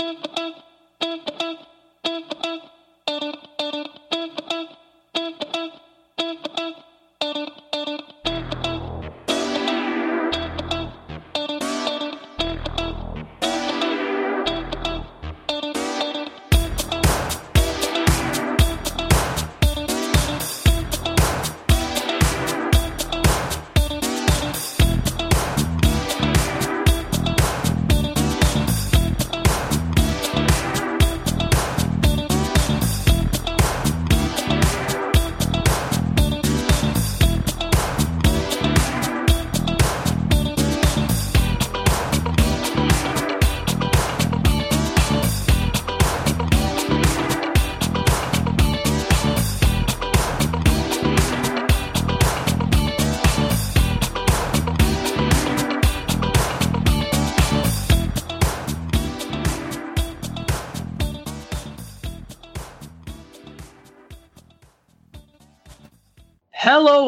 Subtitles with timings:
[0.00, 0.29] thank you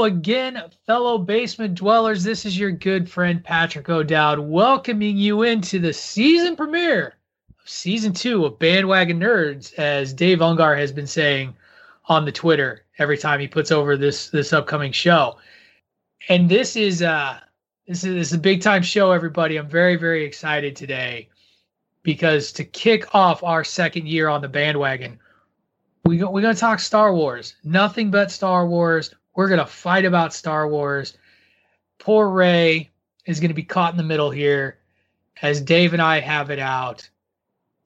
[0.03, 2.25] Again, fellow basement dwellers.
[2.25, 7.15] This is your good friend Patrick O'Dowd welcoming you into the season premiere
[7.61, 11.55] of season two of Bandwagon Nerds, as Dave Ungar has been saying
[12.07, 15.39] on the Twitter every time he puts over this this upcoming show.
[16.29, 17.39] And this is uh
[17.87, 19.57] this is, this is a big time show, everybody.
[19.57, 21.29] I'm very, very excited today
[22.03, 25.21] because to kick off our second year on the bandwagon,
[26.05, 27.55] we go, we're going to talk Star Wars.
[27.63, 31.17] Nothing but Star Wars we're going to fight about Star Wars.
[31.99, 32.91] Poor Ray
[33.27, 34.79] is going to be caught in the middle here
[35.41, 37.09] as Dave and I have it out.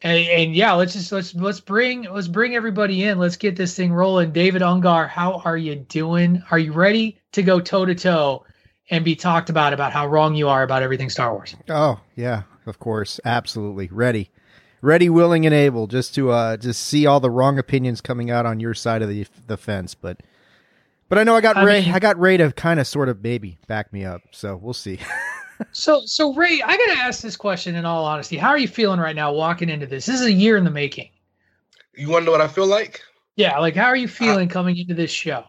[0.03, 3.19] And, and, yeah, let's just let's let's bring let's bring everybody in.
[3.19, 4.33] Let's get this thing rolling.
[4.33, 6.43] David Ungar, how are you doing?
[6.51, 8.45] Are you ready to go toe to toe
[8.91, 11.57] and be talked about about how wrong you are about everything Star Wars?
[11.71, 14.31] Oh yeah, of course, absolutely ready,
[14.83, 18.45] ready, willing, and able just to uh just see all the wrong opinions coming out
[18.45, 19.95] on your side of the the fence.
[19.95, 20.21] But
[21.09, 21.85] but I know I got I Ray.
[21.85, 24.23] Mean, I got Ray to kind of sort of maybe back me up.
[24.33, 24.99] So we'll see.
[25.73, 28.37] so so Ray, I got to ask this question in all honesty.
[28.37, 30.07] How are you feeling right now walking into this?
[30.07, 31.11] This is a year in the making.
[31.95, 33.03] You want to know what I feel like?
[33.37, 35.45] Yeah, like how are you feeling I, coming into this show?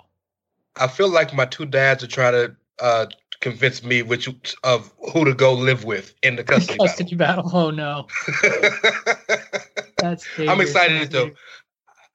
[0.76, 3.06] I feel like my two dads are trying to uh,
[3.42, 4.30] convince me which
[4.64, 7.44] of who to go live with in the custody, custody battle.
[7.44, 7.60] battle.
[7.60, 8.08] Oh no.
[9.98, 11.32] That's I'm excited though.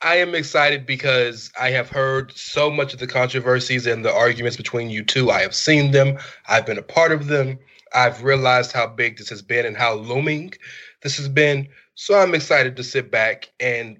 [0.02, 4.56] I am excited because I have heard so much of the controversies and the arguments
[4.56, 5.30] between you two.
[5.30, 6.18] I have seen them,
[6.48, 7.58] I've been a part of them.
[7.94, 10.54] I've realized how big this has been and how looming
[11.02, 11.68] this has been.
[11.94, 13.98] So I'm excited to sit back and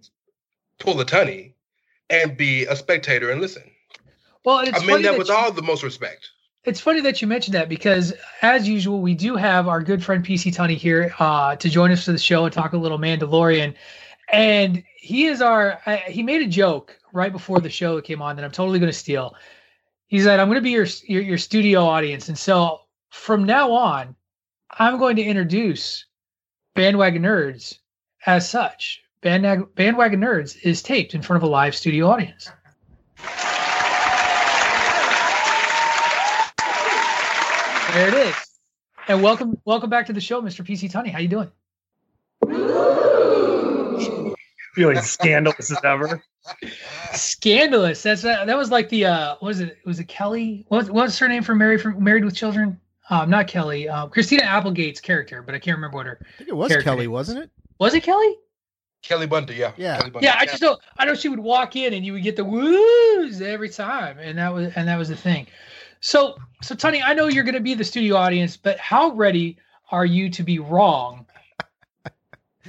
[0.79, 1.55] pull a tunny
[2.11, 3.62] and be a spectator and listen.
[4.44, 6.31] Well, I mean that, that with you, all the most respect.
[6.65, 10.25] It's funny that you mentioned that because, as usual, we do have our good friend
[10.25, 13.75] PC Tunney here uh, to join us for the show and talk a little Mandalorian
[14.29, 18.37] and he is our uh, he made a joke right before the show came on
[18.37, 19.35] that I'm totally going to steal.
[20.07, 22.81] He said, "I'm going to be your, your your studio audience," and so
[23.11, 24.15] from now on,
[24.71, 26.07] I'm going to introduce
[26.75, 27.79] Bandwagon Nerds
[28.27, 29.03] as such.
[29.21, 32.51] Band, Bandwagon Nerds is taped in front of a live studio audience.
[37.95, 38.35] There it is.
[39.09, 40.67] And welcome welcome back to the show, Mr.
[40.67, 41.11] PC Tunney.
[41.11, 41.51] How you doing?
[44.75, 46.23] Feeling scandalous as ever.
[47.13, 48.03] Scandalous.
[48.03, 49.79] That's uh, that was like the uh what was it?
[49.85, 50.65] Was it Kelly?
[50.69, 52.81] What what's her name from Married from Married with Children?
[53.11, 53.89] Um, not Kelly.
[53.89, 56.19] Um, Christina Applegate's character, but I can't remember what her.
[56.21, 57.51] I think it was Kelly, wasn't it?
[57.79, 58.37] Was it Kelly?
[59.03, 60.21] Kelly Bundy, yeah, yeah, Bundy.
[60.23, 60.37] yeah.
[60.39, 60.79] I just know.
[60.97, 64.39] I know she would walk in and you would get the woos every time, and
[64.39, 65.47] that was and that was the thing.
[66.01, 69.57] So, so Tony, I know you're going to be the studio audience, but how ready
[69.91, 71.27] are you to be wrong?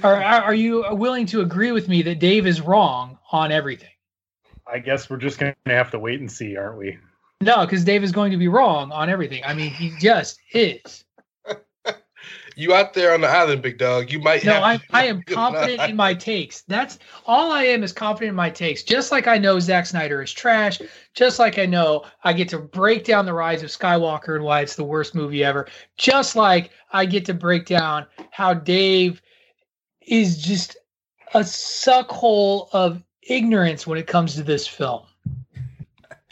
[0.02, 3.88] Or are you willing to agree with me that Dave is wrong on everything?
[4.66, 6.98] I guess we're just going to have to wait and see, aren't we?
[7.40, 9.42] No, because Dave is going to be wrong on everything.
[9.44, 11.04] I mean, he just is.
[12.56, 14.10] you out there on the island, big dog.
[14.10, 14.44] You might.
[14.44, 16.62] No, I, I am confident in my takes.
[16.62, 18.82] That's all I am is confident in my takes.
[18.82, 20.80] Just like I know Zack Snyder is trash.
[21.12, 24.62] Just like I know I get to break down the rise of Skywalker and why
[24.62, 25.68] it's the worst movie ever.
[25.98, 29.20] Just like I get to break down how Dave
[30.06, 30.76] is just
[31.34, 35.02] a suckhole of ignorance when it comes to this film.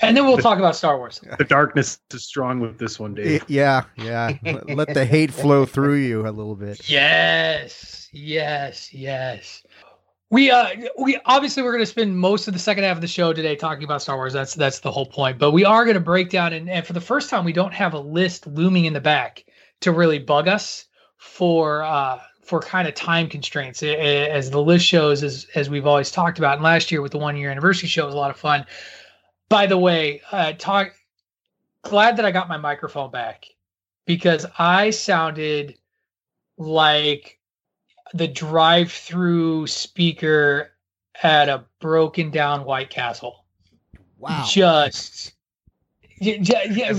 [0.02, 1.20] And then we'll talk about Star Wars.
[1.38, 3.44] The darkness is strong with this one, Dave.
[3.48, 4.36] Yeah, yeah.
[4.42, 6.88] Let the hate flow through you a little bit.
[6.88, 9.62] Yes, yes, yes.
[10.30, 13.06] We uh we obviously we're going to spend most of the second half of the
[13.06, 14.32] show today talking about Star Wars.
[14.32, 15.38] That's that's the whole point.
[15.38, 17.74] But we are going to break down and, and for the first time we don't
[17.74, 19.44] have a list looming in the back
[19.82, 20.86] to really bug us
[21.18, 26.10] for uh for kind of time constraints as the list shows as as we've always
[26.10, 26.54] talked about.
[26.54, 28.66] And last year with the one year anniversary show was a lot of fun.
[29.48, 30.94] By the way uh talk
[31.82, 33.44] glad that i got my microphone back
[34.06, 35.76] because i sounded
[36.56, 37.40] like
[38.14, 40.72] the drive through speaker
[41.22, 43.44] at a broken down white castle.
[44.18, 44.44] Wow.
[44.48, 45.34] Just
[46.20, 46.92] yeah, yeah,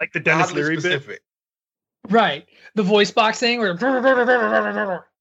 [0.00, 1.20] like the Denis Leary bit
[2.08, 2.46] right.
[2.74, 3.76] The voice box thing where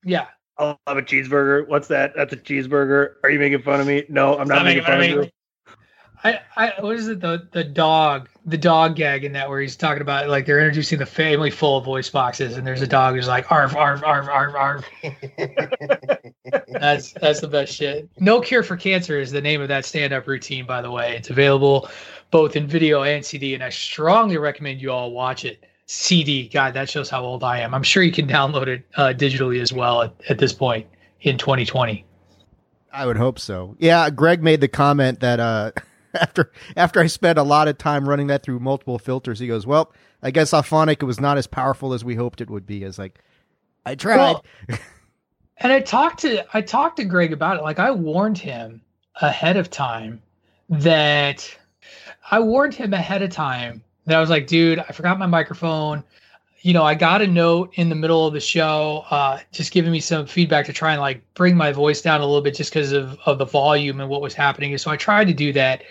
[0.04, 0.28] yeah.
[0.58, 1.68] I'll have a cheeseburger.
[1.68, 2.14] What's that?
[2.16, 3.16] That's a cheeseburger.
[3.24, 4.04] Are you making fun of me?
[4.10, 5.32] No i'm not, not making, fun, fun of you.
[6.24, 7.20] I, I what is it?
[7.20, 11.00] The the dog the dog gag in that where he's talking about like they're introducing
[11.00, 14.28] the family full of voice boxes and there's a dog who's like arf arf arf
[14.30, 14.86] arf arf.
[16.70, 18.10] that's that's the best shit.
[18.20, 21.16] No cure for cancer is the name of that stand up routine by the way.
[21.18, 21.90] It's available
[22.32, 25.66] both in video and CD and I strongly recommend you all watch it.
[25.86, 27.74] CD, God, that shows how old I am.
[27.74, 30.88] I'm sure you can download it uh, digitally as well at, at this point
[31.22, 32.06] in 2020.
[32.92, 33.76] I would hope so.
[33.80, 35.72] Yeah, Greg made the comment that uh
[36.14, 39.66] after after I spent a lot of time running that through multiple filters, he goes,
[39.66, 39.92] "Well,
[40.22, 43.20] I guess Auphonic was not as powerful as we hoped it would be." As like,
[43.86, 44.18] I tried.
[44.18, 44.46] Well,
[45.58, 47.64] and I talked to I talked to Greg about it.
[47.64, 48.82] Like I warned him
[49.22, 50.22] ahead of time
[50.70, 51.58] that
[52.30, 56.04] I warned him ahead of time that I was like, dude, I forgot my microphone.
[56.62, 59.92] You know, I got a note in the middle of the show, uh, just giving
[59.92, 62.72] me some feedback to try and like bring my voice down a little bit just
[62.72, 64.78] because of, of the volume and what was happening.
[64.78, 65.84] So I tried to do that,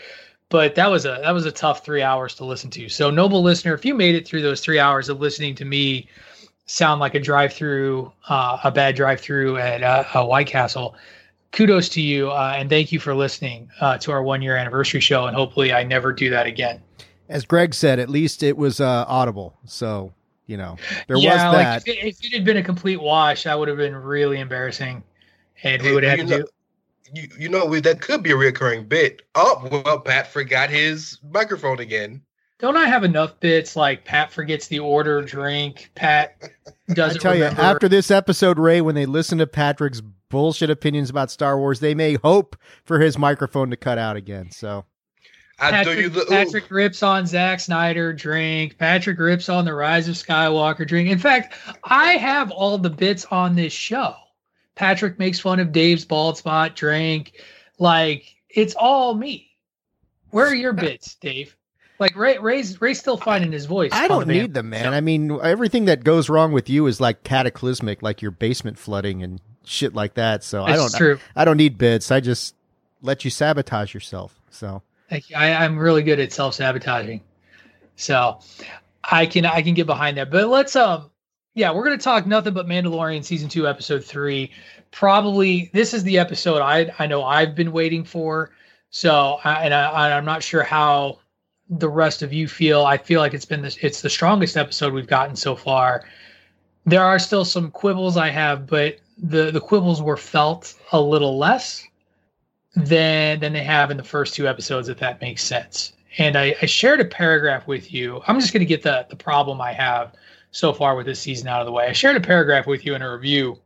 [0.49, 2.89] but that was a that was a tough three hours to listen to.
[2.89, 6.09] So noble listener, if you made it through those three hours of listening to me
[6.65, 10.95] sound like a drive through, uh, a bad drive through at uh, a White Castle,
[11.51, 15.01] kudos to you uh, and thank you for listening uh, to our one year anniversary
[15.01, 15.27] show.
[15.27, 16.81] And hopefully, I never do that again.
[17.33, 19.57] As Greg said, at least it was uh, audible.
[19.65, 20.13] So
[20.47, 20.77] you know,
[21.09, 21.53] there yeah, was that.
[21.53, 24.39] Like if, it, if it had been a complete wash, that would have been really
[24.39, 25.03] embarrassing,
[25.63, 26.49] and we would have had to know, do.
[27.15, 29.23] You, you know that could be a recurring bit.
[29.35, 32.21] Oh well, Pat forgot his microphone again.
[32.59, 35.91] Don't I have enough bits like Pat forgets the order drink?
[35.95, 36.37] Pat
[36.93, 37.19] doesn't.
[37.19, 37.63] I tell remember.
[37.63, 41.81] you, after this episode, Ray, when they listen to Patrick's bullshit opinions about Star Wars,
[41.81, 44.51] they may hope for his microphone to cut out again.
[44.51, 44.85] So
[45.71, 48.79] Patrick, the, Patrick rips on Zack Snyder drink.
[48.79, 51.09] Patrick rips on the Rise of Skywalker drink.
[51.09, 51.55] In fact,
[51.85, 54.15] I have all the bits on this show.
[54.75, 57.41] Patrick makes fun of Dave's bald spot drink.
[57.79, 59.51] Like it's all me.
[60.31, 61.57] Where are your bits, Dave?
[61.99, 63.91] Like Ray, Ray's Ray's still finding his voice.
[63.93, 64.85] I don't the need them, man.
[64.85, 64.91] So.
[64.91, 69.23] I mean, everything that goes wrong with you is like cataclysmic, like your basement flooding
[69.23, 70.43] and shit like that.
[70.43, 70.95] So it's I don't.
[70.95, 71.21] True.
[71.37, 72.11] I, I don't need bits.
[72.11, 72.57] I just
[73.03, 74.41] let you sabotage yourself.
[74.51, 74.83] So
[75.35, 77.21] I, I'm really good at self sabotaging,
[77.97, 78.41] so
[79.05, 80.31] I can I can get behind that.
[80.31, 81.11] But let's um
[81.55, 84.51] yeah, we're gonna talk nothing but Mandalorian season two, episode three.
[84.91, 88.53] Probably this is the episode I I know I've been waiting for.
[88.91, 91.19] So I, and I, I'm not sure how
[91.71, 92.85] the rest of you feel.
[92.85, 96.05] I feel like it's been this it's the strongest episode we've gotten so far.
[96.85, 101.39] There are still some quibbles I have, but the the quibbles were felt a little
[101.39, 101.87] less
[102.75, 105.93] than than they have in the first two episodes, if that makes sense.
[106.19, 108.23] And I, I shared a paragraph with you.
[108.27, 110.15] I'm just going to get the the problem I have
[110.51, 111.87] so far with this season out of the way.
[111.87, 113.59] I shared a paragraph with you in a review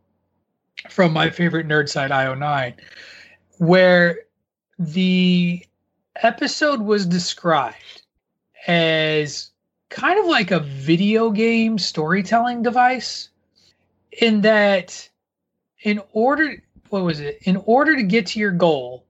[0.88, 2.75] from my favorite nerd site IO9,
[3.58, 4.20] where
[4.78, 5.64] the
[6.22, 8.02] episode was described
[8.66, 9.50] as
[9.88, 13.30] kind of like a video game storytelling device
[14.20, 15.08] in that
[15.82, 17.38] in order what was it?
[17.42, 19.06] In order to get to your goal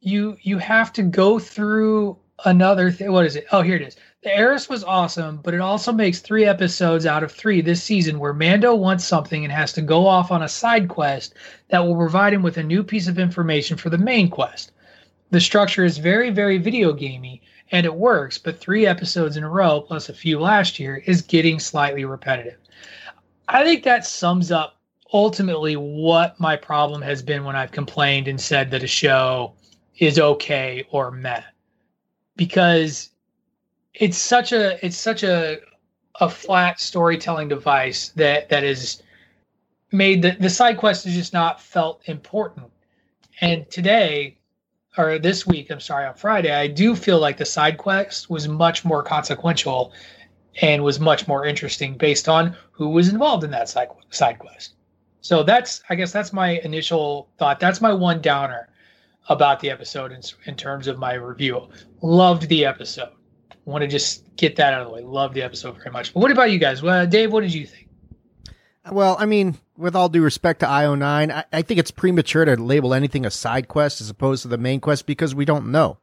[0.00, 3.46] you you have to go through another thing what is it?
[3.50, 3.96] Oh here it is.
[4.22, 8.18] The heiress was awesome but it also makes three episodes out of three this season
[8.18, 11.34] where mando wants something and has to go off on a side quest
[11.70, 14.72] that will provide him with a new piece of information for the main quest.
[15.30, 19.50] The structure is very very video gamey and it works but three episodes in a
[19.50, 22.58] row plus a few last year is getting slightly repetitive.
[23.48, 24.75] I think that sums up
[25.12, 29.52] ultimately what my problem has been when I've complained and said that a show
[29.98, 31.42] is okay or meh.
[32.36, 33.10] Because
[33.94, 35.58] it's such a it's such a
[36.20, 39.02] a flat storytelling device that that is
[39.92, 42.70] made the, the side quest is just not felt important.
[43.40, 44.38] And today
[44.98, 48.48] or this week, I'm sorry, on Friday, I do feel like the side quest was
[48.48, 49.92] much more consequential
[50.62, 54.74] and was much more interesting based on who was involved in that side, side quest.
[55.26, 57.58] So that's, I guess, that's my initial thought.
[57.58, 58.68] That's my one downer
[59.28, 61.68] about the episode in, in terms of my review.
[62.00, 63.08] Loved the episode.
[63.64, 65.02] Want to just get that out of the way.
[65.02, 66.14] Love the episode very much.
[66.14, 66.80] But what about you guys?
[66.80, 67.88] Well, Dave, what did you think?
[68.88, 72.54] Well, I mean, with all due respect to IO9, I, I think it's premature to
[72.54, 75.98] label anything a side quest as opposed to the main quest because we don't know.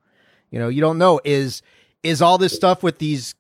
[0.52, 1.62] You know, you don't know is
[2.04, 3.36] is all this stuff with these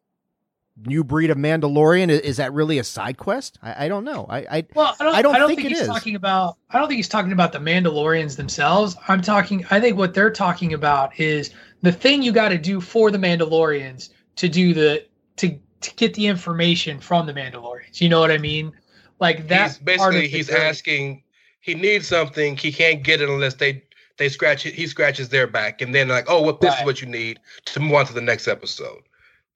[0.86, 2.10] new breed of Mandalorian?
[2.10, 3.58] Is that really a side quest?
[3.62, 4.26] I, I don't know.
[4.30, 5.88] I, I well, I don't, I don't, I don't think, think, he's is.
[5.88, 6.58] talking about.
[6.70, 8.96] I don't think he's talking about the Mandalorians themselves.
[9.08, 9.66] I'm talking.
[9.72, 11.52] I think what they're talking about is
[11.82, 15.06] the thing you got to do for the Mandalorians to do the
[15.38, 18.02] to to get the information from the Mandalorians.
[18.02, 18.72] You know what I mean?
[19.20, 19.70] Like that.
[19.70, 21.24] He's basically, he's asking.
[21.62, 22.58] He needs something.
[22.58, 23.84] He can't get it unless they
[24.18, 24.74] they scratch it.
[24.74, 26.80] He scratches their back, and then like, oh, well, this right.
[26.82, 29.02] is what you need to move on to the next episode.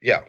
[0.01, 0.21] Yeah.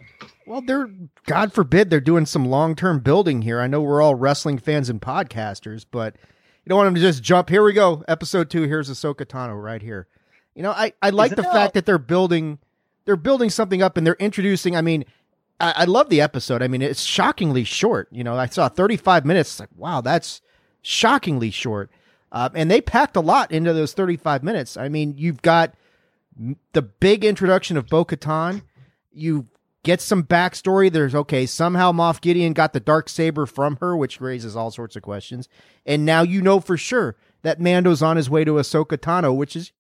[0.49, 0.91] Well, they're
[1.27, 3.61] God forbid they're doing some long term building here.
[3.61, 6.17] I know we're all wrestling fans and podcasters, but
[6.65, 7.51] you don't want them to just jump.
[7.51, 8.63] Here we go, episode two.
[8.63, 10.09] Here's Ahsoka Tano right here.
[10.55, 12.61] You know, I I like the fact that they're building
[13.05, 14.75] they're building something up and they're introducing.
[14.75, 15.05] I mean,
[15.61, 16.63] I, I love the episode.
[16.63, 18.09] I mean, it's shockingly short.
[18.11, 19.61] You know, I saw 35 minutes.
[19.61, 20.41] like, wow, that's
[20.81, 21.91] shockingly short.
[22.33, 24.79] Uh, and they packed a lot into those 35 minutes.
[24.79, 25.75] I mean, you've got
[26.73, 28.63] the big introduction of Bo Katan.
[29.13, 29.45] You've
[29.83, 30.91] get some backstory.
[30.91, 34.97] There's okay, somehow Moff Gideon got the dark saber from her, which raises all sorts
[34.97, 35.49] of questions.
[35.87, 39.57] And now you know for sure that Mando's on his way to Ahsoka Tano, which
[39.57, 39.73] is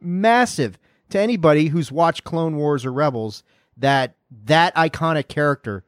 [0.00, 0.78] massive
[1.10, 3.42] to anybody who's watched Clone Wars or Rebels.
[3.76, 5.84] That that iconic character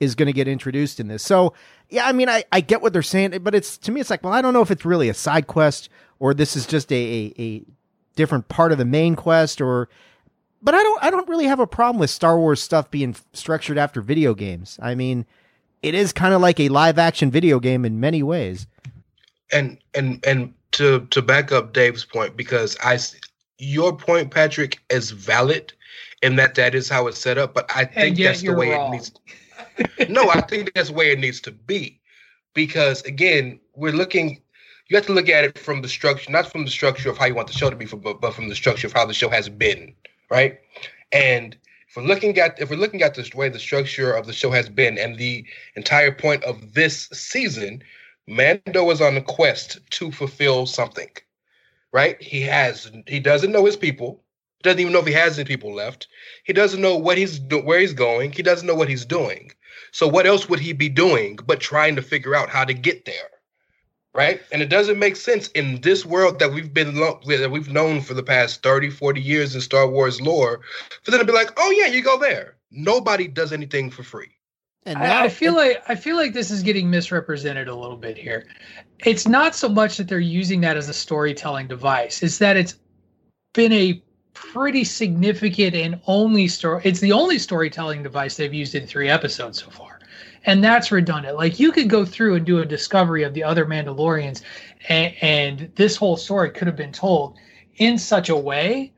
[0.00, 1.22] is going to get introduced in this.
[1.22, 1.54] So
[1.88, 4.22] yeah, I mean, I, I get what they're saying, but it's to me, it's like,
[4.22, 6.94] well, I don't know if it's really a side quest or this is just a,
[7.38, 7.64] a, a
[8.16, 9.88] different part of the main quest or
[10.64, 13.76] but I don't I don't really have a problem with Star Wars stuff being structured
[13.76, 14.78] after video games.
[14.82, 15.26] I mean,
[15.82, 18.66] it is kind of like a live action video game in many ways.
[19.52, 22.98] And and and to to back up Dave's point because I
[23.58, 25.74] your point Patrick is valid
[26.22, 28.88] in that that is how it's set up, but I think that's the way wrong.
[28.88, 32.00] it needs to, No, I think that's the way it needs to be.
[32.54, 34.40] Because again, we're looking
[34.88, 37.26] you have to look at it from the structure, not from the structure of how
[37.26, 39.28] you want the show to be, but, but from the structure of how the show
[39.28, 39.94] has been
[40.30, 40.58] right?
[41.12, 41.56] And
[41.88, 44.50] if we're looking at if we're looking at the way the structure of the show
[44.50, 45.44] has been and the
[45.76, 47.82] entire point of this season,
[48.26, 51.10] Mando is on a quest to fulfill something.
[51.92, 52.20] Right?
[52.20, 54.22] He has he doesn't know his people.
[54.62, 56.08] Doesn't even know if he has any people left.
[56.44, 58.32] He doesn't know what he's where he's going.
[58.32, 59.52] He doesn't know what he's doing.
[59.92, 63.04] So what else would he be doing but trying to figure out how to get
[63.04, 63.30] there?
[64.14, 64.40] Right?
[64.52, 68.00] And it doesn't make sense in this world that we've been lo- that we've known
[68.00, 70.60] for the past 30, 40 years in Star Wars lore
[71.02, 74.30] for them to be like, "Oh yeah, you go there." Nobody does anything for free.
[74.86, 77.96] And now, I, I feel like I feel like this is getting misrepresented a little
[77.96, 78.46] bit here.
[79.00, 82.76] It's not so much that they're using that as a storytelling device; it's that it's
[83.52, 84.02] been a
[84.34, 86.82] pretty significant and only story.
[86.84, 89.93] It's the only storytelling device they've used in three episodes so far
[90.44, 91.36] and that's redundant.
[91.36, 94.42] Like you could go through and do a discovery of the other Mandalorians,
[94.88, 97.36] and, and this whole story could have been told
[97.76, 98.92] in such a way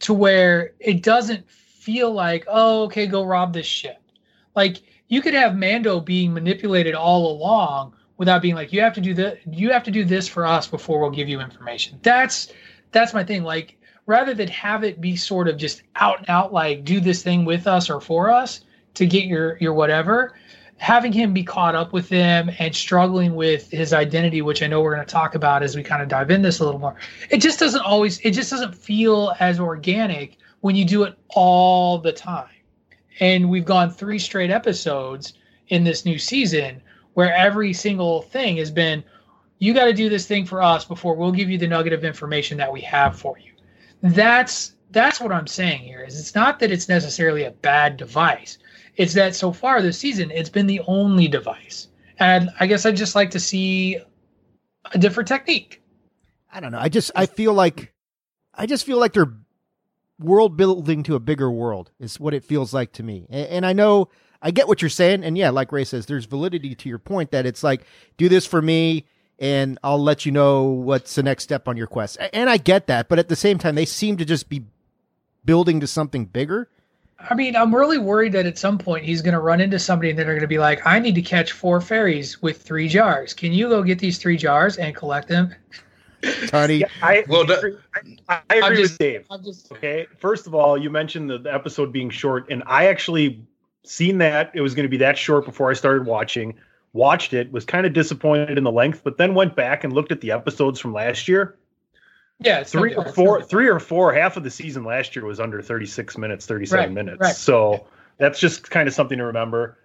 [0.00, 4.00] to where it doesn't feel like, oh, okay, go rob this ship.
[4.54, 9.00] Like you could have Mando being manipulated all along without being like, you have to
[9.00, 11.98] do that, you have to do this for us before we'll give you information.
[12.02, 12.52] That's
[12.92, 13.42] that's my thing.
[13.42, 13.76] Like
[14.06, 17.44] rather than have it be sort of just out and out like do this thing
[17.44, 18.60] with us or for us
[18.94, 20.34] to get your your whatever
[20.78, 24.82] having him be caught up with them and struggling with his identity, which I know
[24.82, 26.96] we're going to talk about as we kind of dive in this a little more.
[27.30, 31.98] It just doesn't always, it just doesn't feel as organic when you do it all
[31.98, 32.50] the time.
[33.20, 35.32] And we've gone three straight episodes
[35.68, 36.82] in this new season
[37.14, 39.02] where every single thing has been,
[39.58, 42.04] you got to do this thing for us before we'll give you the nugget of
[42.04, 43.52] information that we have for you.
[44.02, 46.04] That's that's what I'm saying here.
[46.04, 48.58] Is it's not that it's necessarily a bad device.
[48.96, 51.88] It's that so far this season it's been the only device.
[52.18, 53.98] And I guess I'd just like to see
[54.92, 55.82] a different technique.
[56.52, 56.78] I don't know.
[56.80, 57.92] I just I feel like
[58.54, 59.32] I just feel like they're
[60.18, 63.26] world building to a bigger world is what it feels like to me.
[63.28, 64.08] And, and I know
[64.40, 67.30] I get what you're saying, and yeah, like Ray says, there's validity to your point
[67.32, 67.84] that it's like
[68.16, 69.06] do this for me,
[69.38, 72.18] and I'll let you know what's the next step on your quest.
[72.32, 74.64] And I get that, but at the same time, they seem to just be
[75.44, 76.68] building to something bigger.
[77.18, 80.10] I mean, I'm really worried that at some point he's going to run into somebody
[80.10, 83.32] and they're going to be like, I need to catch four fairies with three jars.
[83.32, 85.54] Can you go get these three jars and collect them?
[86.48, 87.46] Tony, yeah, I, well,
[88.28, 89.26] I, I agree just, with Dave.
[89.44, 93.42] Just, okay, first of all, you mentioned the, the episode being short, and I actually
[93.84, 96.54] seen that it was going to be that short before I started watching.
[96.92, 100.12] Watched it, was kind of disappointed in the length, but then went back and looked
[100.12, 101.56] at the episodes from last year.
[102.40, 104.12] Yeah, three or four, three or four.
[104.12, 107.20] Half of the season last year was under thirty-six minutes, thirty-seven right, minutes.
[107.20, 107.34] Right.
[107.34, 107.86] So
[108.18, 109.78] that's just kind of something to remember.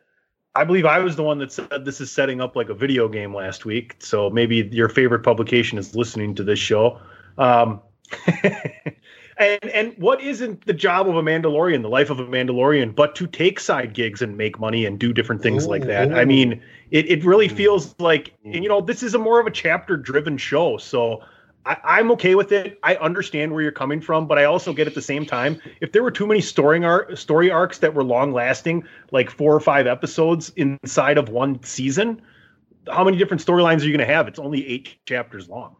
[0.54, 3.08] I believe I was the one that said this is setting up like a video
[3.08, 3.96] game last week.
[4.00, 7.00] So maybe your favorite publication is listening to this show.
[7.38, 7.80] Um,
[9.38, 13.16] and and what isn't the job of a Mandalorian, the life of a Mandalorian, but
[13.16, 16.12] to take side gigs and make money and do different things ooh, like that?
[16.12, 16.16] Ooh.
[16.16, 19.48] I mean, it, it really feels like and, you know this is a more of
[19.48, 20.76] a chapter driven show.
[20.76, 21.24] So
[21.66, 22.80] I, am okay with it.
[22.84, 25.92] I understand where you're coming from, but I also get at the same time if
[25.92, 29.60] there were too many story arc, story arcs that were long lasting, like four or
[29.60, 32.22] five episodes inside of one season,
[32.88, 34.28] how many different storylines are you going to have?
[34.28, 35.76] It's only eight chapters long.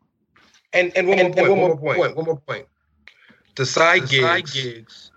[0.74, 2.66] And and one and, more point, one, more point, point, one more point.
[3.56, 5.12] The side the gigs, side gigs,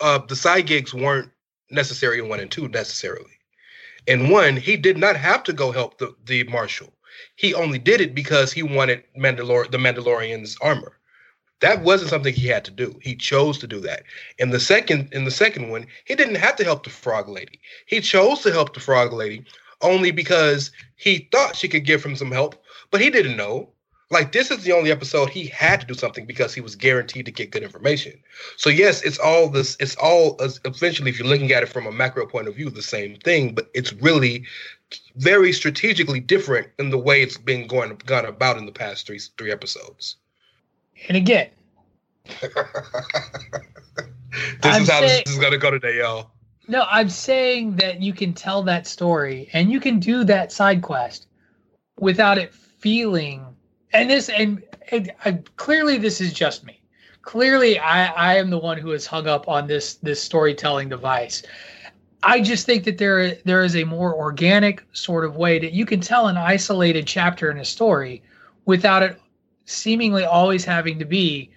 [0.00, 1.30] uh, the side gigs weren't
[1.70, 3.32] necessary in one and two necessarily.
[4.06, 6.92] In one, he did not have to go help the the marshal
[7.36, 10.98] he only did it because he wanted Mandalor- the Mandalorian's armor.
[11.60, 12.98] That wasn't something he had to do.
[13.02, 14.02] He chose to do that.
[14.38, 17.60] In the second, in the second one, he didn't have to help the frog lady.
[17.86, 19.44] He chose to help the frog lady
[19.80, 23.72] only because he thought she could give him some help, but he didn't know.
[24.12, 27.24] Like this is the only episode he had to do something because he was guaranteed
[27.24, 28.12] to get good information.
[28.58, 29.74] So yes, it's all this.
[29.80, 32.82] It's all eventually, if you're looking at it from a macro point of view, the
[32.82, 33.54] same thing.
[33.54, 34.44] But it's really
[35.16, 39.18] very strategically different in the way it's been going gone about in the past three
[39.38, 40.16] three episodes.
[41.08, 41.48] And again,
[42.26, 42.44] this
[44.62, 46.32] I'm is how saying, this is gonna go today, y'all.
[46.68, 50.82] No, I'm saying that you can tell that story and you can do that side
[50.82, 51.26] quest
[51.98, 53.51] without it feeling.
[53.92, 56.80] And this, and, and uh, clearly, this is just me.
[57.22, 61.42] Clearly, I, I am the one who is hung up on this this storytelling device.
[62.22, 65.86] I just think that there there is a more organic sort of way that you
[65.86, 68.22] can tell an isolated chapter in a story
[68.64, 69.20] without it
[69.64, 71.50] seemingly always having to be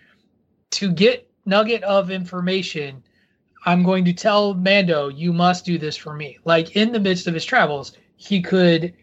[0.71, 3.03] to get nugget of information.
[3.65, 6.37] I'm going to tell Mando, you must do this for me.
[6.45, 8.93] Like in the midst of his travels, he could.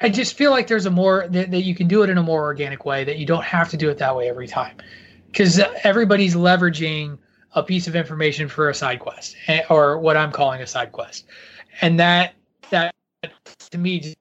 [0.00, 2.22] I just feel like there's a more that, that you can do it in a
[2.22, 4.76] more organic way that you don't have to do it that way every time
[5.26, 7.18] because everybody's leveraging
[7.54, 10.92] a piece of information for a side quest eh, or what I'm calling a side
[10.92, 11.26] quest.
[11.82, 12.34] And that
[12.70, 12.94] that
[13.70, 14.14] to me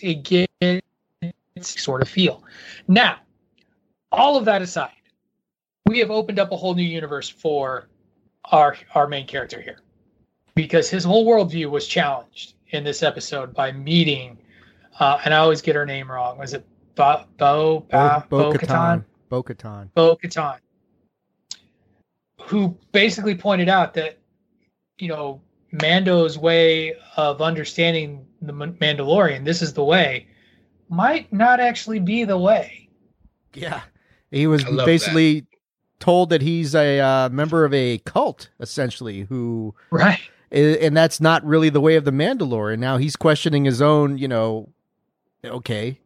[0.00, 2.44] it gets sort of feel.
[2.88, 3.18] Now,
[4.10, 4.90] all of that aside,
[5.86, 7.88] we have opened up a whole new universe for
[8.46, 9.80] our our main character here.
[10.54, 14.38] Because his whole worldview was challenged in this episode by meeting
[14.98, 16.38] uh, and I always get her name wrong.
[16.38, 19.04] Was it Bo Bo Bo, Bo Katan?
[19.28, 19.88] Bo Katan.
[19.94, 20.58] Bo Katan
[22.46, 24.18] who basically pointed out that
[24.98, 30.26] you know Mando's way of understanding the Mandalorian, this is the way,
[30.88, 32.88] might not actually be the way.
[33.54, 33.82] Yeah,
[34.30, 35.46] he was basically that.
[36.00, 41.44] told that he's a uh, member of a cult, essentially, who right, and that's not
[41.44, 42.78] really the way of the Mandalorian.
[42.78, 44.68] Now he's questioning his own, you know,
[45.44, 45.98] okay,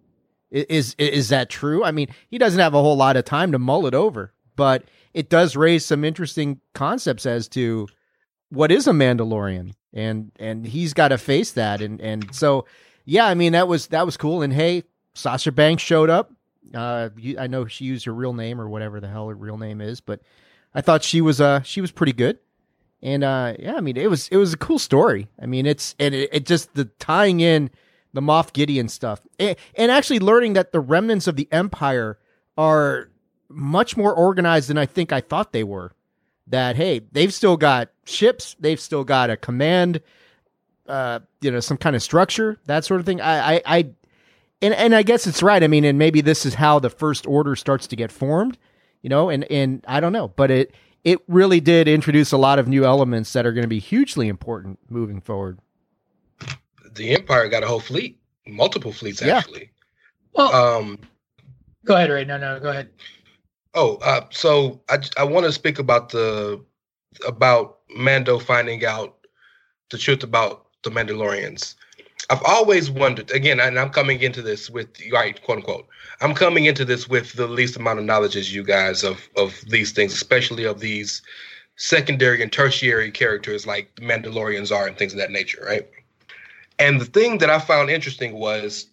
[0.51, 1.85] is is that true?
[1.85, 4.85] I mean, he doesn't have a whole lot of time to mull it over, but
[5.14, 7.88] it does raise some interesting concepts as to
[8.51, 12.66] what is a Mandalorian, and and he's got to face that, and and so
[13.05, 16.33] yeah, I mean that was that was cool, and hey, Sasha Banks showed up.
[16.75, 19.81] Uh, I know she used her real name or whatever the hell her real name
[19.81, 20.20] is, but
[20.75, 22.38] I thought she was uh she was pretty good,
[23.03, 25.29] And uh, yeah, I mean, it was it was a cool story.
[25.40, 27.70] I mean, it's and it, it just the tying in
[28.12, 32.19] the Moff Gideon stuff, and, actually learning that the remnants of the Empire
[32.57, 33.11] are
[33.49, 35.92] much more organized than I think I thought they were.
[36.49, 40.01] That hey, they've still got ships, they've still got a command,
[40.87, 43.21] uh, you know, some kind of structure, that sort of thing.
[43.21, 43.77] I, I, I,
[44.62, 45.62] and and I guess it's right.
[45.62, 48.59] I mean, and maybe this is how the First Order starts to get formed,
[49.03, 52.59] you know, and and I don't know, but it it really did introduce a lot
[52.59, 55.59] of new elements that are going to be hugely important moving forward.
[56.96, 59.61] The Empire got a whole fleet, multiple fleets actually.
[59.61, 59.66] Yeah.
[60.32, 60.98] Well, um,
[61.85, 62.24] go ahead, Ray.
[62.24, 62.90] No, no, go ahead.
[63.74, 66.62] Oh, uh, so I I want to speak about the
[67.26, 69.26] about Mando finding out
[69.90, 71.74] the truth about the Mandalorians.
[72.28, 75.87] I've always wondered again, and I'm coming into this with right, quote unquote.
[76.20, 79.62] I'm coming into this with the least amount of knowledge as you guys of of
[79.68, 81.22] these things, especially of these
[81.76, 85.88] secondary and tertiary characters like the Mandalorians are and things of that nature, right?
[86.79, 88.89] And the thing that I found interesting was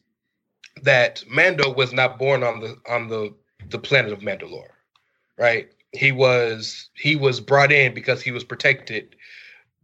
[0.82, 3.34] that Mando was not born on the on the
[3.70, 4.72] the planet of Mandalore,
[5.38, 5.70] right?
[5.92, 9.16] He was he was brought in because he was protected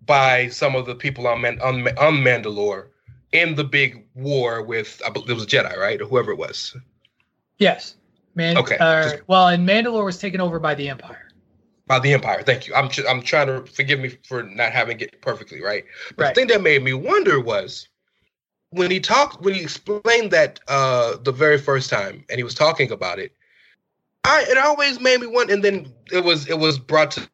[0.06, 2.88] by some of the people on Man, on, on Mandalore
[3.32, 6.76] in the big war with I believe it was Jedi, right, or whoever it was.
[7.58, 7.96] Yes.
[8.36, 8.58] Man.
[8.58, 8.78] Okay.
[8.78, 11.28] Uh, well, and Mandalore was taken over by the Empire.
[11.88, 12.42] By the Empire.
[12.44, 12.74] Thank you.
[12.74, 15.84] I'm I'm trying to forgive me for not having it perfectly right.
[16.16, 16.36] But right.
[16.36, 17.89] the thing that made me wonder was
[18.72, 22.54] when he talked when he explained that uh the very first time and he was
[22.54, 23.32] talking about it.
[24.24, 27.30] I it always made me wonder, and then it was it was brought to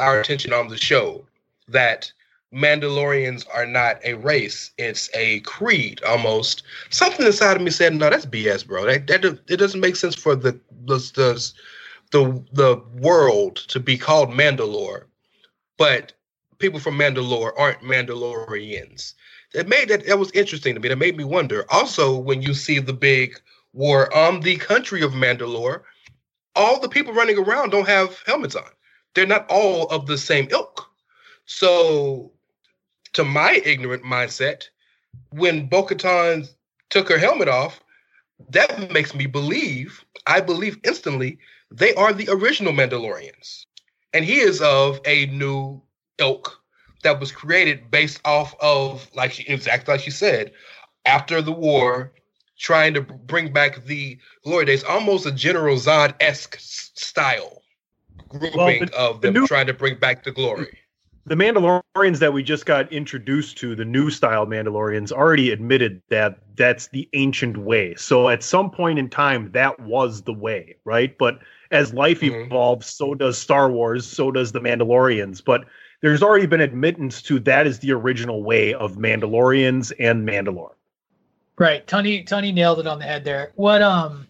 [0.00, 1.26] our attention on the show
[1.68, 2.12] that
[2.52, 6.62] Mandalorians are not a race; it's a creed almost.
[6.90, 8.86] Something inside of me said, "No, that's BS, bro.
[8.86, 11.52] That that it doesn't make sense for the the the
[12.12, 15.04] the, the world to be called Mandalore,
[15.78, 16.12] but
[16.58, 19.14] people from Mandalore aren't Mandalorians."
[19.54, 20.88] It made that that was interesting to me.
[20.88, 21.64] That made me wonder.
[21.70, 23.40] Also, when you see the big
[23.72, 25.82] war on the country of Mandalore,
[26.54, 28.70] all the people running around don't have helmets on.
[29.14, 30.86] They're not all of the same ilk.
[31.46, 32.32] So
[33.12, 34.68] to my ignorant mindset,
[35.30, 37.80] when Bo took her helmet off,
[38.50, 41.38] that makes me believe, I believe instantly,
[41.70, 43.66] they are the original Mandalorians.
[44.12, 45.82] And he is of a new
[46.18, 46.59] ilk
[47.02, 50.52] that was created based off of, like she, exactly like she said,
[51.06, 52.12] after the war,
[52.58, 57.62] trying to bring back the glory days, almost a General Zod esque style
[58.28, 60.78] grouping well, the, of them the new, trying to bring back the glory
[61.26, 66.38] the Mandalorians that we just got introduced to, the new style Mandalorians, already admitted that
[66.56, 67.94] that's the ancient way.
[67.96, 71.16] So at some point in time, that was the way, right?
[71.18, 71.38] But
[71.70, 72.46] as life mm-hmm.
[72.46, 75.44] evolves, so does Star Wars, so does the Mandalorians.
[75.44, 75.66] But
[76.00, 80.74] there's already been admittance to that is the original way of Mandalorians and Mandalore.
[81.58, 81.86] Right.
[81.86, 83.52] Tony Tony nailed it on the head there.
[83.56, 84.26] What um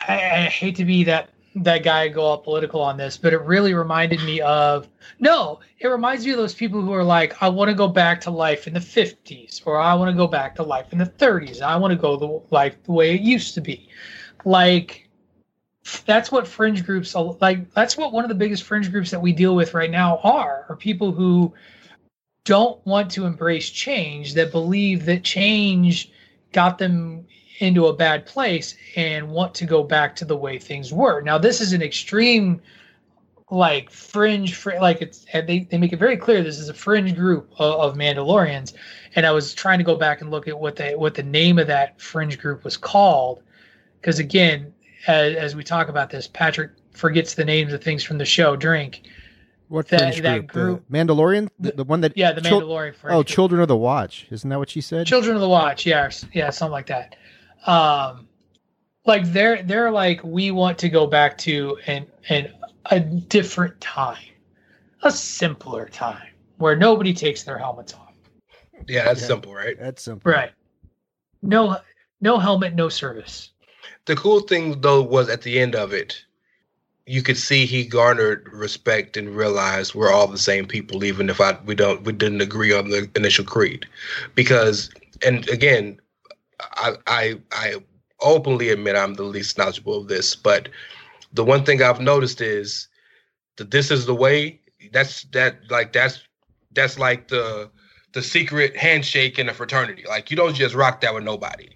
[0.00, 3.40] I, I hate to be that that guy go all political on this, but it
[3.42, 4.88] really reminded me of
[5.20, 8.20] no, it reminds me of those people who are like, I want to go back
[8.22, 11.06] to life in the 50s, or I want to go back to life in the
[11.06, 11.60] 30s.
[11.60, 13.88] I want to go the life the way it used to be.
[14.44, 15.03] Like
[16.06, 19.32] that's what fringe groups like that's what one of the biggest fringe groups that we
[19.32, 21.52] deal with right now are are people who
[22.44, 26.10] don't want to embrace change that believe that change
[26.52, 27.26] got them
[27.58, 31.20] into a bad place and want to go back to the way things were.
[31.20, 32.60] Now, this is an extreme,
[33.50, 37.14] like fringe, fr- like it's they, they make it very clear this is a fringe
[37.14, 38.74] group of, of Mandalorians.
[39.14, 41.58] And I was trying to go back and look at what the what the name
[41.58, 43.42] of that fringe group was called,
[44.00, 44.74] because again,
[45.06, 48.56] as, as, we talk about this, Patrick forgets the names of things from the show.
[48.56, 49.02] Drink.
[49.68, 50.84] What that, fringe that group?
[50.88, 52.94] The Mandalorian, the, the, one that yeah, the Mandalorian.
[53.00, 55.06] Chil- oh, Children of the Watch, isn't that what she said?
[55.06, 57.16] Children of the Watch, yeah, yeah, something like that
[57.66, 58.28] um
[59.06, 62.52] like they're they're like we want to go back to an an
[62.90, 64.18] a different time
[65.02, 68.14] a simpler time where nobody takes their helmets off
[68.86, 69.26] yeah that's yeah.
[69.26, 70.52] simple right that's simple right
[71.42, 71.78] no
[72.20, 73.50] no helmet no service
[74.06, 76.24] the cool thing though was at the end of it
[77.06, 81.40] you could see he garnered respect and realized we're all the same people even if
[81.40, 83.86] i we don't we didn't agree on the initial creed
[84.34, 84.90] because
[85.24, 85.98] and again
[86.60, 87.74] I, I I
[88.20, 90.68] openly admit I'm the least knowledgeable of this, but
[91.32, 92.88] the one thing I've noticed is
[93.56, 94.60] that this is the way.
[94.92, 96.22] That's that like that's
[96.72, 97.70] that's like the
[98.12, 100.04] the secret handshake in a fraternity.
[100.08, 101.70] Like you don't just rock that with nobody.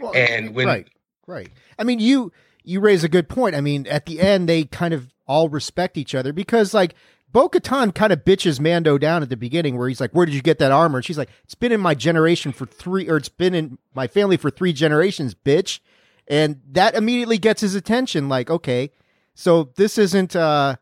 [0.00, 0.88] Well, and when right,
[1.26, 1.50] right.
[1.78, 2.32] I mean, you
[2.64, 3.54] you raise a good point.
[3.54, 6.94] I mean, at the end, they kind of all respect each other because like
[7.30, 10.34] Bo Katan kind of bitches Mando down at the beginning where he's like, Where did
[10.34, 10.98] you get that armor?
[10.98, 14.06] And she's like, It's been in my generation for three, or it's been in my
[14.06, 15.80] family for three generations, bitch.
[16.26, 18.28] And that immediately gets his attention.
[18.28, 18.90] Like, okay,
[19.34, 20.76] so this isn't, uh,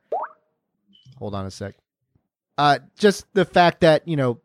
[1.19, 1.75] hold on a sec.
[2.59, 4.41] Uh, just the fact that, you know,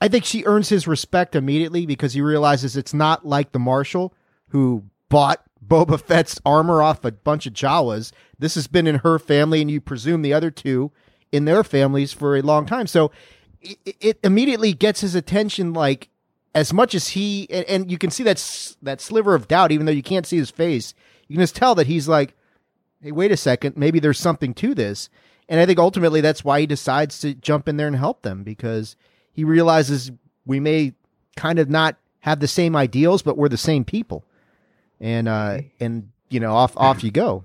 [0.00, 4.14] I think she earns his respect immediately because he realizes it's not like the Marshal
[4.48, 8.10] who bought Boba Fett's armor off a bunch of Jawas.
[8.38, 10.90] This has been in her family, and you presume the other two
[11.30, 12.88] in their families for a long time.
[12.88, 13.12] So
[13.62, 16.08] it, it immediately gets his attention, like
[16.56, 19.86] as much as he, and, and you can see that that sliver of doubt, even
[19.86, 20.92] though you can't see his face.
[21.28, 22.34] You can just tell that he's like,
[23.00, 25.08] "Hey, wait a second, maybe there's something to this."
[25.48, 28.42] And I think ultimately that's why he decides to jump in there and help them
[28.42, 28.96] because
[29.32, 30.10] he realizes
[30.44, 30.94] we may
[31.36, 34.24] kind of not have the same ideals, but we're the same people.
[35.00, 37.44] And uh, and you know, off off you go.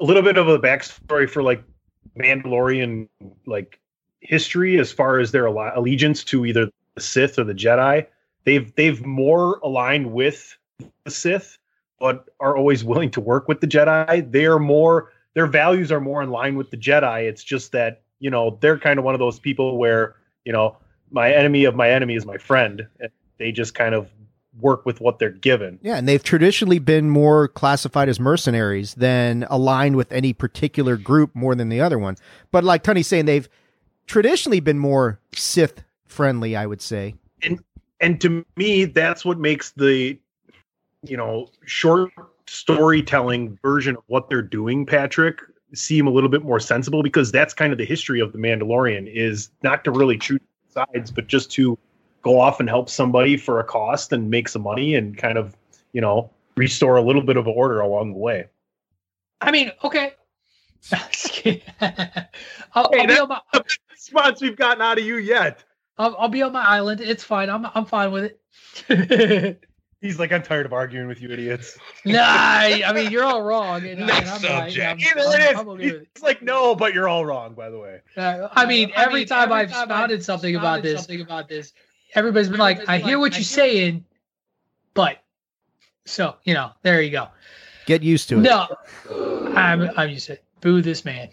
[0.00, 1.62] A little bit of a backstory for like
[2.18, 3.08] Mandalorian
[3.46, 3.80] like
[4.20, 8.06] history as far as their allegiance to either the Sith or the Jedi.
[8.44, 10.56] They've they've more aligned with
[11.04, 11.58] the Sith,
[11.98, 14.30] but are always willing to work with the Jedi.
[14.30, 17.24] They are more their values are more in line with the Jedi.
[17.24, 20.76] It's just that you know they're kind of one of those people where you know
[21.10, 22.86] my enemy of my enemy is my friend.
[23.38, 24.08] They just kind of
[24.60, 25.78] work with what they're given.
[25.82, 31.34] Yeah, and they've traditionally been more classified as mercenaries than aligned with any particular group
[31.34, 32.16] more than the other one.
[32.50, 33.48] But like Tony's saying, they've
[34.06, 37.14] traditionally been more Sith friendly, I would say.
[37.42, 37.62] And
[38.00, 40.18] and to me, that's what makes the
[41.02, 42.12] you know short
[42.46, 45.40] storytelling version of what they're doing, Patrick,
[45.72, 49.12] seem a little bit more sensible because that's kind of the history of the Mandalorian
[49.12, 51.78] is not to really choose sides, but just to
[52.24, 55.54] go off and help somebody for a cost and make some money and kind of,
[55.92, 58.46] you know, restore a little bit of order along the way.
[59.40, 60.14] I mean, okay.
[60.92, 60.98] I'll,
[61.80, 62.30] hey,
[62.74, 63.40] I'll be on my,
[63.90, 65.62] response we've gotten out of you yet.
[65.98, 67.00] I'll, I'll, be on my island.
[67.00, 67.48] It's fine.
[67.48, 68.34] I'm I'm fine with
[68.88, 69.60] it.
[70.00, 71.78] He's like, I'm tired of arguing with you idiots.
[72.04, 73.86] nah, I mean, you're all wrong.
[73.86, 75.02] And, Next I'm subject.
[75.16, 75.56] Right.
[75.56, 78.00] I'm, I'm, it's like, no, but you're all wrong, by the way.
[78.14, 81.00] Uh, I mean, every I mean, time every I've time spouted I've something about this,
[81.00, 81.72] something about this,
[82.14, 84.04] everybody's been like, I hear what you're saying,
[84.94, 85.18] but
[86.04, 87.28] so you know, there you go.
[87.86, 88.42] Get used to it.
[88.42, 88.66] No,
[89.54, 90.44] I'm I'm used to it.
[90.60, 91.28] Boo this man.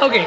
[0.00, 0.26] Okay.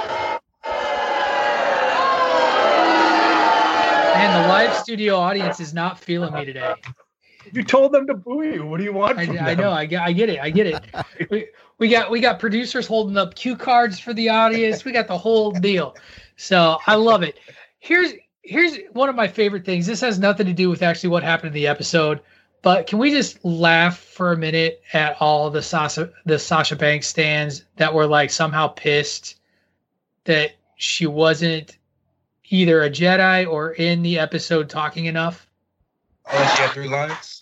[4.18, 6.74] And the live studio audience is not feeling me today.
[7.54, 8.66] You told them to boo you.
[8.66, 9.18] What do you want?
[9.18, 9.72] I, I, know.
[9.72, 10.02] I get.
[10.02, 10.40] I get it.
[10.40, 10.84] I get it.
[11.30, 11.48] we,
[11.78, 14.84] we got we got producers holding up cue cards for the audience.
[14.84, 15.96] We got the whole deal.
[16.36, 17.40] So I love it.
[17.80, 18.14] Here's
[18.48, 19.86] here's one of my favorite things.
[19.86, 22.22] This has nothing to do with actually what happened in the episode,
[22.62, 27.08] but can we just laugh for a minute at all the Sasha the Sasha Banks
[27.08, 29.36] stands that were like somehow pissed
[30.24, 31.78] that she wasn't
[32.50, 35.48] either a Jedi or in the episode talking enough?
[36.32, 37.40] Oh, she had three lines.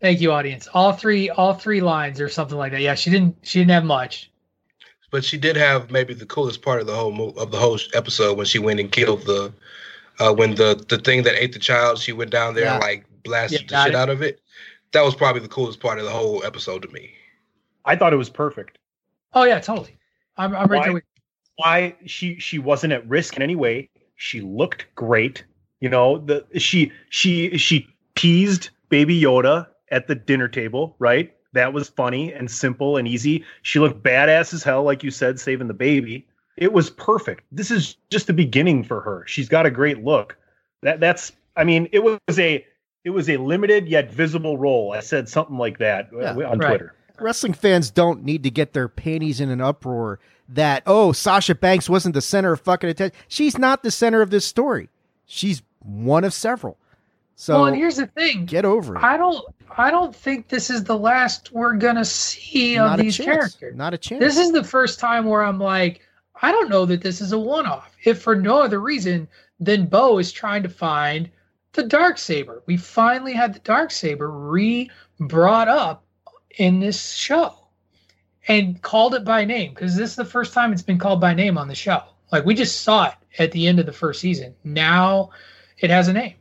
[0.00, 0.68] Thank you, audience.
[0.72, 2.80] All three, all three lines or something like that.
[2.80, 3.36] Yeah, she didn't.
[3.42, 4.30] She didn't have much,
[5.10, 8.36] but she did have maybe the coolest part of the whole of the whole episode
[8.36, 9.52] when she went and killed the,
[10.18, 11.98] uh, when the the thing that ate the child.
[11.98, 12.74] She went down there yeah.
[12.74, 13.96] and like blasted yeah, the shit it.
[13.96, 14.40] out of it.
[14.92, 17.12] That was probably the coolest part of the whole episode to me.
[17.86, 18.78] I thought it was perfect.
[19.32, 19.96] Oh yeah, totally.
[20.36, 21.02] I'm, I'm right why, there.
[21.56, 23.88] Why she she wasn't at risk in any way.
[24.16, 25.44] She looked great.
[25.80, 31.32] You know the she she she teased Baby Yoda at the dinner table, right?
[31.52, 33.44] That was funny and simple and easy.
[33.62, 36.26] She looked badass as hell, like you said, saving the baby.
[36.56, 37.44] It was perfect.
[37.52, 39.24] This is just the beginning for her.
[39.26, 40.36] She's got a great look.
[40.82, 42.64] That that's I mean, it was a
[43.04, 44.92] it was a limited yet visible role.
[44.92, 46.68] I said something like that uh, yeah, on right.
[46.68, 46.94] Twitter.
[47.18, 50.18] Wrestling fans don't need to get their panties in an uproar
[50.48, 53.18] that oh Sasha Banks wasn't the center of fucking attention.
[53.28, 54.90] She's not the center of this story.
[55.24, 56.78] She's one of several.
[57.38, 59.02] So well, and here's the thing: get over it.
[59.02, 59.44] I don't.
[59.76, 63.76] I don't think this is the last we're gonna see of these characters.
[63.76, 64.20] Not a chance.
[64.20, 66.00] This is the first time where I'm like,
[66.40, 67.94] I don't know that this is a one-off.
[68.04, 69.28] If for no other reason
[69.60, 71.30] than Bo is trying to find
[71.74, 72.62] the dark saber.
[72.64, 76.04] We finally had the dark saber re brought up
[76.58, 77.54] in this show
[78.48, 81.34] and called it by name because this is the first time it's been called by
[81.34, 82.02] name on the show.
[82.32, 84.54] Like we just saw it at the end of the first season.
[84.64, 85.30] Now
[85.78, 86.34] it has a name.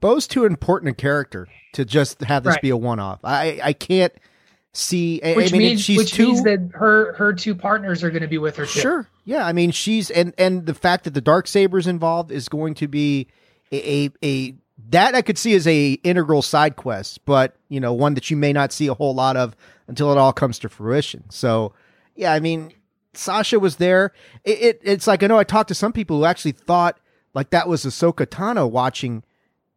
[0.00, 2.62] Bo's too important a character to just have this right.
[2.62, 3.20] be a one-off.
[3.24, 4.12] I I can't
[4.72, 5.20] see.
[5.22, 8.22] Which I mean, means she's which too, means that her her two partners are going
[8.22, 8.66] to be with her.
[8.66, 8.80] Too.
[8.80, 9.08] Sure.
[9.24, 9.46] Yeah.
[9.46, 12.88] I mean, she's and and the fact that the dark saber's involved is going to
[12.88, 13.26] be
[13.72, 14.54] a a, a
[14.90, 18.36] that I could see as a integral side quest, but you know, one that you
[18.36, 19.56] may not see a whole lot of
[19.88, 21.24] until it all comes to fruition.
[21.30, 21.72] So,
[22.14, 22.72] yeah, I mean,
[23.14, 24.12] Sasha was there.
[24.44, 26.98] It, it it's like I know I talked to some people who actually thought
[27.34, 29.22] like that was Ahsoka Tano watching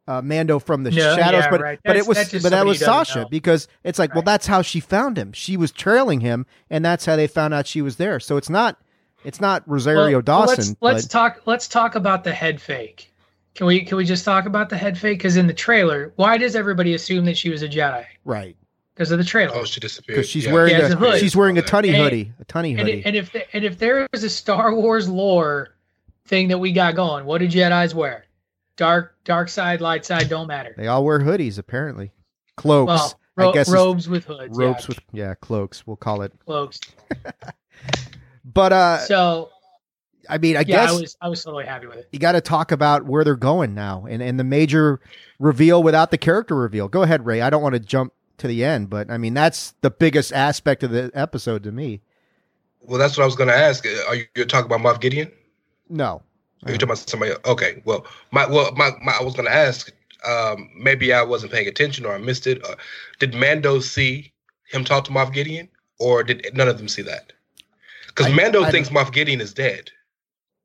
[0.08, 1.80] uh, Mando from the no, shadows, yeah, but right.
[1.84, 3.30] but it was but that was Sasha know.
[3.30, 4.16] because it's like right.
[4.16, 5.34] well that's how she found him.
[5.34, 8.20] She was trailing him, and that's how they found out she was there.
[8.20, 8.80] So it's not
[9.24, 10.78] it's not Rosario well, Dawson.
[10.80, 11.42] Let's, let's talk.
[11.46, 13.12] Let's talk about the head fake.
[13.56, 15.18] Can we can we just talk about the head fake?
[15.18, 18.06] Because in the trailer, why does everybody assume that she was a Jedi?
[18.24, 18.56] Right.
[18.94, 19.56] Because of the trailer.
[19.56, 20.18] Oh, she disappeared.
[20.18, 20.54] Because she's yeah.
[20.54, 21.20] wearing yeah, a, a hood.
[21.20, 22.32] She's wearing a tunny and, hoodie.
[22.40, 23.04] A tunny and hoodie.
[23.06, 25.76] and if the, and if there is a Star Wars lore
[26.26, 28.25] thing that we got going, what do Jedi's wear?
[28.78, 30.74] Dark dark side, light side don't matter.
[30.78, 32.12] They all wear hoodies apparently.
[32.58, 32.88] Cloaks.
[32.88, 34.58] Well, ro- I guess robes with hoods.
[34.58, 34.88] Robes yeah.
[34.88, 35.88] with yeah, cloaks.
[35.88, 36.80] We'll call it cloaks.
[38.46, 39.50] but uh so
[40.30, 42.10] I mean, I yeah, guess I was I was totally happy with it.
[42.12, 45.00] You got to talk about where they're going now, and and the major
[45.40, 46.88] reveal without the character reveal.
[46.88, 47.42] Go ahead, Ray.
[47.42, 50.84] I don't want to jump to the end, but I mean that's the biggest aspect
[50.84, 52.02] of the episode to me.
[52.82, 53.86] Well, that's what I was going to ask.
[54.08, 55.32] Are you talking about Moff Gideon?
[55.90, 56.22] No.
[56.64, 57.32] Are you talking about somebody?
[57.32, 57.42] Else?
[57.46, 57.82] Okay.
[57.86, 59.92] Well, my well, my, my I was going to ask.
[60.26, 62.66] Um, maybe I wasn't paying attention or I missed it.
[62.66, 62.76] Uh,
[63.20, 64.34] did Mando see
[64.72, 67.32] him talk to Moff Gideon, or did none of them see that?
[68.08, 69.92] Because Mando I thinks Moff Gideon is dead.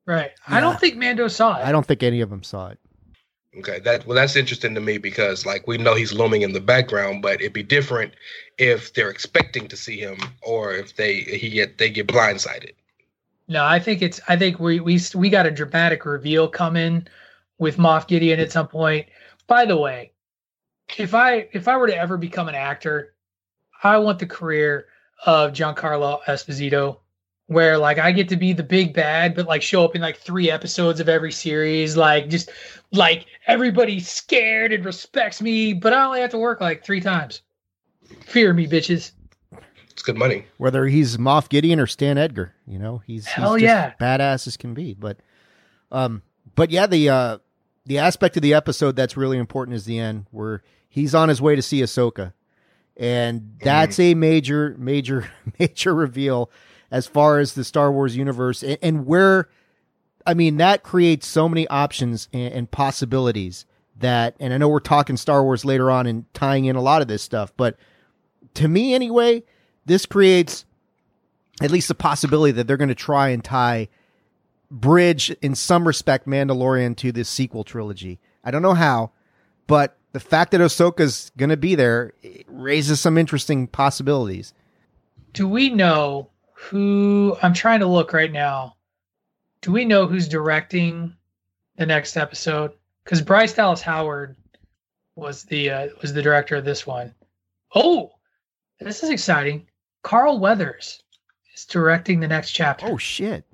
[0.07, 0.31] Right.
[0.49, 0.55] Yeah.
[0.55, 1.65] I don't think Mando saw it.
[1.65, 2.79] I don't think any of them saw it.
[3.57, 6.61] Okay, that well, that's interesting to me because like we know he's looming in the
[6.61, 8.13] background, but it'd be different
[8.57, 12.71] if they're expecting to see him or if they he get they get blindsided.
[13.51, 17.05] No, I think it's I think we we we got a dramatic reveal coming
[17.57, 19.07] with Moff Gideon at some point.
[19.45, 20.13] By the way,
[20.97, 23.13] if I if I were to ever become an actor,
[23.83, 24.85] I want the career
[25.25, 26.99] of Giancarlo Esposito
[27.47, 30.15] where like I get to be the big bad, but like show up in like
[30.15, 32.49] three episodes of every series, like just
[32.93, 37.41] like everybody's scared and respects me, but I only have to work like three times.
[38.21, 39.11] Fear me, bitches.
[40.01, 40.45] It's good money.
[40.57, 44.57] Whether he's Moff Gideon or Stan Edgar, you know, he's, hell he's yeah, badass as
[44.57, 44.95] can be.
[44.95, 45.19] But,
[45.91, 46.23] um,
[46.55, 47.37] but yeah, the uh,
[47.85, 51.39] the aspect of the episode that's really important is the end where he's on his
[51.39, 52.33] way to see Ahsoka,
[52.97, 54.13] and that's mm.
[54.13, 56.49] a major, major, major reveal
[56.89, 59.49] as far as the Star Wars universe and, and where,
[60.25, 63.67] I mean, that creates so many options and, and possibilities
[63.99, 67.03] that, and I know we're talking Star Wars later on and tying in a lot
[67.03, 67.77] of this stuff, but
[68.55, 69.43] to me anyway,
[69.85, 70.65] this creates
[71.61, 73.87] at least the possibility that they're going to try and tie
[74.69, 78.19] bridge in some respect Mandalorian to this sequel trilogy.
[78.43, 79.11] I don't know how,
[79.67, 82.13] but the fact that Ahsoka's going to be there
[82.47, 84.53] raises some interesting possibilities.
[85.33, 88.75] Do we know who I'm trying to look right now.
[89.61, 91.15] Do we know who's directing
[91.75, 92.73] the next episode?
[93.03, 94.35] Because Bryce Dallas Howard
[95.15, 97.15] was the uh, was the director of this one.
[97.73, 98.11] Oh,
[98.79, 99.67] this is exciting.
[100.03, 101.03] Carl Weathers
[101.55, 102.87] is directing the next chapter.
[102.87, 103.45] Oh shit.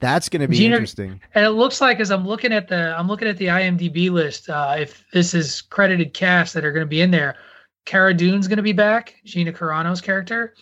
[0.00, 1.20] That's going to be Gina, interesting.
[1.34, 4.48] And it looks like as I'm looking at the I'm looking at the IMDb list,
[4.48, 7.36] uh, if this is credited cast that are going to be in there,
[7.84, 10.54] Cara Dune's going to be back, Gina Carano's character.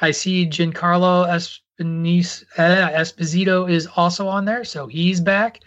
[0.00, 5.60] I see Giancarlo Espiniz, uh, Esposito is also on there, so he's back.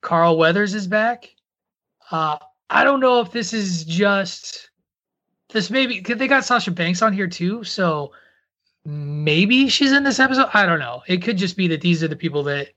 [0.00, 1.28] Carl Weathers is back.
[2.10, 2.38] Uh,
[2.70, 4.70] I don't know if this is just
[5.52, 5.70] this.
[5.70, 8.12] Maybe they got Sasha Banks on here too, so
[8.84, 10.48] maybe she's in this episode.
[10.54, 11.02] I don't know.
[11.06, 12.68] It could just be that these are the people that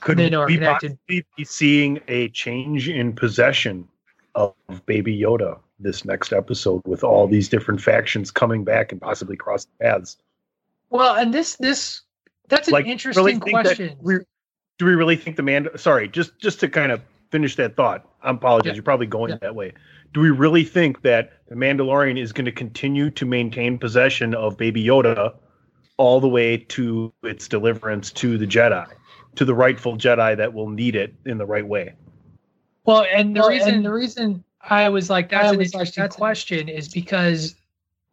[0.00, 0.98] could they know are connected.
[1.06, 3.88] Be seeing a change in possession
[4.34, 4.54] of
[4.86, 9.70] Baby Yoda this next episode with all these different factions coming back and possibly crossing
[9.80, 10.16] paths.
[10.90, 12.02] Well, and this this
[12.48, 13.96] that's an like, interesting really question.
[14.76, 15.68] Do we really think the man?
[15.76, 17.00] Sorry, just just to kind of
[17.34, 18.08] finish that thought.
[18.22, 18.70] I apologize.
[18.70, 18.74] Yeah.
[18.74, 19.38] You're probably going yeah.
[19.40, 19.72] that way.
[20.12, 24.56] Do we really think that the Mandalorian is going to continue to maintain possession of
[24.56, 25.34] Baby Yoda
[25.96, 28.86] all the way to its deliverance to the Jedi,
[29.34, 31.94] to the rightful Jedi that will need it in the right way?
[32.84, 36.10] Well, and the well, reason and the reason I was like, that's an interesting like,
[36.10, 37.56] that's question, is because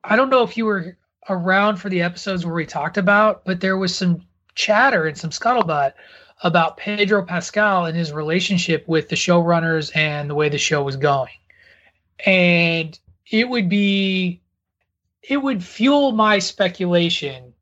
[0.04, 0.98] I don't know if you were
[1.30, 4.26] around for the episodes where we talked about, but there was some
[4.56, 5.94] chatter and some scuttlebutt
[6.44, 10.96] about Pedro Pascal and his relationship with the showrunners and the way the show was
[10.96, 11.34] going.
[12.26, 12.98] And
[13.30, 14.42] it would be,
[15.22, 17.54] it would fuel my speculation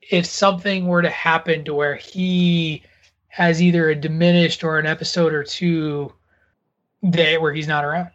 [0.00, 2.82] if something were to happen to where he
[3.28, 6.12] has either a diminished or an episode or two
[7.08, 8.10] day where he's not around.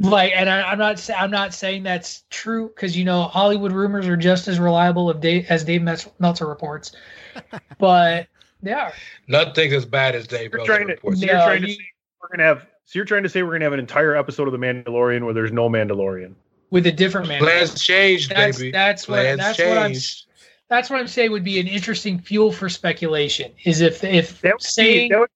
[0.00, 4.06] Like, and I, am not I'm not saying that's true because you know Hollywood rumors
[4.06, 6.92] are just as reliable of Dave, as Dave Meltzer reports,
[7.78, 8.28] but
[8.62, 8.92] they are.
[9.26, 11.20] Nothing as bad as Dave you're Meltzer reports.
[11.20, 12.66] To, you're trying to say we're gonna have.
[12.84, 15.34] So you're trying to say we're gonna have an entire episode of The Mandalorian where
[15.34, 16.34] there's no Mandalorian
[16.70, 17.38] with a different Mandalorian.
[17.38, 18.70] Plans changed, that's, baby.
[18.70, 19.44] That's Plans what.
[19.44, 19.70] That's changed.
[19.70, 19.94] what I'm.
[20.68, 23.52] That's what I'm saying would be an interesting fuel for speculation.
[23.64, 25.30] Is if if that would saying be, that would,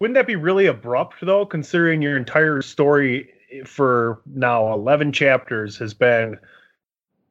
[0.00, 3.30] wouldn't that be really abrupt though, considering your entire story
[3.64, 6.38] for now 11 chapters has been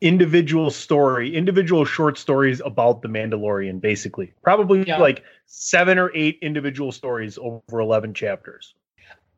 [0.01, 4.33] individual story, individual short stories about the Mandalorian, basically.
[4.43, 4.97] Probably yeah.
[4.97, 8.75] like seven or eight individual stories over 11 chapters.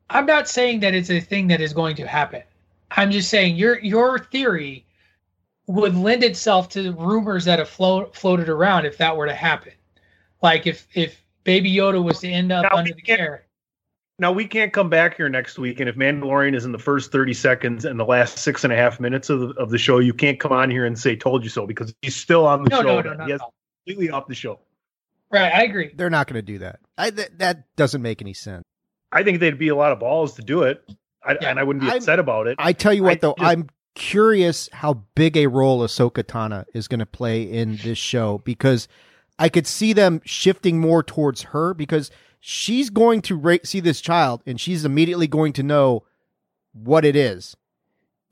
[0.10, 2.44] I'm not saying that it's a thing that is going to happen.
[2.92, 4.86] I'm just saying your your theory
[5.68, 9.74] would lend itself to rumors that have float, floated around if that were to happen.
[10.42, 13.46] Like if if Baby Yoda was to end up now under the care.
[14.20, 17.12] Now we can't come back here next week, and if Mandalorian is in the first
[17.12, 20.00] thirty seconds and the last six and a half minutes of the, of the show,
[20.00, 22.70] you can't come on here and say "told you so" because he's still on the
[22.70, 23.02] no, show.
[23.02, 23.42] No, no, he has
[23.86, 24.60] completely off the show.
[25.32, 25.92] Right, I agree.
[25.96, 26.80] They're not going to do that.
[26.98, 28.64] I, th- that doesn't make any sense.
[29.12, 30.84] I think they'd be a lot of balls to do it,
[31.24, 31.50] I, yeah.
[31.50, 32.56] and I wouldn't be upset I'm, about it.
[32.60, 36.66] I tell you what, I though, just, I'm curious how big a role Ahsoka Tano
[36.74, 38.88] is going to play in this show because
[39.38, 44.02] I could see them shifting more towards her because she's going to ra- see this
[44.02, 46.04] child and she's immediately going to know
[46.74, 47.56] what it is.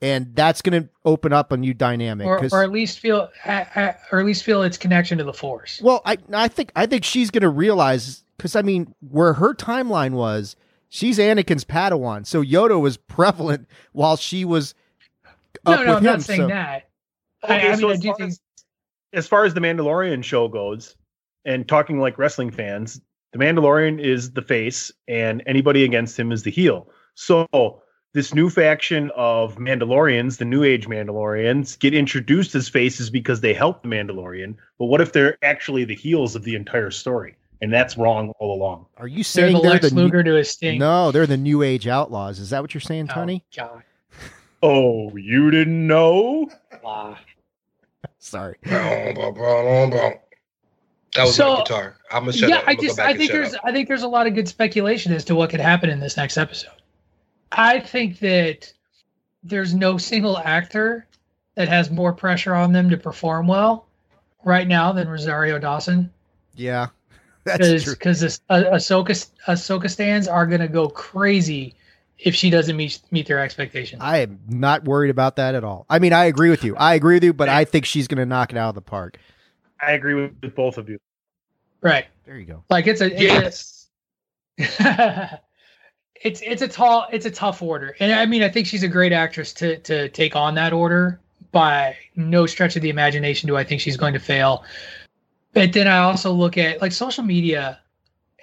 [0.00, 4.18] And that's going to open up a new dynamic, or, or at least feel, or
[4.20, 5.80] at least feel its connection to the Force.
[5.82, 9.54] Well, I, I think, I think she's going to realize because I mean, where her
[9.54, 10.54] timeline was,
[10.88, 14.74] she's Anakin's Padawan, so Yoda was prevalent while she was
[15.66, 16.48] no, no, I'm not saying so.
[16.48, 16.88] that.
[17.44, 18.30] Okay, I, I so mean, I do think.
[18.30, 18.40] As,
[19.12, 20.94] as far as the Mandalorian show goes,
[21.44, 23.00] and talking like wrestling fans,
[23.32, 26.88] the Mandalorian is the face, and anybody against him is the heel.
[27.14, 27.82] So
[28.14, 33.52] this new faction of Mandalorians, the New Age Mandalorians, get introduced as faces because they
[33.52, 34.56] help the Mandalorian.
[34.78, 37.36] But what if they're actually the heels of the entire story?
[37.60, 38.86] And that's wrong all along.
[38.96, 40.78] Are you saying they're the they're Lex the Luger new, to his sting?
[40.78, 42.38] No, they're the New Age Outlaws.
[42.38, 43.44] Is that what you're saying, oh, Tony?
[43.58, 43.82] Oh, God.
[44.62, 46.48] Oh, you didn't know?
[48.18, 48.56] Sorry.
[51.14, 51.96] That was so, my guitar.
[52.10, 52.64] I'm gonna shut yeah, up.
[52.66, 53.60] I just I think there's up.
[53.64, 56.16] I think there's a lot of good speculation as to what could happen in this
[56.16, 56.70] next episode.
[57.50, 58.72] I think that
[59.42, 61.06] there's no single actor
[61.54, 63.86] that has more pressure on them to perform well
[64.44, 66.12] right now than Rosario Dawson.
[66.54, 66.88] Yeah,
[67.44, 67.94] that's true.
[67.94, 71.74] Because uh, Ahsoka Ahsoka stands are gonna go crazy
[72.18, 74.02] if she doesn't meet meet their expectations.
[74.02, 75.86] I am not worried about that at all.
[75.88, 76.76] I mean, I agree with you.
[76.76, 78.80] I agree with you, but I think she's going to knock it out of the
[78.80, 79.18] park.
[79.80, 80.98] I agree with both of you.
[81.80, 82.06] Right.
[82.26, 82.64] There you go.
[82.70, 83.88] Like it's a yes.
[84.56, 85.40] It's a,
[86.20, 87.94] it's, it's a tall it's a tough order.
[88.00, 91.20] And I mean, I think she's a great actress to to take on that order.
[91.50, 94.64] By no stretch of the imagination do I think she's going to fail.
[95.54, 97.80] But then I also look at like social media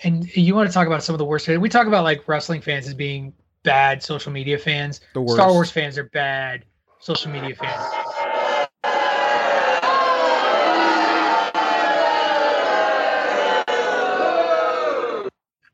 [0.03, 2.61] and you want to talk about some of the worst we talk about like wrestling
[2.61, 3.33] fans as being
[3.63, 5.01] bad social media fans.
[5.13, 6.65] The Star Wars fans are bad
[6.99, 8.04] social media fans.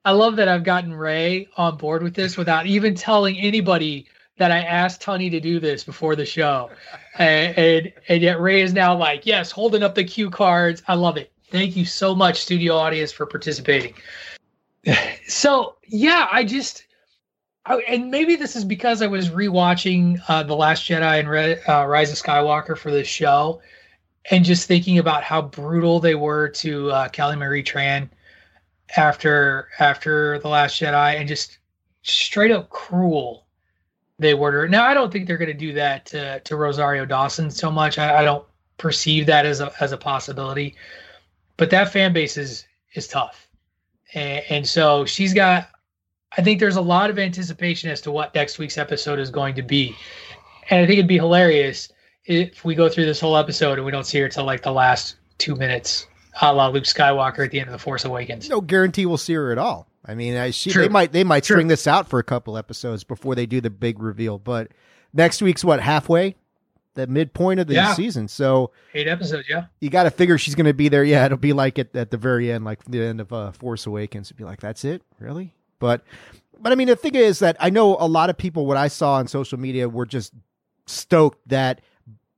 [0.03, 4.51] I love that I've gotten Ray on board with this without even telling anybody that
[4.51, 6.69] I asked Tony to do this before the show.
[7.19, 10.81] And, and, and yet Ray is now like, yes, holding up the cue cards.
[10.87, 11.29] I love it.
[11.49, 13.93] Thank you so much, studio audience, for participating.
[15.27, 16.85] So yeah, I just
[17.67, 21.61] Oh, and maybe this is because I was rewatching uh, The Last Jedi and Re-
[21.63, 23.61] uh, Rise of Skywalker for this show,
[24.31, 28.09] and just thinking about how brutal they were to uh, Kelly Marie Tran
[28.97, 31.57] after after The Last Jedi, and just
[32.03, 33.45] straight up cruel
[34.19, 34.67] they were.
[34.67, 37.97] Now I don't think they're going to do that to, to Rosario Dawson so much.
[37.97, 38.45] I, I don't
[38.77, 40.75] perceive that as a as a possibility,
[41.57, 43.47] but that fan base is is tough,
[44.13, 45.69] and, and so she's got
[46.37, 49.55] I think there's a lot of anticipation as to what next week's episode is going
[49.55, 49.95] to be.
[50.69, 51.91] And I think it'd be hilarious
[52.25, 54.71] if we go through this whole episode and we don't see her till like the
[54.71, 56.07] last two minutes,
[56.39, 58.49] a la Luke Skywalker at the end of the Force Awakens.
[58.49, 59.87] No guarantee we'll see her at all.
[60.05, 61.55] I mean, I, she, they might they might True.
[61.55, 64.39] string this out for a couple episodes before they do the big reveal.
[64.39, 64.69] But
[65.13, 66.35] next week's what halfway,
[66.95, 67.93] the midpoint of the yeah.
[67.93, 68.27] season.
[68.27, 69.65] So eight episodes, yeah.
[69.79, 71.03] You got to figure she's going to be there.
[71.03, 73.85] Yeah, it'll be like at, at the very end, like the end of uh, Force
[73.85, 74.27] Awakens.
[74.27, 75.53] It'd be like, that's it, really?
[75.79, 76.03] But
[76.59, 78.65] but I mean, the thing is that I know a lot of people.
[78.65, 80.33] What I saw on social media were just
[80.87, 81.81] stoked that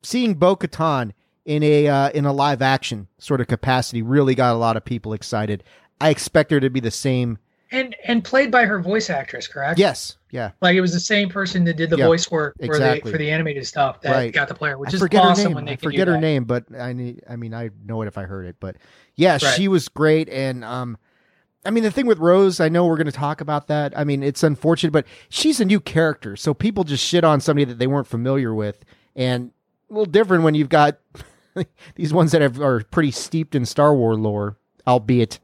[0.02, 1.14] seeing Bo Katan
[1.46, 4.86] in a uh, in a live action sort of capacity really got a lot of
[4.86, 5.64] people excited.
[6.00, 7.38] I expect her to be the same.
[7.72, 9.80] And and played by her voice actress, correct?
[9.80, 10.18] Yes.
[10.30, 10.52] Yeah.
[10.62, 13.12] Like it was the same person that did the voice work for exactly.
[13.12, 14.34] the for the animated stuff that right.
[14.34, 15.56] got the player, which I is forget awesome her name.
[15.56, 16.20] when they I forget her that.
[16.20, 18.58] name, but I need I mean I know it if I heard it.
[18.60, 18.78] But
[19.16, 19.42] yeah, right.
[19.42, 20.98] she was great and um
[21.66, 23.98] I mean, the thing with Rose, I know we're going to talk about that.
[23.98, 27.64] I mean, it's unfortunate, but she's a new character, so people just shit on somebody
[27.64, 28.84] that they weren't familiar with,
[29.16, 29.52] and
[29.90, 30.98] a little different when you've got
[31.96, 35.40] these ones that have, are pretty steeped in Star Wars lore, albeit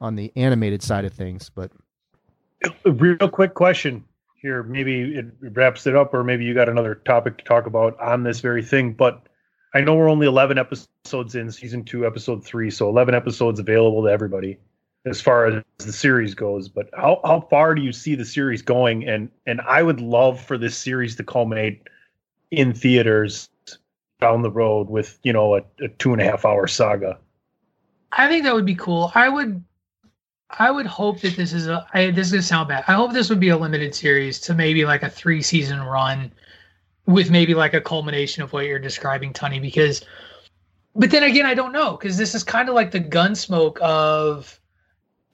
[0.00, 1.50] on the animated side of things.
[1.54, 1.70] But
[2.84, 4.04] real quick question
[4.36, 7.98] here, maybe it wraps it up, or maybe you got another topic to talk about
[8.00, 8.92] on this very thing.
[8.92, 9.22] But
[9.74, 14.02] I know we're only eleven episodes in season two, episode three, so eleven episodes available
[14.04, 14.58] to everybody
[15.06, 16.68] as far as the series goes.
[16.68, 19.08] But how how far do you see the series going?
[19.08, 21.82] And and I would love for this series to culminate
[22.50, 23.48] in theaters
[24.20, 27.18] down the road with you know a, a two and a half hour saga.
[28.12, 29.12] I think that would be cool.
[29.14, 29.62] I would
[30.58, 31.86] I would hope that this is a.
[31.94, 32.84] I, this is gonna sound bad.
[32.88, 36.32] I hope this would be a limited series to maybe like a three season run,
[37.06, 39.60] with maybe like a culmination of what you're describing, Tunney.
[39.60, 40.04] Because,
[40.94, 44.60] but then again, I don't know because this is kind of like the gunsmoke of,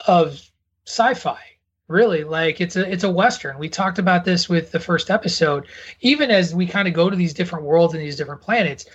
[0.07, 0.43] of
[0.85, 1.41] sci-fi.
[1.89, 3.59] Really, like it's a it's a western.
[3.59, 5.67] We talked about this with the first episode.
[6.01, 8.87] Even as we kind of go to these different worlds and these different planets,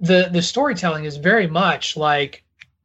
[0.00, 2.42] the the storytelling is very much like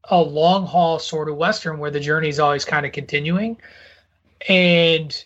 [0.09, 3.57] a long haul sort of western where the journey is always kind of continuing
[4.49, 5.25] and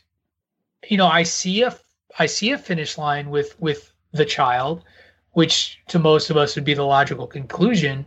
[0.87, 1.75] you know i see a
[2.19, 4.83] i see a finish line with with the child
[5.31, 8.05] which to most of us would be the logical conclusion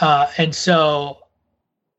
[0.00, 1.18] uh and so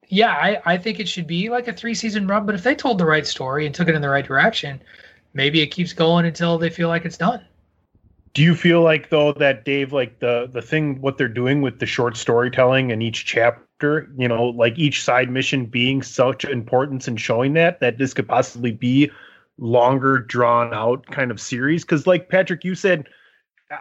[0.10, 2.76] yeah i i think it should be like a three season run but if they
[2.76, 4.82] told the right story and took it in the right direction
[5.36, 7.46] maybe it keeps going until they feel like it's done.
[8.34, 11.80] Do you feel like though that dave like the the thing what they're doing with
[11.80, 17.08] the short storytelling and each chapter you know, like each side mission being such importance
[17.08, 19.12] in showing that that this could possibly be
[19.58, 21.84] longer drawn out kind of series?
[21.84, 23.08] Because like Patrick you said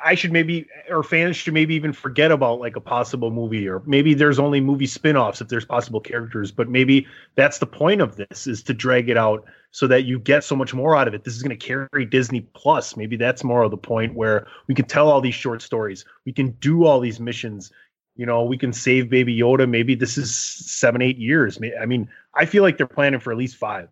[0.03, 3.83] I should maybe or fans should maybe even forget about like a possible movie or
[3.85, 8.17] maybe there's only movie spin-offs if there's possible characters but maybe that's the point of
[8.17, 11.13] this is to drag it out so that you get so much more out of
[11.13, 14.47] it this is going to carry Disney plus maybe that's more of the point where
[14.69, 17.71] we can tell all these short stories we can do all these missions
[18.17, 19.69] you know, we can save Baby Yoda.
[19.69, 21.59] Maybe this is seven, eight years.
[21.81, 23.89] I mean, I feel like they're planning for at least five.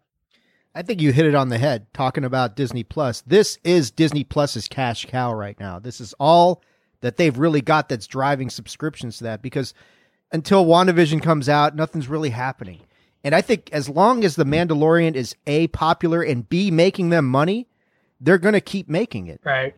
[0.75, 3.23] I think you hit it on the head talking about Disney Plus.
[3.23, 5.79] This is Disney Plus's cash cow right now.
[5.79, 6.63] This is all
[7.03, 9.75] that they've really got that's driving subscriptions to that because
[10.33, 12.81] until WandaVision comes out, nothing's really happening.
[13.23, 17.29] And I think as long as The Mandalorian is A, popular and B, making them
[17.29, 17.69] money,
[18.21, 19.41] they're going to keep making it.
[19.45, 19.75] Right.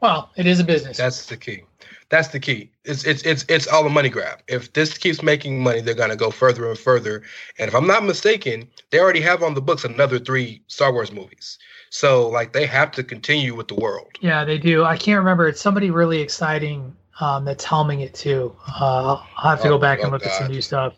[0.00, 0.98] Well, it is a business.
[0.98, 1.64] That's the key.
[2.08, 2.70] That's the key.
[2.84, 4.40] It's it's it's it's all a money grab.
[4.46, 7.22] If this keeps making money, they're gonna go further and further.
[7.58, 11.10] And if I'm not mistaken, they already have on the books another three Star Wars
[11.10, 11.58] movies.
[11.90, 14.18] So like they have to continue with the world.
[14.20, 14.84] Yeah, they do.
[14.84, 15.48] I can't remember.
[15.48, 18.54] It's somebody really exciting um, that's helming it too.
[18.80, 20.30] Uh, I'll have to oh, go back and oh, look God.
[20.30, 20.94] at some new stuff.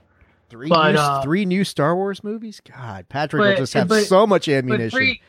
[0.50, 2.61] Three, but, new, uh, three new Star Wars movies.
[2.61, 4.90] God, Patrick but, will just have but, so much ammunition.
[4.90, 5.20] Three,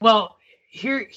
[0.00, 0.36] well,
[0.70, 1.08] here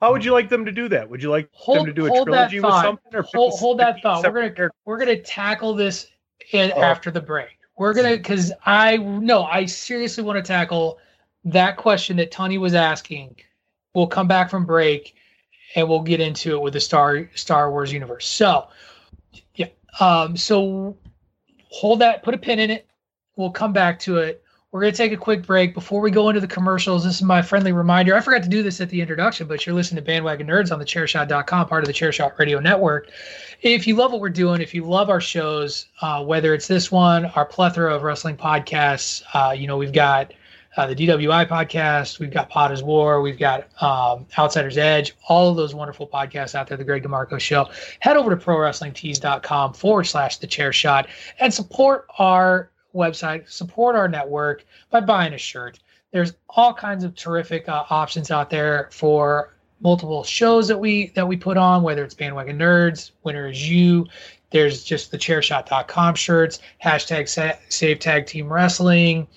[0.00, 1.08] how would you like them to do that?
[1.08, 3.14] Would you like hold, them to do a trilogy with something?
[3.14, 4.22] Or hold, hold that thought.
[4.24, 4.70] We're gonna characters?
[4.86, 6.08] we're gonna tackle this
[6.52, 6.80] in, oh.
[6.80, 7.58] after the break.
[7.76, 10.98] We're gonna because I no, I seriously want to tackle
[11.44, 13.36] that question that Tony was asking.
[13.94, 15.16] We'll come back from break
[15.74, 18.26] and we'll get into it with the Star Star Wars universe.
[18.26, 18.68] So
[19.54, 19.68] yeah,
[20.00, 20.96] um, so
[21.70, 22.86] hold that, put a pin in it.
[23.36, 24.42] We'll come back to it.
[24.72, 27.02] We're going to take a quick break before we go into the commercials.
[27.02, 28.14] This is my friendly reminder.
[28.14, 30.78] I forgot to do this at the introduction, but you're listening to Bandwagon Nerds on
[30.78, 33.10] the Chairshot.com, part of the Chairshot Radio Network.
[33.62, 36.92] If you love what we're doing, if you love our shows, uh, whether it's this
[36.92, 40.32] one, our plethora of wrestling podcasts, uh, you know, we've got
[40.76, 45.56] uh, the DWI podcast, we've got is War, we've got um, Outsiders Edge, all of
[45.56, 47.68] those wonderful podcasts out there, the Greg DeMarco Show.
[47.98, 51.08] Head over to ProWrestlingTees.com forward slash the chair shot
[51.40, 55.78] and support our website, support our network by buying a shirt.
[56.12, 61.26] There's all kinds of terrific uh, options out there for multiple shows that we that
[61.26, 64.06] we put on, whether it's Bandwagon Nerds, Winner is You.
[64.50, 69.28] There's just the chairshot.com shirts, hashtag save tag team wrestling,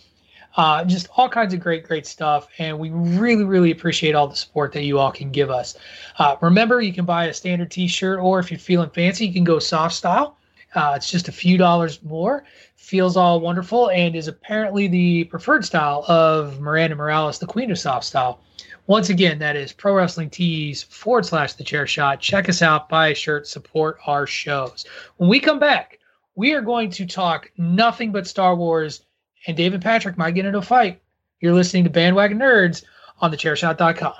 [0.58, 2.48] uh, just all kinds of great, great stuff.
[2.58, 5.78] And we really, really appreciate all the support that you all can give us.
[6.18, 9.34] Uh, remember, you can buy a standard t shirt, or if you're feeling fancy, you
[9.34, 10.38] can go soft style.
[10.76, 12.44] Uh, it's just a few dollars more
[12.84, 17.80] feels all wonderful and is apparently the preferred style of Miranda Morales, the Queen of
[17.80, 18.42] Soft Style.
[18.88, 22.20] Once again, that is Pro Wrestling Tees forward slash the chair shot.
[22.20, 24.86] Check us out, buy a shirt, support our shows.
[25.16, 26.00] When we come back,
[26.36, 29.06] we are going to talk nothing but Star Wars,
[29.48, 31.02] and David Patrick might get into a fight.
[31.40, 32.84] You're listening to Bandwagon Nerds
[33.22, 34.14] on thechairshot.com.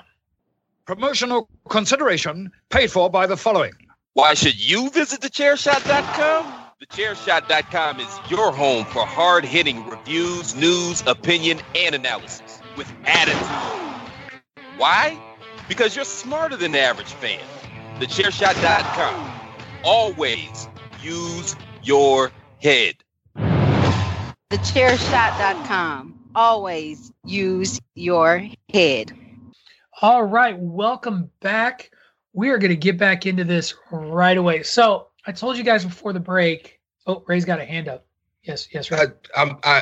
[0.86, 3.72] Promotional consideration paid for by the following.
[4.14, 6.46] Why should you visit thechairshot.com?
[6.80, 14.40] TheChairShot.com is your home for hard hitting reviews, news, opinion, and analysis with attitude.
[14.76, 15.20] Why?
[15.68, 17.40] Because you're smarter than the average fan.
[17.98, 19.32] TheChairShot.com.
[19.82, 20.68] Always
[21.02, 22.30] use your
[22.62, 22.94] head.
[24.50, 26.20] TheChairShot.com.
[26.36, 29.12] Always use your head.
[30.02, 31.90] All right, welcome back.
[32.34, 34.62] We are going to get back into this right away.
[34.64, 36.80] So, I told you guys before the break.
[37.06, 38.04] Oh, Ray's got a hand up.
[38.42, 38.98] Yes, yes, Ray.
[38.98, 39.80] I, I'm, I,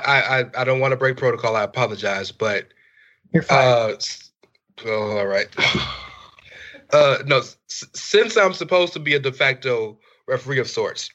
[0.54, 1.56] I, I don't want to break protocol.
[1.56, 2.68] I apologize, but
[3.32, 3.58] you're fine.
[3.58, 3.94] Uh,
[4.86, 5.48] oh, all right.
[6.92, 7.56] Uh, no, s-
[7.94, 9.98] since I'm supposed to be a de facto
[10.28, 11.08] referee of sorts,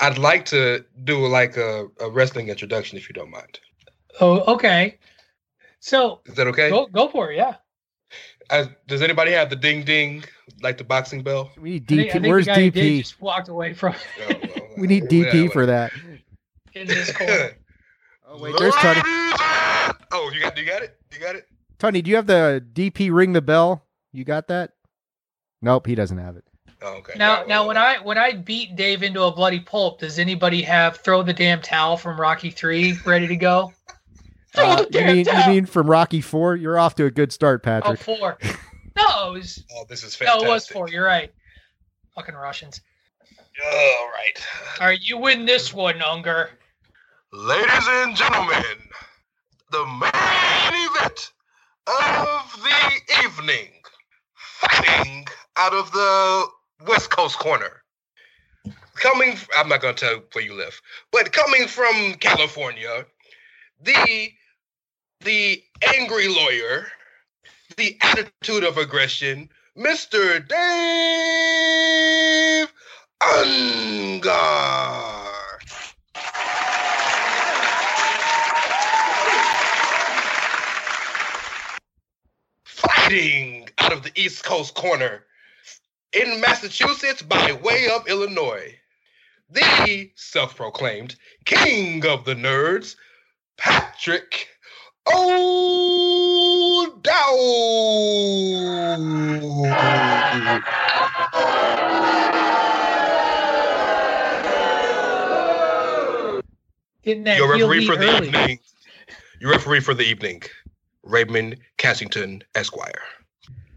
[0.00, 3.58] I'd like to do like a, a wrestling introduction, if you don't mind.
[4.20, 4.98] Oh, okay.
[5.80, 6.68] So is that okay?
[6.68, 7.36] Go, go for it.
[7.36, 7.54] Yeah.
[8.50, 10.24] Uh, does anybody have the ding ding
[10.62, 11.50] like the boxing bell?
[11.58, 12.08] We need DP.
[12.08, 12.98] I think, I Where's DP?
[12.98, 13.94] Just walked away from.
[13.94, 15.92] Oh, well, we need DP for that.
[16.74, 17.52] In this corner.
[18.26, 19.00] oh wait, there's Tony.
[20.14, 20.98] Oh, you got you got it.
[21.12, 21.46] You got it.
[21.78, 23.84] Tony, do you have the DP ring the bell?
[24.12, 24.72] You got that?
[25.60, 26.44] Nope, he doesn't have it.
[26.82, 27.12] Oh, okay.
[27.16, 30.18] Now, Yeah, now, well, when I when I beat Dave into a bloody pulp, does
[30.18, 33.72] anybody have throw the damn towel from Rocky Three ready to go?
[34.54, 36.56] Throw Uh, you mean you mean from Rocky Four?
[36.56, 38.00] You're off to a good start, oh, Patrick.
[38.00, 38.38] four.
[38.94, 40.42] No, it was oh, this is fantastic.
[40.42, 40.86] no, it was four.
[40.86, 41.32] You're right.
[42.14, 42.82] Fucking Russians.
[43.64, 44.46] All right.
[44.80, 46.50] All right, you win this one, Unger.
[47.32, 48.62] Ladies and gentlemen,
[49.70, 51.32] the main event
[51.86, 53.70] of the evening,
[54.34, 55.26] fighting
[55.56, 56.46] out of the
[56.86, 57.82] West Coast corner.
[58.96, 60.78] Coming, I'm not going to tell where you live,
[61.10, 63.06] but coming from California,
[63.80, 64.30] the
[65.24, 65.62] the
[65.96, 66.86] angry lawyer,
[67.76, 70.46] the attitude of aggression, Mr.
[70.48, 70.58] Dave
[73.22, 74.32] Ungar.
[82.64, 85.24] fighting out of the East Coast corner
[86.12, 88.74] in Massachusetts by way of Illinois.
[89.50, 92.96] The self proclaimed king of the nerds,
[93.56, 94.48] Patrick
[95.06, 95.42] O'Dowd.
[107.02, 108.28] Getting that Your referee for the early.
[108.28, 108.58] evening.
[109.40, 110.42] Your referee for the evening,
[111.02, 112.92] Raymond Cassington, Esquire.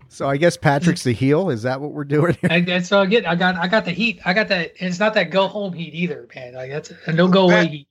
[0.10, 1.50] So I guess Patrick's the heel.
[1.50, 2.50] Is that what we're doing here?
[2.52, 4.22] And, and so again, I got, I got the heat.
[4.26, 4.74] I got that.
[4.78, 6.54] It's not that go home heat either, man.
[6.54, 7.88] Like that's a no go away heat.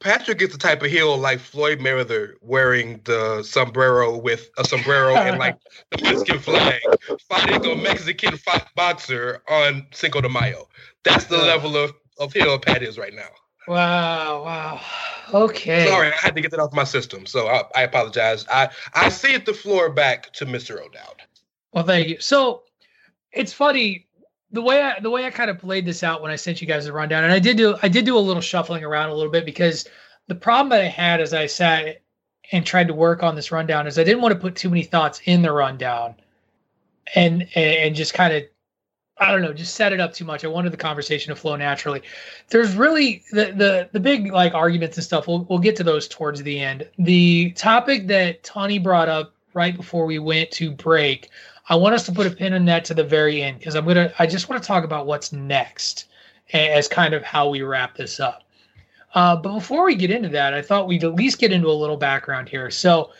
[0.00, 5.16] Patrick is the type of heel like Floyd Mayweather wearing the sombrero with a sombrero
[5.16, 5.58] and like
[5.90, 6.80] the Mexican flag,
[7.28, 10.68] fighting a Mexican fight boxer on Cinco de Mayo.
[11.02, 13.28] That's the level of, of heel Pat is right now.
[13.66, 14.80] Wow, wow.
[15.34, 15.86] Okay.
[15.86, 18.46] Sorry, I had to get that off my system, so I, I apologize.
[18.50, 20.80] I I cede the floor back to Mr.
[20.80, 21.22] O'Dowd.
[21.72, 22.20] Well, thank you.
[22.20, 22.62] So
[23.32, 24.07] it's funny
[24.52, 26.66] the way I, the way I kind of played this out when I sent you
[26.66, 29.14] guys the rundown, and I did do I did do a little shuffling around a
[29.14, 29.86] little bit because
[30.26, 32.00] the problem that I had as I sat
[32.52, 34.82] and tried to work on this rundown is I didn't want to put too many
[34.82, 36.14] thoughts in the rundown,
[37.14, 38.44] and and just kind of
[39.20, 40.44] I don't know, just set it up too much.
[40.44, 42.02] I wanted the conversation to flow naturally.
[42.48, 45.26] There's really the the the big like arguments and stuff.
[45.26, 46.88] We'll we'll get to those towards the end.
[46.98, 51.30] The topic that Tony brought up right before we went to break
[51.68, 53.84] I want us to put a pin in that to the very end because I'm
[53.86, 54.12] gonna.
[54.18, 56.06] I just want to talk about what's next
[56.52, 58.44] as kind of how we wrap this up.
[59.14, 61.72] Uh, but before we get into that, I thought we'd at least get into a
[61.72, 62.70] little background here.
[62.70, 63.10] So,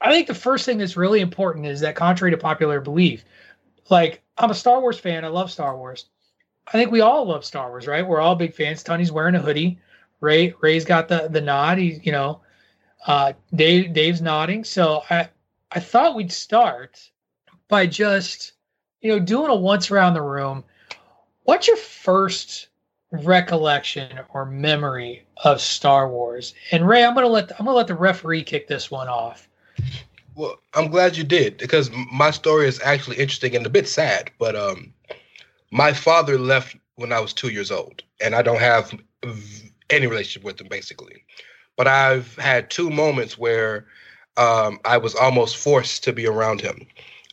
[0.00, 3.24] I think the first thing that's really important is that, contrary to popular belief,
[3.90, 5.24] like I'm a Star Wars fan.
[5.24, 6.06] I love Star Wars.
[6.68, 8.06] I think we all love Star Wars, right?
[8.06, 8.82] We're all big fans.
[8.82, 9.78] Tony's wearing a hoodie.
[10.20, 11.78] Ray Ray's got the the nod.
[11.78, 12.40] He's you know,
[13.06, 14.64] uh, Dave Dave's nodding.
[14.64, 15.28] So I
[15.70, 17.10] I thought we'd start
[17.72, 18.52] by just
[19.00, 20.62] you know doing a once around the room
[21.44, 22.68] what's your first
[23.10, 27.94] recollection or memory of star wars and ray i'm gonna let i'm gonna let the
[27.94, 29.48] referee kick this one off
[30.34, 34.30] Well, I'm glad you did because my story is actually interesting and a bit sad.
[34.38, 34.92] But um,
[35.70, 38.98] my father left when I was two years old, and I don't have
[39.90, 41.24] any relationship with him basically.
[41.76, 43.86] But I've had two moments where
[44.36, 46.86] um, I was almost forced to be around him.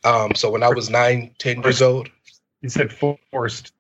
[0.04, 2.10] Um, so when I was nine, ten years old,
[2.62, 3.74] You said forced.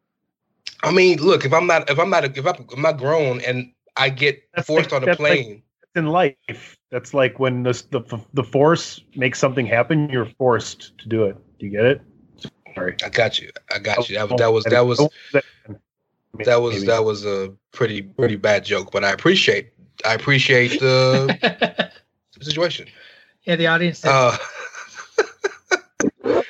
[0.83, 3.71] I mean, look, if I'm not, if I'm not, if I'm, I'm not grown and
[3.97, 5.63] I get That's forced like- on a that's like- plane,
[5.95, 6.77] in life.
[6.91, 11.35] That's like when the, the the force makes something happen, you're forced to do it.
[11.59, 12.01] Do you get it?
[12.75, 12.95] Sorry.
[13.03, 13.49] I got you.
[13.73, 14.15] I got you.
[14.17, 15.09] That, was- that was that was
[16.45, 19.71] that was that was a pretty pretty bad joke, but I appreciate
[20.05, 21.91] I appreciate the
[22.41, 22.87] situation.
[23.43, 24.05] Yeah, the audience.
[24.05, 24.37] Uh,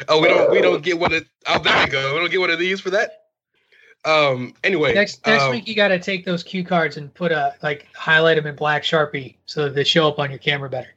[0.10, 2.14] oh, we don't we don't get one of oh there we go.
[2.14, 3.26] We don't get one of these for that.
[4.06, 4.54] Um.
[4.64, 7.56] Anyway, next next um, week you got to take those cue cards and put a
[7.62, 10.90] like highlight them in black sharpie so that they show up on your camera better.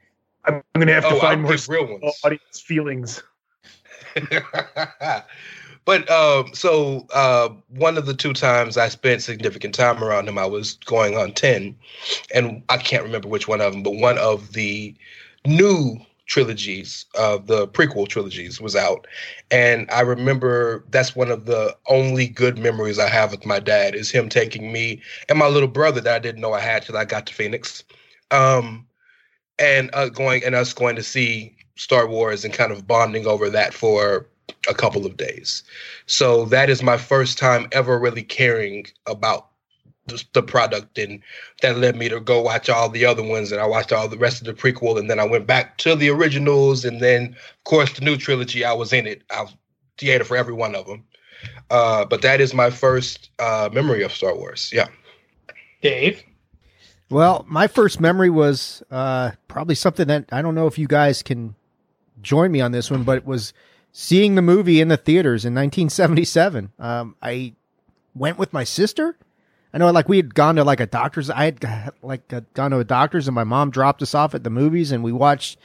[0.45, 2.21] I'm, I'm gonna have to Oh, find I'll more real ones.
[2.25, 3.23] audience feelings.
[5.85, 10.39] but um, so uh, one of the two times I spent significant time around him,
[10.39, 11.77] I was going on ten,
[12.35, 14.95] and I can't remember which one of them, but one of the
[15.45, 19.07] new trilogies, uh, the prequel trilogies, was out,
[19.51, 23.95] and I remember that's one of the only good memories I have with my dad
[23.95, 26.97] is him taking me and my little brother that I didn't know I had till
[26.97, 27.85] I got to Phoenix,
[28.31, 28.87] um,
[29.59, 33.51] and uh, going and us going to see Star Wars and kind of bonding over
[33.51, 34.27] that for
[34.69, 35.63] a couple of days.
[36.07, 39.52] So that is my first time ever really caring about
[40.13, 41.21] the, the product, and
[41.61, 44.19] that led me to go watch all the other ones, and I watched all the
[44.19, 47.65] rest of the prequel, and then I went back to the originals, and then of
[47.65, 48.65] course the new trilogy.
[48.65, 49.23] I was in it.
[49.31, 49.55] I was
[49.99, 51.05] theater for every one of them.
[51.71, 54.71] Uh, but that is my first uh, memory of Star Wars.
[54.73, 54.89] Yeah.
[55.81, 56.23] Dave.
[57.11, 61.23] Well, my first memory was uh, probably something that I don't know if you guys
[61.23, 61.55] can
[62.23, 63.53] join me on this one, but it was
[63.93, 66.73] seeing the movie in the theaters in 1977.
[66.79, 67.55] Um, I
[68.15, 69.17] went with my sister.
[69.75, 71.31] I know, like we had gone to like a doctor's.
[71.31, 74.51] I had like gone to a doctor's, and my mom dropped us off at the
[74.51, 75.59] movies, and we watched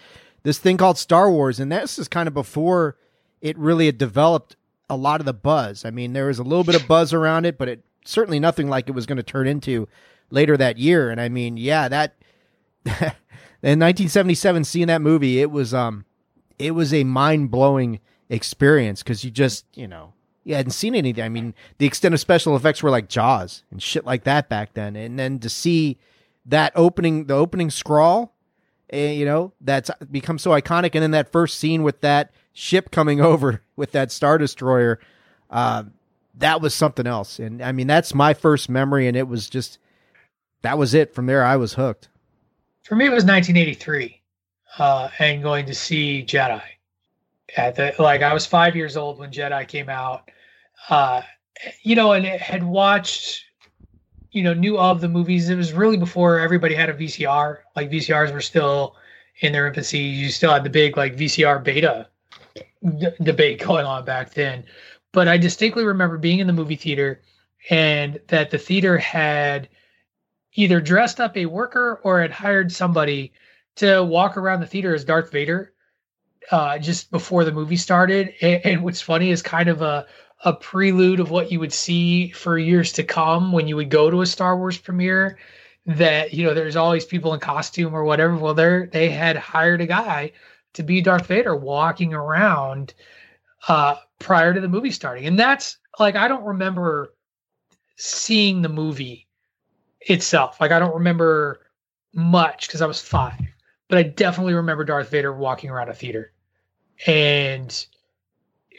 [0.44, 1.60] this thing called Star Wars.
[1.60, 2.96] And this is kind of before
[3.42, 4.56] it really had developed
[4.90, 5.84] a lot of the buzz.
[5.84, 8.70] I mean, there was a little bit of buzz around it, but it certainly nothing
[8.70, 9.88] like it was going to turn into
[10.30, 11.10] later that year.
[11.10, 12.16] And I mean, yeah, that
[12.86, 16.06] in 1977, seeing that movie, it was um,
[16.58, 18.00] it was a mind blowing
[18.30, 20.14] experience because you just you know
[20.48, 21.26] you hadn't seen anything.
[21.26, 24.74] I mean, the extent of special effects were like Jaws and shit like that back
[24.76, 25.98] then, and then to see
[26.46, 28.34] that opening, the opening scrawl,
[28.90, 32.92] eh, you know, that's become so iconic, and then that first scene with that ship
[32.92, 35.02] coming over with that star destroyer,
[35.50, 35.84] uh,
[36.36, 37.40] that was something else.
[37.40, 39.80] And I mean, that's my first memory, and it was just
[40.62, 41.14] that was it.
[41.14, 42.08] From there, I was hooked.
[42.84, 44.22] For me, it was 1983,
[44.80, 46.64] uh, and going to see Jedi.
[47.58, 50.32] At the like, I was five years old when Jedi came out.
[50.90, 51.22] Uh,
[51.82, 53.44] you know, and had watched,
[54.32, 55.50] you know, knew of the movies.
[55.50, 57.58] It was really before everybody had a VCR.
[57.76, 58.96] Like VCRs were still
[59.40, 60.00] in their infancy.
[60.00, 62.08] You still had the big like VCR beta
[62.98, 64.66] d- debate going on back then.
[65.12, 67.22] But I distinctly remember being in the movie theater
[67.70, 69.70] and that the theater had
[70.54, 73.34] either dressed up a worker or had hired somebody
[73.76, 75.74] to walk around the theater as Darth Vader
[76.52, 78.34] uh, just before the movie started.
[78.42, 80.06] And, and, what's funny is kind of a,
[80.46, 84.10] a prelude of what you would see for years to come when you would go
[84.10, 85.38] to a Star Wars premiere.
[85.86, 88.36] That you know, there's always people in costume or whatever.
[88.36, 90.34] Well, they they had hired a guy
[90.74, 92.94] to be Darth Vader walking around
[93.68, 97.14] uh, prior to the movie starting, and that's like I don't remember
[97.96, 99.28] seeing the movie
[100.02, 100.60] itself.
[100.60, 101.62] Like I don't remember
[102.14, 103.40] much because I was five,
[103.88, 106.34] but I definitely remember Darth Vader walking around a theater,
[107.06, 107.88] and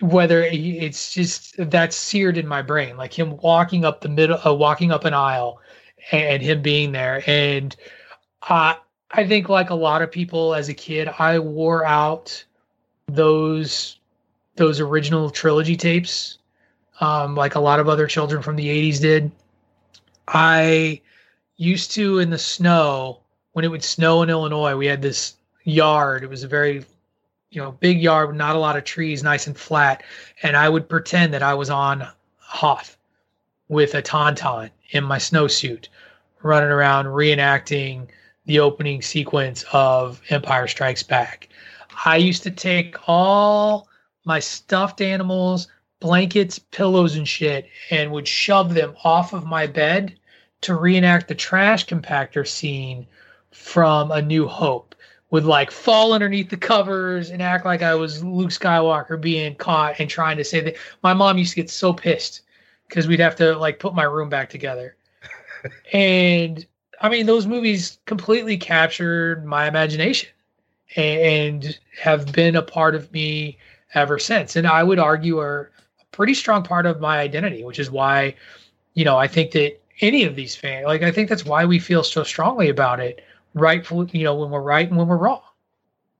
[0.00, 4.54] whether it's just that's seared in my brain, like him walking up the middle, uh,
[4.54, 5.60] walking up an aisle,
[6.12, 7.22] and him being there.
[7.26, 7.74] And
[8.48, 8.74] uh,
[9.10, 12.44] I think, like a lot of people as a kid, I wore out
[13.06, 13.98] those
[14.56, 16.38] those original trilogy tapes,
[17.00, 19.32] um, like a lot of other children from the '80s did.
[20.28, 21.00] I
[21.56, 23.20] used to in the snow
[23.52, 24.76] when it would snow in Illinois.
[24.76, 25.34] We had this
[25.64, 26.22] yard.
[26.22, 26.84] It was a very
[27.50, 30.02] you know big yard not a lot of trees, nice and flat.
[30.42, 32.06] And I would pretend that I was on
[32.38, 32.96] Hoth
[33.68, 35.88] with a tauntaun in my snowsuit,
[36.42, 38.08] running around reenacting
[38.46, 41.48] the opening sequence of Empire Strikes Back.
[42.04, 43.88] I used to take all
[44.24, 45.68] my stuffed animals,
[46.00, 50.18] blankets, pillows, and shit, and would shove them off of my bed
[50.62, 53.06] to reenact the trash compactor scene
[53.50, 54.87] from A New Hope.
[55.30, 60.00] Would like fall underneath the covers and act like I was Luke Skywalker being caught
[60.00, 60.76] and trying to say that.
[61.02, 62.42] My mom used to get so pissed
[62.88, 64.96] because we'd have to like put my room back together.
[65.92, 66.66] and
[67.00, 70.30] I mean, those movies completely captured my imagination
[70.96, 73.58] and have been a part of me
[73.94, 74.56] ever since.
[74.56, 75.70] And I would argue are
[76.00, 78.34] a pretty strong part of my identity, which is why,
[78.94, 81.78] you know, I think that any of these fans, like, I think that's why we
[81.78, 83.24] feel so strongly about it.
[83.58, 85.42] Rightful, you know, when we're right and when we're wrong.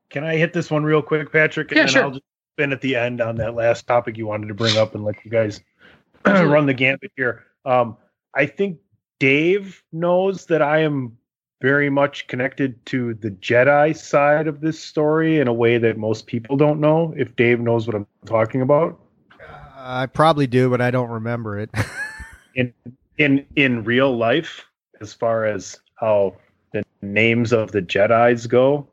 [0.09, 1.71] Can I hit this one real quick, Patrick?
[1.71, 2.03] Yeah, and sure.
[2.03, 2.23] I'll just
[2.55, 5.23] spin at the end on that last topic you wanted to bring up and let
[5.23, 5.61] you guys
[6.25, 7.45] run the gambit here.
[7.65, 7.95] Um,
[8.33, 8.79] I think
[9.19, 11.17] Dave knows that I am
[11.61, 16.25] very much connected to the Jedi side of this story in a way that most
[16.25, 17.13] people don't know.
[17.17, 18.99] If Dave knows what I'm talking about,
[19.41, 19.45] uh,
[19.77, 21.69] I probably do, but I don't remember it.
[22.55, 22.73] in
[23.17, 24.65] in in real life,
[25.01, 26.35] as far as how
[26.71, 28.87] the names of the Jedi's go.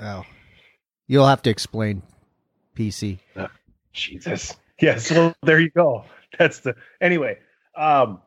[0.00, 0.24] Oh,
[1.06, 2.02] you'll have to explain.
[2.76, 3.18] PC.
[3.36, 3.48] Oh,
[3.92, 4.56] Jesus.
[4.80, 5.10] Yes.
[5.10, 6.04] Well, there you go.
[6.38, 7.40] That's the anyway.
[7.74, 8.20] Um,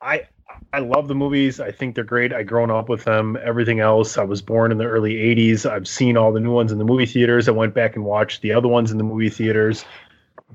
[0.00, 0.28] I
[0.72, 1.58] I love the movies.
[1.58, 2.32] I think they're great.
[2.32, 3.36] I grown up with them.
[3.42, 5.68] Everything else, I was born in the early '80s.
[5.68, 7.48] I've seen all the new ones in the movie theaters.
[7.48, 9.84] I went back and watched the other ones in the movie theaters.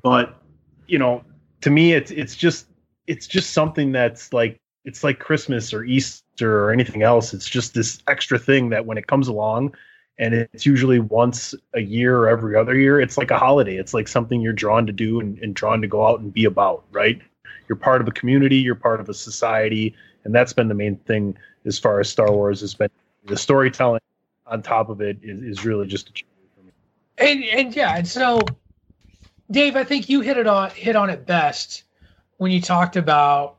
[0.01, 0.41] But
[0.87, 1.23] you know,
[1.59, 2.67] to me, it's it's just
[3.05, 7.33] it's just something that's like it's like Christmas or Easter or anything else.
[7.33, 9.75] It's just this extra thing that when it comes along,
[10.19, 13.77] and it's usually once a year or every other year, it's like a holiday.
[13.77, 16.45] It's like something you're drawn to do and, and drawn to go out and be
[16.45, 17.21] about, right?
[17.67, 20.97] you're part of a community, you're part of a society, and that's been the main
[20.97, 22.89] thing as far as Star Wars has been.
[23.25, 24.01] The storytelling
[24.45, 26.23] on top of it is, is really just a
[26.55, 26.71] for me.
[27.17, 28.41] And and yeah, and so
[29.51, 31.83] Dave, I think you hit it on hit on it best
[32.37, 33.56] when you talked about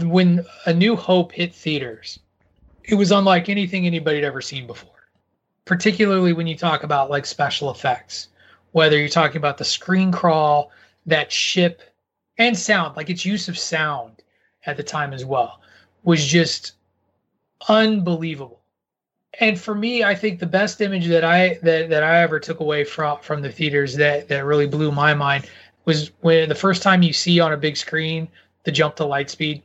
[0.00, 2.18] when A New Hope hit theaters.
[2.84, 4.90] It was unlike anything anybody had ever seen before.
[5.66, 8.28] Particularly when you talk about like special effects,
[8.72, 10.70] whether you're talking about the screen crawl,
[11.06, 11.82] that ship
[12.38, 14.22] and sound, like its use of sound
[14.64, 15.60] at the time as well,
[16.04, 16.72] was just
[17.68, 18.60] unbelievable.
[19.40, 22.60] And for me, I think the best image that I that, that I ever took
[22.60, 25.48] away from from the theaters that that really blew my mind
[25.84, 28.28] was when the first time you see on a big screen
[28.64, 29.62] the jump to light speed,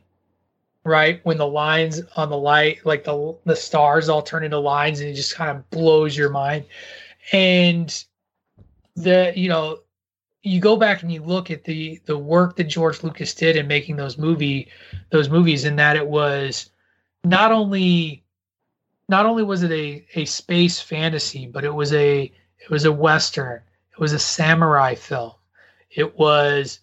[0.88, 1.20] right?
[1.24, 5.08] When the lines on the light, like the the stars all turn into lines, and
[5.08, 6.64] it just kind of blows your mind.
[7.32, 8.04] And
[8.96, 9.80] the you know
[10.42, 13.66] you go back and you look at the the work that George Lucas did in
[13.66, 14.68] making those movie
[15.10, 16.70] those movies and that it was
[17.24, 18.24] not only
[19.08, 22.92] not only was it a a space fantasy but it was a it was a
[22.92, 23.60] western
[23.92, 25.32] it was a samurai film
[25.90, 26.80] it was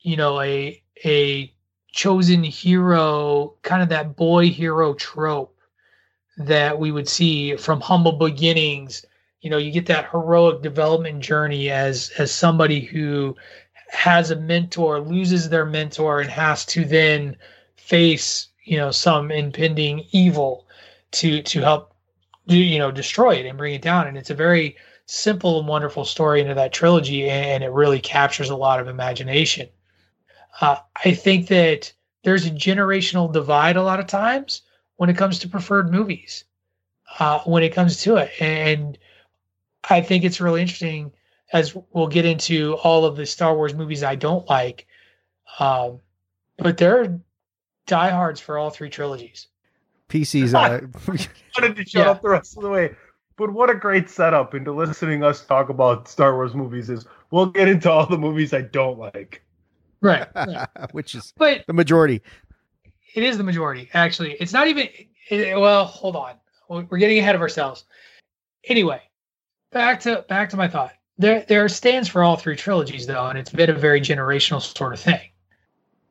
[0.00, 1.53] you know a a
[1.94, 5.56] chosen hero kind of that boy hero trope
[6.36, 9.06] that we would see from humble beginnings.
[9.42, 13.36] You know you get that heroic development journey as as somebody who
[13.90, 17.36] has a mentor loses their mentor and has to then
[17.76, 20.66] face you know some impending evil
[21.12, 21.94] to to help
[22.46, 24.08] you know destroy it and bring it down.
[24.08, 24.76] And it's a very
[25.06, 29.68] simple and wonderful story into that trilogy and it really captures a lot of imagination
[30.60, 31.92] uh, i think that
[32.22, 34.62] there's a generational divide a lot of times
[34.96, 36.44] when it comes to preferred movies
[37.18, 38.98] uh, when it comes to it and
[39.90, 41.12] I think it's really interesting
[41.52, 44.86] as we'll get into all of the Star Wars movies I don't like.
[45.58, 46.00] Um,
[46.56, 47.20] but there are
[47.86, 49.48] diehards for all three trilogies.
[50.08, 50.54] PC's.
[50.54, 50.80] Uh,
[51.58, 52.10] wanted to shut yeah.
[52.10, 52.90] up the rest of the way.
[53.36, 57.46] But what a great setup into listening us talk about Star Wars movies is we'll
[57.46, 59.42] get into all the movies I don't like.
[60.04, 60.28] Right.
[60.34, 60.68] right.
[60.92, 62.22] Which is but the majority.
[63.14, 64.32] It is the majority, actually.
[64.34, 64.88] It's not even
[65.30, 66.34] it, well, hold on.
[66.68, 67.84] We're getting ahead of ourselves.
[68.64, 69.00] Anyway,
[69.72, 70.92] back to back to my thought.
[71.16, 74.92] There there stands for all three trilogies though, and it's been a very generational sort
[74.92, 75.20] of thing.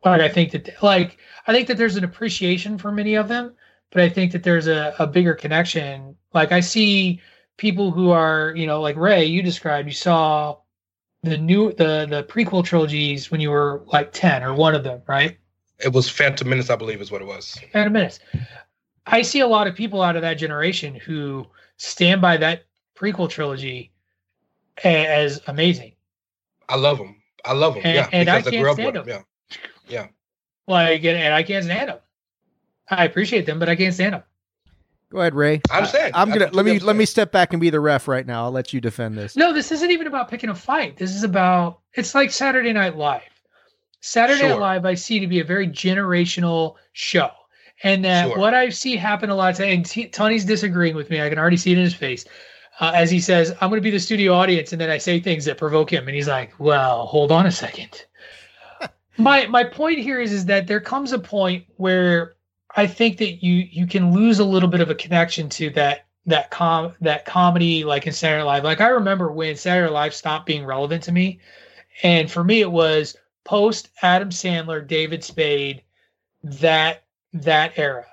[0.05, 1.17] Like I think that like
[1.47, 3.53] I think that there's an appreciation for many of them,
[3.91, 6.15] but I think that there's a, a bigger connection.
[6.33, 7.21] Like I see
[7.57, 10.57] people who are, you know, like Ray, you described, you saw
[11.24, 15.01] the new the the prequel trilogies when you were like 10 or one of them,
[15.07, 15.38] right?
[15.80, 17.57] It was Phantom Menace, I believe is what it was.
[17.71, 18.19] Phantom Menace.
[19.07, 21.47] I see a lot of people out of that generation who
[21.78, 22.65] stand by that
[22.95, 23.91] prequel trilogy
[24.84, 25.93] as amazing.
[26.69, 27.21] I love them.
[27.43, 27.84] I love them.
[27.86, 29.07] And, yeah, and I can't I stand them.
[29.07, 29.21] Yeah,
[29.88, 30.07] yeah.
[30.67, 31.99] Like, and I can't stand them.
[32.89, 34.24] I appreciate them, but I can't stand them.
[35.14, 35.61] Go ahead, Ray.
[35.72, 38.26] I'm saying I'm gonna let me let me step back and be the ref right
[38.26, 38.45] now.
[38.45, 39.36] I'll let you defend this.
[39.36, 40.97] No, this isn't even about picking a fight.
[40.97, 43.22] This is about it's like Saturday Night Live.
[44.01, 44.49] Saturday sure.
[44.49, 47.30] Night Live I see to be a very generational show.
[47.84, 48.38] And that sure.
[48.38, 51.22] what I see happen a lot of and T- Tony's disagreeing with me.
[51.22, 52.26] I can already see it in his face
[52.80, 55.20] uh, as he says, I'm going to be the studio audience, and then I say
[55.20, 58.05] things that provoke him, and he's like, "Well, hold on a second.
[59.18, 62.34] my my point here is is that there comes a point where
[62.76, 66.05] I think that you you can lose a little bit of a connection to that
[66.26, 68.63] that com that comedy like in Saturday Night Live.
[68.63, 71.39] Like I remember when Saturday Night Live stopped being relevant to me,
[72.01, 75.84] and for me it was post Adam Sandler, David Spade,
[76.43, 77.03] that
[77.34, 78.05] that era.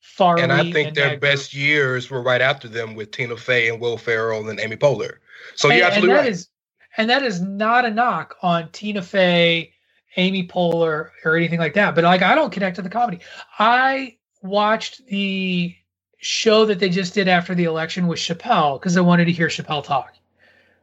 [0.00, 1.62] Farley and I think and their best group.
[1.62, 5.18] years were right after them with Tina Fey and Will Ferrell and Amy Poehler.
[5.54, 6.32] So and, you're absolutely and right.
[6.32, 6.48] Is,
[6.96, 9.72] and that is not a knock on Tina Fey
[10.16, 11.94] Amy Poehler or anything like that.
[11.94, 13.20] But like I don't connect to the comedy.
[13.58, 15.74] I watched the
[16.18, 19.48] show that they just did after the election with Chappelle because I wanted to hear
[19.48, 20.14] Chappelle talk.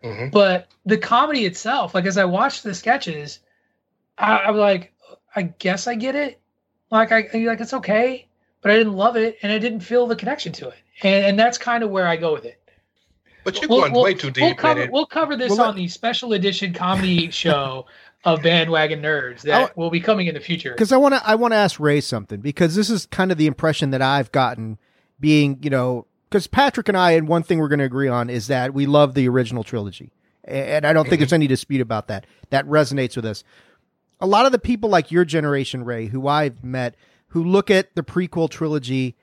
[0.04, 0.30] Mm-hmm.
[0.30, 3.40] But the comedy itself, like as I watched the sketches,
[4.18, 4.94] I, I was like,
[5.36, 6.40] I guess I get it.
[6.92, 8.28] Like I like it's okay,
[8.62, 10.78] but I didn't love it and I didn't feel the connection to it.
[11.04, 12.62] And, and that's kind of where I go with it.
[13.44, 14.44] But you're we'll, going we'll, way too deep.
[14.44, 17.86] We'll cover, we'll cover this well, on the special edition comedy show
[18.26, 20.72] of bandwagon nerds that I, will be coming in the future.
[20.72, 23.38] Because I want to, I want to ask Ray something because this is kind of
[23.38, 24.78] the impression that I've gotten,
[25.20, 28.30] being you know, because Patrick and I, and one thing we're going to agree on
[28.30, 30.12] is that we love the original trilogy,
[30.44, 31.22] and I don't think mm-hmm.
[31.22, 32.26] there's any dispute about that.
[32.50, 33.44] That resonates with us.
[34.20, 36.96] A lot of the people like your generation, Ray, who I've met,
[37.30, 39.16] who look at the prequel trilogy,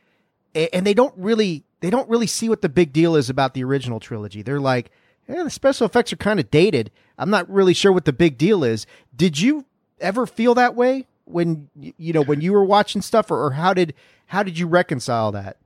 [0.54, 3.64] and they don't really they don't really see what the big deal is about the
[3.64, 4.42] original trilogy.
[4.42, 4.92] They're like,
[5.28, 6.90] yeah, the special effects are kind of dated.
[7.18, 8.86] I'm not really sure what the big deal is.
[9.14, 9.64] Did you
[10.00, 13.74] ever feel that way when you know when you were watching stuff, or, or how
[13.74, 13.94] did
[14.26, 15.56] how did you reconcile that?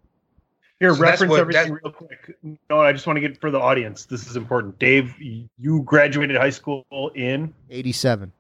[0.79, 2.37] Here, so reference what, everything real quick.
[2.69, 4.05] No, I just want to get for the audience.
[4.05, 4.79] This is important.
[4.79, 6.85] Dave, you graduated high school
[7.15, 8.33] in '87.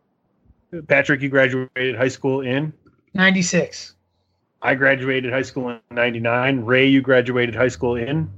[0.88, 2.72] Patrick, you graduated high school in
[3.14, 3.94] '96.
[4.62, 6.64] I graduated high school in 99.
[6.64, 8.30] Ray, you graduated high school in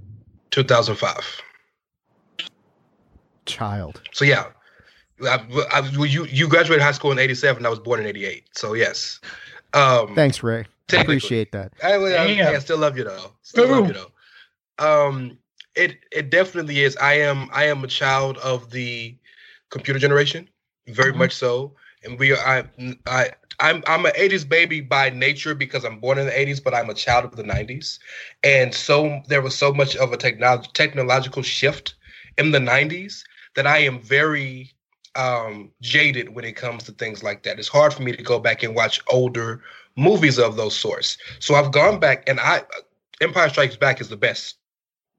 [0.51, 1.43] 2005.
[3.49, 4.01] Child.
[4.13, 4.47] So yeah.
[5.27, 7.67] I, I, you you graduated high school in 87.
[7.67, 8.45] I was born in 88.
[8.53, 9.21] So yes.
[9.75, 10.65] Um, Thanks, Ray.
[10.93, 11.73] I appreciate that.
[11.83, 13.33] I, I, I, still love you though.
[13.43, 13.81] Still Ooh.
[13.81, 14.11] love you though.
[14.79, 15.39] Um,
[15.75, 16.97] it it definitely is.
[16.97, 19.17] I am I am a child of the
[19.71, 20.49] computer generation,
[20.87, 21.19] very mm-hmm.
[21.19, 21.75] much so.
[22.05, 22.65] And we are I
[23.07, 23.31] I
[23.61, 26.91] I'm I'm an 80s baby by nature because I'm born in the 80s, but I'm
[26.91, 27.99] a child of the 90s.
[28.45, 31.95] And so there was so much of a technology technological shift
[32.39, 33.25] in the 90s
[33.55, 34.73] that I am very
[35.15, 37.59] um, jaded when it comes to things like that.
[37.59, 39.63] It's hard for me to go back and watch older
[39.97, 41.19] movies of those sorts.
[41.41, 42.63] So I've gone back and I
[43.21, 44.57] Empire Strikes Back is the best.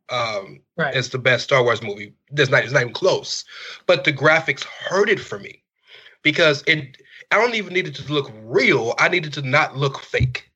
[0.10, 0.96] Um, right.
[0.96, 2.14] It's the best Star Wars movie.
[2.32, 3.44] There's not, it's not even close.
[3.86, 5.64] But the graphics hurt it for me
[6.24, 6.98] because it
[7.32, 8.96] I don't even need it to look real.
[8.98, 10.50] I needed to not look fake.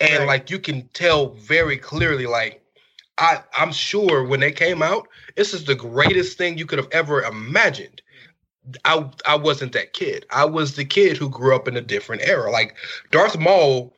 [0.00, 0.28] And right.
[0.28, 2.63] like you can tell very clearly, like
[3.18, 6.90] I, I'm sure when they came out, this is the greatest thing you could have
[6.90, 8.02] ever imagined.
[8.84, 10.24] I I wasn't that kid.
[10.30, 12.50] I was the kid who grew up in a different era.
[12.50, 12.76] Like
[13.10, 13.94] Darth Maul,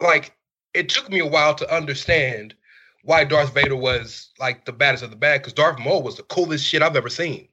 [0.00, 0.36] like
[0.72, 2.54] it took me a while to understand
[3.02, 6.22] why Darth Vader was like the baddest of the bad, because Darth Maul was the
[6.22, 7.48] coolest shit I've ever seen.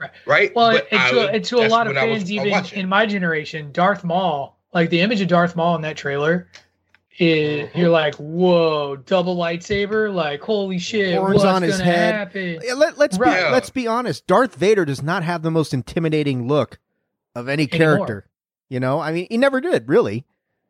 [0.00, 0.10] Right.
[0.26, 0.54] Right.
[0.54, 4.58] Well, and to, and to a lot of fans, even in my generation, Darth Maul,
[4.72, 6.48] like the image of Darth Maul in that trailer,
[7.18, 7.78] is mm-hmm.
[7.78, 12.14] you're like, whoa, double lightsaber, like holy shit, horns what's on his head.
[12.14, 12.60] Happen?
[12.76, 13.46] Let, us right.
[13.46, 14.26] be let's be honest.
[14.26, 16.78] Darth Vader does not have the most intimidating look
[17.34, 17.78] of any Anymore.
[17.78, 18.26] character.
[18.68, 20.24] You know, I mean, he never did really.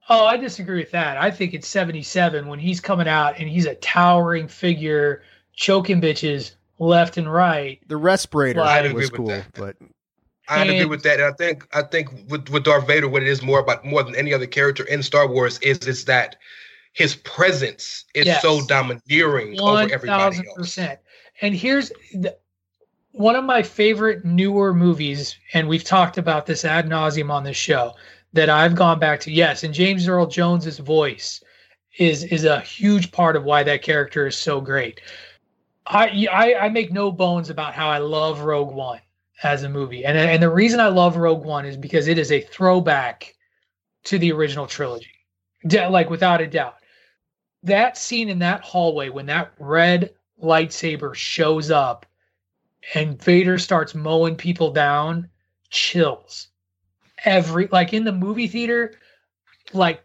[0.09, 1.17] Oh, I disagree with that.
[1.17, 5.23] I think it's 77 when he's coming out and he's a towering figure,
[5.55, 7.81] choking bitches left and right.
[7.89, 8.61] The respirator
[8.93, 9.77] was cool, but
[10.49, 11.21] I and, agree with that.
[11.21, 14.03] And I think I think with, with Darth Vader, what it is more about more
[14.03, 16.37] than any other character in Star Wars is is that
[16.93, 20.79] his presence is yes, so domineering 1, over everybody else.
[21.41, 22.37] And here's the,
[23.13, 27.57] one of my favorite newer movies, and we've talked about this ad nauseum on this
[27.57, 27.95] show
[28.33, 29.33] that I've gone back to.
[29.33, 31.43] Yes, and James Earl Jones's voice
[31.99, 35.01] is is a huge part of why that character is so great.
[35.87, 39.01] I, I I make no bones about how I love Rogue One
[39.43, 42.30] as a movie, and and the reason I love Rogue One is because it is
[42.30, 43.35] a throwback
[44.05, 45.11] to the original trilogy,
[45.66, 46.76] De- like without a doubt.
[47.62, 52.07] That scene in that hallway when that red lightsaber shows up,
[52.95, 55.28] and Vader starts mowing people down,
[55.70, 56.49] chills.
[57.24, 58.95] Every like in the movie theater,
[59.72, 60.05] like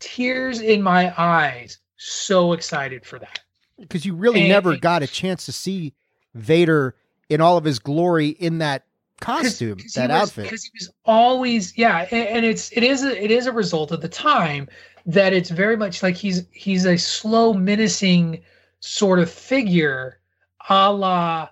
[0.00, 1.78] tears in my eyes.
[1.96, 3.40] So excited for that
[3.78, 5.94] because you really and, never got a chance to see
[6.34, 6.94] Vader
[7.28, 8.84] in all of his glory in that
[9.20, 10.44] costume, cause, cause that was, outfit.
[10.44, 13.90] Because he was always, yeah, and, and, it's it is a, it is a result
[13.92, 14.68] of the time
[15.06, 18.42] that it's very much like he's he's a slow, menacing
[18.80, 20.18] sort of figure,
[20.68, 21.48] a la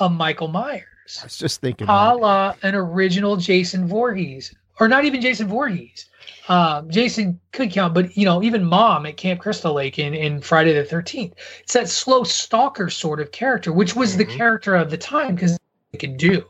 [0.00, 0.84] a Michael Myers.
[1.20, 2.18] I was just thinking, a that.
[2.20, 6.06] la an original Jason Voorhees, or not even Jason Voorhees,
[6.48, 10.40] um, Jason could count, but you know, even mom at Camp Crystal Lake in, in
[10.40, 14.18] Friday the 13th, it's that slow stalker sort of character, which was mm-hmm.
[14.18, 15.58] the character of the time because
[15.92, 16.44] they could do.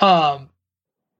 [0.00, 0.48] Um,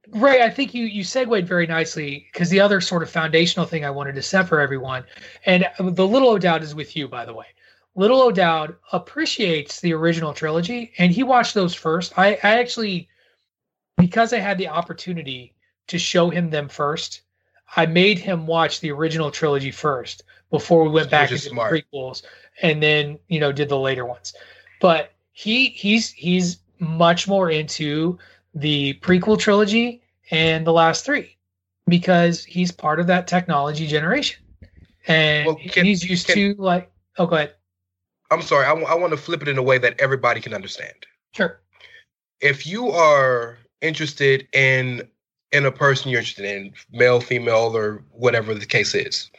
[0.08, 3.84] Ray, I think you you segued very nicely because the other sort of foundational thing
[3.84, 5.04] I wanted to set for everyone,
[5.46, 7.46] and the little O'Dowd is with you, by the way.
[7.94, 12.18] Little O'Dowd appreciates the original trilogy, and he watched those first.
[12.18, 13.08] I, I actually,
[13.96, 15.54] because I had the opportunity
[15.88, 17.22] to show him them first.
[17.76, 22.22] I made him watch the original trilogy first before we went back to the prequels
[22.60, 24.34] and then, you know, did the later ones.
[24.80, 28.18] But he he's he's much more into
[28.54, 31.36] the prequel trilogy and the last three
[31.86, 34.42] because he's part of that technology generation.
[35.06, 37.54] And well, can, he's used can, to like oh go ahead.
[38.30, 38.64] I'm sorry.
[38.64, 40.94] I, w- I want to flip it in a way that everybody can understand.
[41.34, 41.60] Sure.
[42.40, 45.08] If you are interested in
[45.52, 49.30] in a person you're interested in, male, female, or whatever the case is,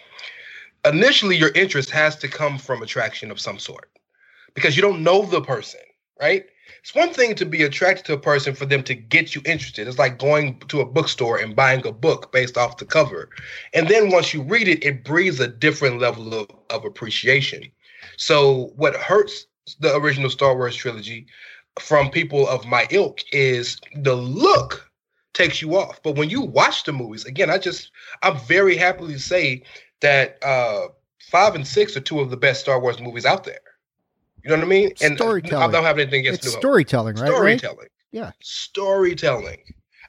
[0.85, 3.89] initially your interest has to come from attraction of some sort
[4.53, 5.79] because you don't know the person,
[6.19, 6.45] right?
[6.81, 9.87] It's one thing to be attracted to a person for them to get you interested.
[9.87, 13.29] It's like going to a bookstore and buying a book based off the cover.
[13.73, 17.63] And then once you read it, it breathes a different level of, of appreciation.
[18.17, 19.47] So, what hurts
[19.79, 21.25] the original Star Wars trilogy
[21.79, 24.91] from people of my ilk is the look
[25.33, 26.01] takes you off.
[26.03, 29.63] But when you watch the movies, again, I just I'm very happily to say
[30.01, 30.87] that uh
[31.31, 33.59] five and six are two of the best Star Wars movies out there.
[34.43, 34.91] You know what I mean?
[35.01, 35.69] And storytelling.
[35.69, 37.23] I don't have anything against it's New storytelling, Hope.
[37.23, 37.33] right?
[37.33, 37.77] Storytelling.
[37.79, 37.89] Right?
[38.11, 38.31] Yeah.
[38.41, 39.59] Storytelling.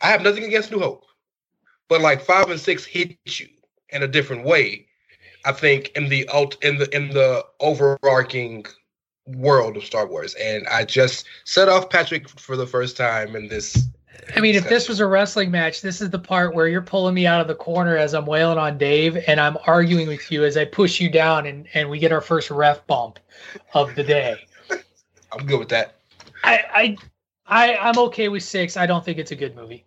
[0.02, 1.04] I have nothing against New Hope.
[1.88, 3.48] But like five and six hit you
[3.90, 4.86] in a different way.
[5.44, 8.66] I think in the alt in the in the overarching
[9.26, 10.34] world of Star Wars.
[10.34, 13.88] And I just set off Patrick for the first time in this
[14.36, 17.14] I mean, if this was a wrestling match, this is the part where you're pulling
[17.14, 20.44] me out of the corner as I'm wailing on Dave, and I'm arguing with you
[20.44, 23.18] as I push you down, and, and we get our first ref bump
[23.74, 24.46] of the day.
[25.32, 25.96] I'm good with that.
[26.42, 26.96] I I,
[27.46, 28.76] I I'm okay with six.
[28.76, 29.84] I don't think it's a good movie,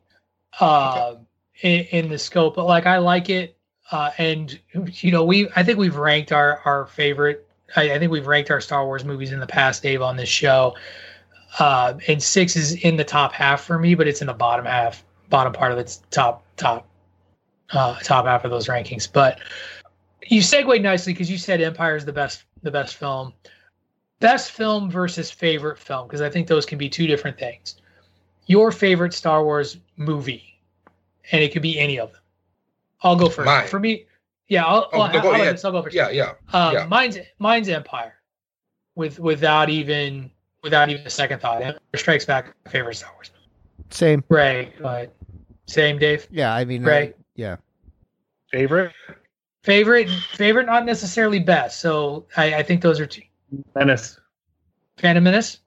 [0.59, 1.87] uh, okay.
[1.91, 3.57] in, in the scope, but like I like it,
[3.91, 7.47] uh, and you know we I think we've ranked our our favorite.
[7.75, 10.29] I, I think we've ranked our Star Wars movies in the past, Dave, on this
[10.29, 10.75] show.
[11.59, 14.65] Uh, and six is in the top half for me, but it's in the bottom
[14.65, 16.87] half, bottom part of its top top
[17.71, 19.11] uh, top half of those rankings.
[19.11, 19.39] But
[20.27, 23.33] you segued nicely because you said Empire is the best the best film.
[24.19, 27.75] Best film versus favorite film because I think those can be two different things.
[28.47, 30.59] Your favorite Star Wars movie,
[31.31, 32.21] and it could be any of them.
[33.03, 33.45] I'll go first.
[33.45, 33.67] Mine.
[33.67, 34.05] For me,
[34.47, 35.55] yeah, I'll, oh, I'll, go, I'll, yeah.
[35.63, 35.95] I'll go first.
[35.95, 36.85] Yeah, yeah, um, yeah.
[36.87, 38.15] Mine's mine's Empire,
[38.95, 40.31] with without even
[40.67, 41.61] without even a second thought.
[41.61, 43.31] Empire Strikes Back, favorite Star Wars.
[43.89, 44.23] Same.
[44.27, 45.15] Ray, but
[45.65, 46.27] same, Dave.
[46.29, 47.09] Yeah, I mean, Ray.
[47.09, 47.55] Uh, yeah.
[48.51, 48.91] Favorite.
[49.63, 51.79] Favorite, favorite, not necessarily best.
[51.81, 53.21] So I, I think those are two.
[53.75, 54.19] Menace.
[54.97, 55.59] Phantom Menace.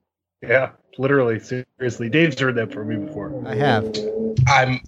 [0.42, 2.08] Yeah, literally, seriously.
[2.08, 3.32] Dave's heard that from me before.
[3.46, 3.96] I have.
[4.48, 4.80] I'm.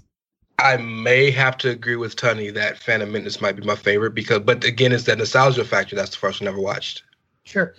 [0.58, 4.40] I may have to agree with Tony that Phantom Menace might be my favorite because,
[4.40, 5.96] but again, it's that nostalgia factor.
[5.96, 7.02] That's the first one I ever watched.
[7.44, 7.74] Sure.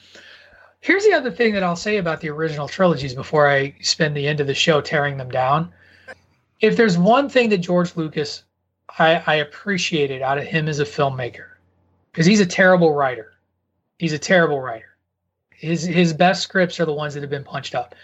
[0.83, 4.27] Here's the other thing that I'll say about the original trilogies before I spend the
[4.27, 5.71] end of the show tearing them down.
[6.59, 8.43] If there's one thing that George Lucas
[8.99, 11.51] I, I appreciated out of him as a filmmaker,
[12.11, 13.31] because he's a terrible writer.
[13.97, 14.97] He's a terrible writer.
[15.51, 17.95] His his best scripts are the ones that have been punched up.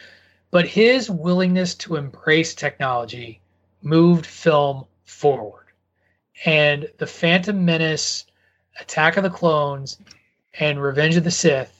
[0.50, 3.42] But his willingness to embrace technology
[3.82, 5.66] moved film forward.
[6.46, 8.26] And the Phantom Menace,
[8.80, 9.98] Attack of the Clones,
[10.58, 11.76] and Revenge of the Sith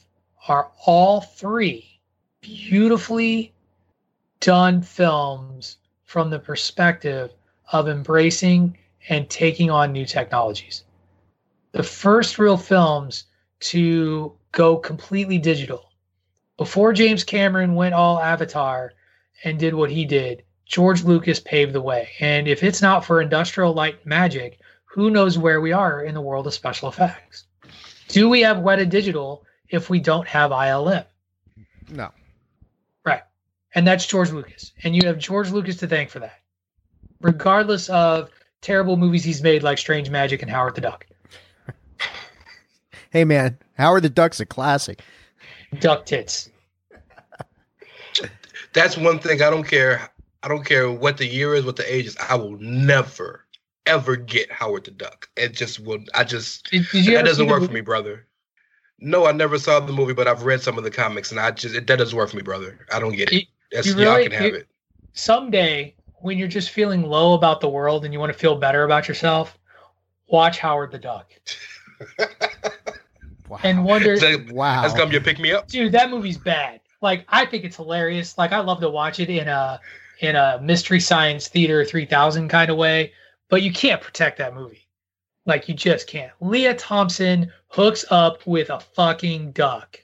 [0.48, 2.00] are all three
[2.42, 3.54] beautifully
[4.40, 7.32] done films from the perspective
[7.72, 8.78] of embracing
[9.10, 10.84] and taking on new technologies.
[11.72, 13.26] The first real films
[13.60, 15.92] to go completely digital.
[16.58, 18.94] Before James Cameron went all Avatar
[19.44, 22.10] and did what he did, George Lucas paved the way.
[22.20, 26.22] And if it's not for industrial light magic, who knows where we are in the
[26.22, 27.46] world of special effects?
[28.08, 31.06] Do we have Weta Digital if we don't have ILM.
[31.90, 32.12] No.
[33.06, 33.22] Right.
[33.76, 34.74] And that's George Lucas.
[34.84, 36.40] And you have George Lucas to thank for that.
[37.22, 38.30] Regardless of
[38.62, 41.06] terrible movies he's made like Strange Magic and Howard the Duck.
[43.12, 45.02] hey man, Howard the Duck's a classic.
[45.80, 46.50] Duck tits.
[48.74, 50.10] That's one thing I don't care.
[50.44, 52.18] I don't care what the year is, what the age is.
[52.18, 53.46] I will never
[53.90, 55.28] ever get Howard the Duck.
[55.36, 56.00] It just will.
[56.14, 58.28] I just did, did that doesn't work for me, brother.
[59.02, 61.52] No, I never saw the movie, but I've read some of the comics, and I
[61.52, 62.86] just it, that doesn't work for me, brother.
[62.92, 63.48] I don't get it.
[63.72, 64.68] That's, you really, y'all can have it.
[65.14, 68.84] Someday, when you're just feeling low about the world and you want to feel better
[68.84, 69.58] about yourself,
[70.28, 71.32] watch Howard the Duck.
[73.48, 73.60] wow.
[73.64, 75.92] And wonder, that, wow, that's come you pick me up, dude.
[75.92, 76.82] That movie's bad.
[77.02, 78.38] Like I think it's hilarious.
[78.38, 79.80] Like I love to watch it in a
[80.20, 83.14] in a mystery science theater 3000 kind of way,
[83.48, 84.86] but you can't protect that movie.
[85.50, 86.32] Like you just can't.
[86.40, 90.00] Lea Thompson hooks up with a fucking duck.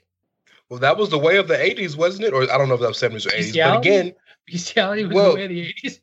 [0.68, 2.34] Well, that was the way of the '80s, wasn't it?
[2.34, 3.54] Or I don't know if that was '70s or '80s.
[3.54, 4.14] But again,
[4.46, 6.00] bestiality was well, the way of the '80s.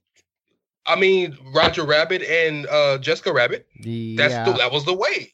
[0.85, 3.67] I mean, Roger Rabbit and uh, Jessica Rabbit.
[3.75, 4.15] Yeah.
[4.17, 5.33] That's the, that was the way.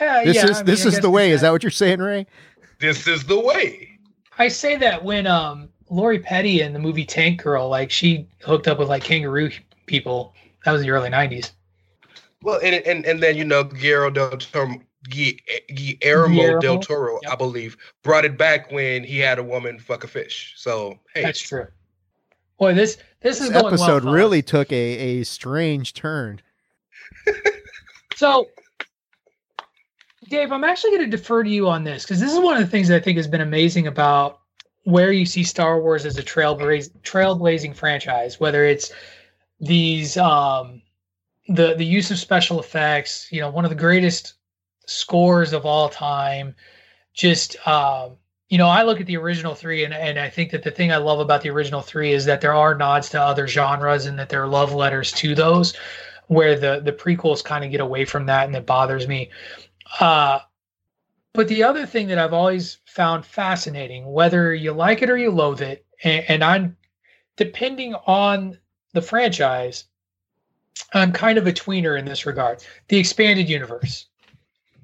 [0.00, 1.30] Uh, This yeah, is I mean, this I is the way.
[1.30, 2.26] it's Is that what you're saying, Ray?
[2.78, 3.98] This is the way.
[4.38, 8.68] I say that when um Lori Petty in the movie Tank Girl, like she hooked
[8.68, 9.50] up with like kangaroo
[9.86, 10.34] people.
[10.64, 11.52] That was the early '90s.
[12.42, 17.34] Well, and and, and then you know Guillermo del Toro, Guillermo Guillermo, del Toro, I
[17.34, 20.54] believe, brought it back when he had a woman fuck a fish.
[20.56, 21.66] So hey, That's true.
[22.58, 24.74] Boy, this this is This going episode well, really took a,
[25.20, 26.40] a strange turn.
[28.16, 28.48] So,
[30.28, 32.62] Dave, I'm actually going to defer to you on this because this is one of
[32.62, 34.40] the things that I think has been amazing about
[34.84, 38.92] where you see Star Wars as a trailblazing franchise, whether it's
[39.60, 40.82] these um,
[41.48, 44.34] the the use of special effects, you know, one of the greatest
[44.86, 46.54] scores of all time.
[47.14, 48.16] Just um,
[48.48, 50.92] you know, I look at the original three, and and I think that the thing
[50.92, 54.18] I love about the original three is that there are nods to other genres and
[54.18, 55.74] that there are love letters to those,
[56.28, 59.30] where the the prequels kind of get away from that, and it bothers me.
[60.00, 60.40] Uh,
[61.32, 65.30] but the other thing that I've always found fascinating, whether you like it or you
[65.30, 66.76] loathe it, and, and I'm
[67.36, 68.58] depending on
[68.92, 69.84] the franchise,
[70.94, 72.64] I'm kind of a tweener in this regard.
[72.88, 74.06] The expanded universe,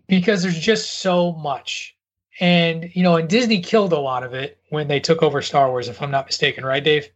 [0.06, 1.97] because there's just so much.
[2.40, 5.68] And, you know, and Disney killed a lot of it when they took over Star
[5.68, 7.09] Wars, if I'm not mistaken, right, Dave?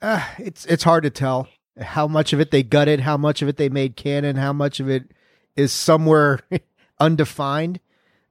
[0.00, 1.48] Uh, it's it's hard to tell
[1.80, 4.78] how much of it they gutted, how much of it they made canon, how much
[4.78, 5.10] of it
[5.56, 6.40] is somewhere
[7.00, 7.80] undefined.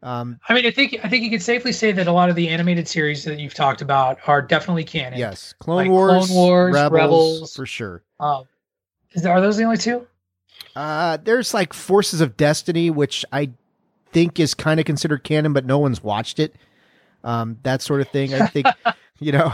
[0.03, 2.35] Um, I mean, I think I think you could safely say that a lot of
[2.35, 5.17] the animated series that you've talked about are definitely canon.
[5.17, 7.55] yes, Clone Like Wars, Clone Wars, Rebels, Rebels.
[7.55, 8.03] for sure.
[8.19, 8.45] Um,
[9.13, 10.05] is there, are those the only two?
[10.75, 13.51] Uh, there's like Forces of Destiny, which I
[14.11, 16.53] think is kind of considered canon, but no one's watched it.
[17.23, 18.33] Um, that sort of thing.
[18.33, 18.67] I think,
[19.19, 19.51] you know,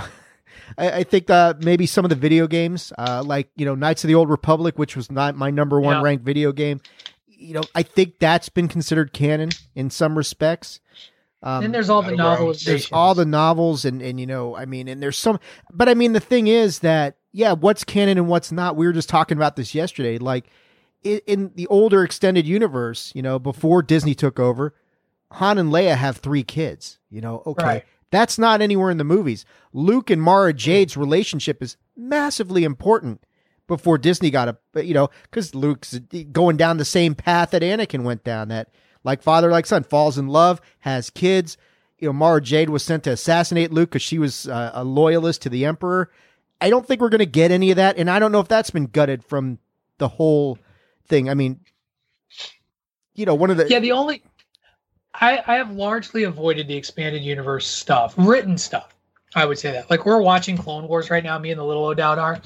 [0.77, 4.03] I, I think uh, maybe some of the video games, uh, like you know, Knights
[4.03, 6.01] of the Old Republic, which was not my number one Yeah.
[6.01, 6.81] ranked video game.
[7.41, 10.79] You know, I think that's been considered canon in some respects.
[11.43, 12.63] Um, then there's all the novels.
[12.63, 15.39] there's all the novels and and you know i mean and there's some
[15.73, 18.93] but i mean the thing is that yeah what's canon and what's not we were
[18.93, 20.45] just talking about this yesterday like
[21.03, 24.75] in, in the older extended universe you know before disney took over
[25.31, 27.85] han and leia have three kids you know okay Right.
[28.11, 29.43] that's not anywhere in the movies
[29.73, 33.19] luke and mara jade's relationship is massively important
[33.67, 35.99] before disney got a you know because luke's
[36.31, 38.69] going down the same path that anakin went down that
[39.03, 41.57] like father like son falls in love has kids
[41.99, 45.41] you know mara jade was sent to assassinate luke because she was uh, a loyalist
[45.41, 46.11] to the emperor
[46.59, 48.47] i don't think we're going to get any of that and i don't know if
[48.47, 49.57] that's been gutted from
[49.97, 50.57] the whole
[51.07, 51.59] thing i mean
[53.13, 54.23] you know one of the Yeah, the only
[55.13, 58.95] I I have largely avoided the expanded universe stuff, written stuff.
[59.35, 59.89] I would say that.
[59.89, 61.37] Like we're watching Clone Wars right now.
[61.37, 62.41] Me and the little O'Dowd are.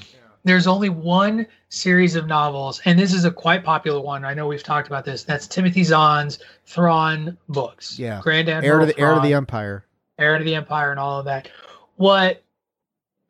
[0.46, 4.24] There's only one series of novels, and this is a quite popular one.
[4.24, 5.24] I know we've talked about this.
[5.24, 7.98] That's Timothy Zahn's Thrawn books.
[7.98, 8.20] Yeah.
[8.22, 9.84] Grand heir Admiral to the heir to the empire
[10.18, 11.50] heir to the empire, and all of that.
[11.96, 12.42] What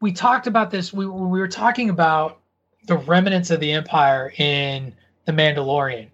[0.00, 0.92] we talked about this.
[0.92, 2.38] We we were talking about
[2.86, 4.94] the remnants of the empire in
[5.24, 6.08] the Mandalorian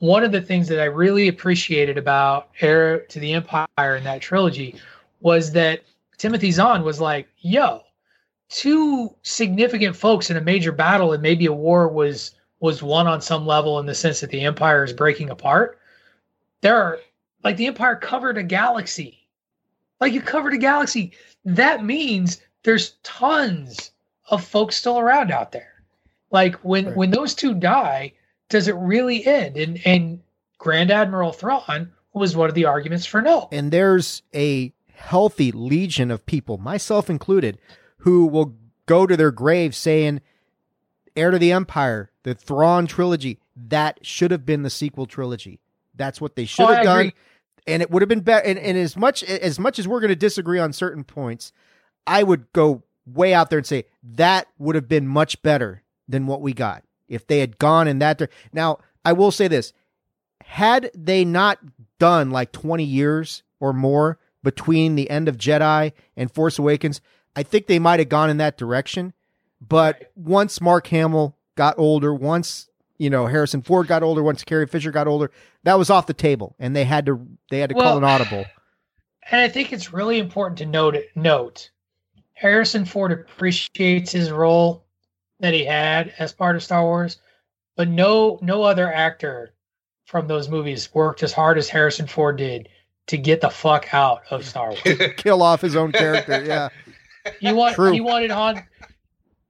[0.00, 4.20] one of the things that I really appreciated about Heir to the Empire in that
[4.20, 4.76] trilogy
[5.20, 5.82] was that
[6.16, 7.82] Timothy Zahn was like, yo,
[8.48, 13.20] two significant folks in a major battle and maybe a war was was won on
[13.20, 15.78] some level in the sense that the empire is breaking apart.
[16.60, 16.98] There are
[17.44, 19.26] like the empire covered a galaxy.
[20.00, 21.12] Like you covered a galaxy.
[21.44, 23.92] That means there's tons
[24.30, 25.84] of folks still around out there.
[26.30, 26.96] Like when right.
[26.96, 28.12] when those two die
[28.48, 29.56] does it really end?
[29.56, 30.20] And and
[30.56, 33.48] grand admiral thrawn was one of the arguments for no.
[33.52, 37.58] And there's a healthy legion of people myself included
[37.98, 38.56] who will
[38.86, 40.20] go to their grave saying,
[41.16, 45.60] Heir to the Empire, the Thrawn trilogy, that should have been the sequel trilogy.
[45.94, 47.00] That's what they should oh, have done.
[47.00, 47.14] Agree.
[47.66, 48.46] And it would have been better.
[48.46, 51.52] And, and as much as much as we're going to disagree on certain points,
[52.06, 56.26] I would go way out there and say that would have been much better than
[56.26, 58.18] what we got if they had gone in that.
[58.18, 58.38] Direction.
[58.52, 59.72] Now, I will say this:
[60.44, 61.58] had they not
[61.98, 67.00] done like twenty years or more between the end of Jedi and Force Awakens,
[67.36, 69.12] I think they might have gone in that direction.
[69.60, 74.66] But once Mark Hamill got older, once you know Harrison Ford got older, once Carrie
[74.66, 75.30] Fisher got older,
[75.64, 78.04] that was off the table, and they had to they had to well, call an
[78.04, 78.44] audible.
[79.30, 81.70] And I think it's really important to note note
[82.34, 84.84] Harrison Ford appreciates his role
[85.40, 87.18] that he had as part of Star Wars,
[87.76, 89.54] but no no other actor
[90.06, 92.68] from those movies worked as hard as Harrison Ford did
[93.08, 94.80] to get the fuck out of Star Wars.
[95.16, 96.68] Kill off his own character, yeah.
[97.40, 97.92] You want True.
[97.92, 98.62] you wanted Han.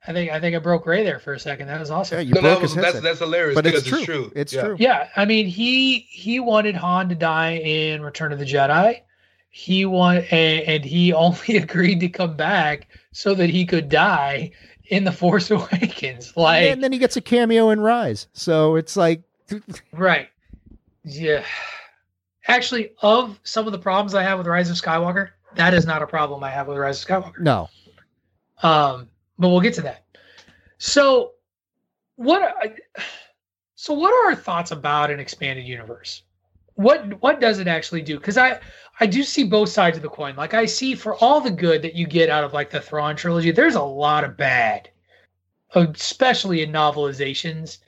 [0.06, 1.68] I think I think I broke Ray there for a second.
[1.68, 2.18] That was awesome.
[2.18, 3.54] Yeah, you no, broke no, his that's that's hilarious.
[3.54, 3.98] But it's true.
[3.98, 4.32] it's true.
[4.34, 4.62] It's yeah.
[4.62, 4.76] true.
[4.78, 9.02] Yeah, I mean he he wanted Han to die in Return of the Jedi.
[9.50, 14.52] He want and, and he only agreed to come back so that he could die
[14.88, 16.36] in the Force Awakens.
[16.36, 18.26] Like, and then he gets a cameo in Rise.
[18.32, 19.22] So it's like,
[19.92, 20.28] right?
[21.04, 21.44] Yeah.
[22.46, 26.02] Actually, of some of the problems I have with Rise of Skywalker, that is not
[26.02, 27.40] a problem I have with Rise of Skywalker.
[27.40, 27.68] No.
[28.62, 29.08] Um,
[29.38, 30.04] but we'll get to that.
[30.78, 31.32] So,
[32.16, 32.54] what?
[33.74, 36.22] So, what are our thoughts about an expanded universe?
[36.74, 38.18] What what does it actually do?
[38.18, 38.60] Because I
[39.00, 40.34] I do see both sides of the coin.
[40.36, 43.16] Like I see for all the good that you get out of like the Thrawn
[43.16, 44.90] trilogy, there's a lot of bad,
[45.74, 47.78] especially in novelizations.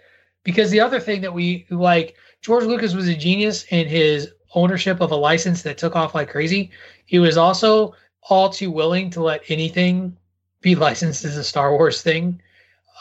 [0.42, 5.00] Because the other thing that we like, George Lucas was a genius in his ownership
[5.00, 6.70] of a license that took off like crazy.
[7.06, 7.94] He was also
[8.28, 10.16] all too willing to let anything
[10.60, 12.40] be licensed as a Star Wars thing,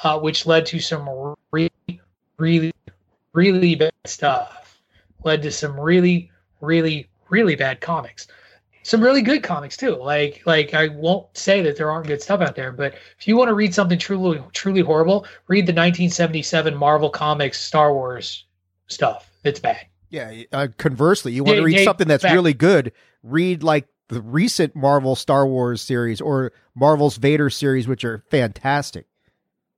[0.04, 2.02] uh, which led to some really,
[2.38, 2.74] really,
[3.34, 4.80] really bad stuff.
[5.24, 6.32] Led to some really,
[6.62, 8.28] really, really bad comics.
[8.84, 9.96] Some really good comics too.
[9.96, 13.36] Like, like I won't say that there aren't good stuff out there, but if you
[13.36, 18.46] want to read something truly, truly horrible, read the 1977 Marvel Comics Star Wars
[18.88, 19.30] stuff.
[19.44, 19.86] It's bad.
[20.10, 20.44] Yeah.
[20.52, 22.92] Uh, conversely, you want to read yeah, something that's really good,
[23.24, 29.06] read like the recent Marvel Star Wars series or Marvel's Vader series, which are fantastic.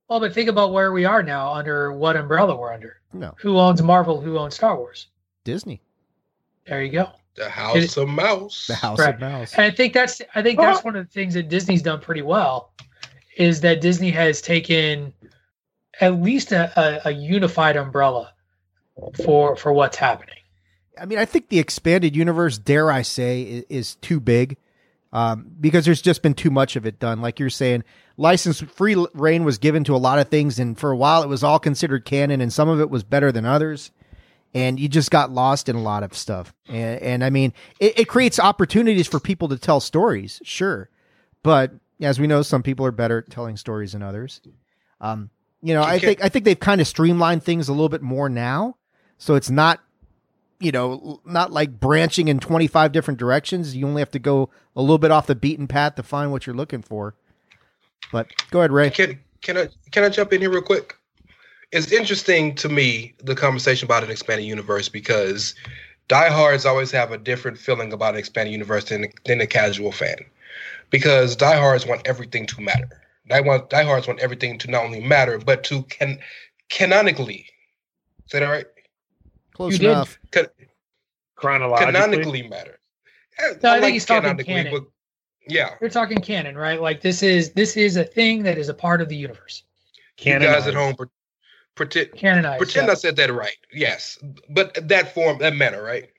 [0.08, 3.00] Well, but think about where we are now under what umbrella we're under.
[3.12, 3.34] No.
[3.38, 4.20] Who owns Marvel?
[4.20, 5.08] Who owns Star Wars?
[5.44, 5.80] Disney.
[6.66, 7.10] There you go.
[7.34, 8.66] The House it, of Mouse.
[8.66, 9.14] The House right.
[9.14, 9.54] of Mouse.
[9.54, 12.22] And I think that's I think that's one of the things that Disney's done pretty
[12.22, 12.72] well
[13.36, 15.12] is that Disney has taken
[16.00, 18.32] at least a, a, a unified umbrella
[19.24, 20.36] for for what's happening.
[21.00, 24.58] I mean, I think the expanded universe, dare I say, is, is too big
[25.12, 27.20] um, because there's just been too much of it done.
[27.20, 27.84] Like you're saying,
[28.16, 31.28] license free reign was given to a lot of things, and for a while it
[31.28, 33.90] was all considered canon, and some of it was better than others.
[34.54, 36.52] And you just got lost in a lot of stuff.
[36.68, 40.90] And, and I mean, it, it creates opportunities for people to tell stories, sure.
[41.42, 44.42] But as we know, some people are better at telling stories than others.
[45.00, 45.30] Um,
[45.62, 48.28] you know, I think I think they've kind of streamlined things a little bit more
[48.28, 48.76] now,
[49.22, 49.80] so it's not
[50.58, 53.74] you know, not like branching in 25 different directions.
[53.74, 56.46] You only have to go a little bit off the beaten path to find what
[56.46, 57.14] you're looking for.
[58.12, 58.90] But go ahead, Ray.
[58.90, 60.96] Can can I can I jump in here real quick?
[61.72, 65.56] It's interesting to me the conversation about an expanded universe because
[66.06, 70.18] diehards always have a different feeling about an expanded universe than than a casual fan.
[70.90, 73.02] Because diehards want everything to matter.
[73.28, 76.20] They want diehards want everything to not only matter but to can
[76.68, 77.46] canonically.
[78.26, 78.66] Is that all right?
[79.52, 80.18] Close you enough.
[80.30, 80.50] Did.
[81.36, 81.92] Chronologically.
[81.92, 82.78] Canonically matter.
[83.62, 84.72] No, I, I think he's talking canon.
[84.72, 84.84] But,
[85.48, 85.74] yeah.
[85.80, 86.80] You're talking canon, right?
[86.80, 89.64] Like this is this is a thing that is a part of the universe.
[90.16, 90.50] Canonized.
[90.50, 91.08] You guys at home
[91.74, 92.92] pretend Canonized, pretend yeah.
[92.92, 93.56] I said that right.
[93.72, 94.18] Yes.
[94.50, 96.10] But that form, that manner, right?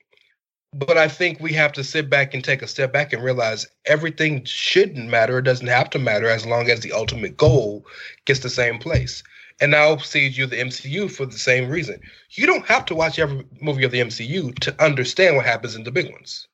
[0.74, 3.66] But I think we have to sit back and take a step back and realize
[3.86, 5.38] everything shouldn't matter.
[5.38, 7.86] It doesn't have to matter as long as the ultimate goal
[8.24, 9.22] gets the same place
[9.64, 11.98] and now sees you the MCU for the same reason.
[12.32, 15.84] You don't have to watch every movie of the MCU to understand what happens in
[15.84, 16.46] the big ones.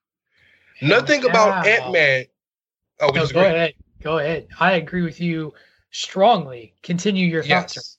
[0.80, 2.26] Nothing about Ant Man.
[3.00, 3.74] Oh, no, go ahead.
[4.00, 4.46] Go ahead.
[4.60, 5.52] I agree with you
[5.90, 6.72] strongly.
[6.84, 7.74] Continue your thoughts.
[7.74, 7.98] Yes.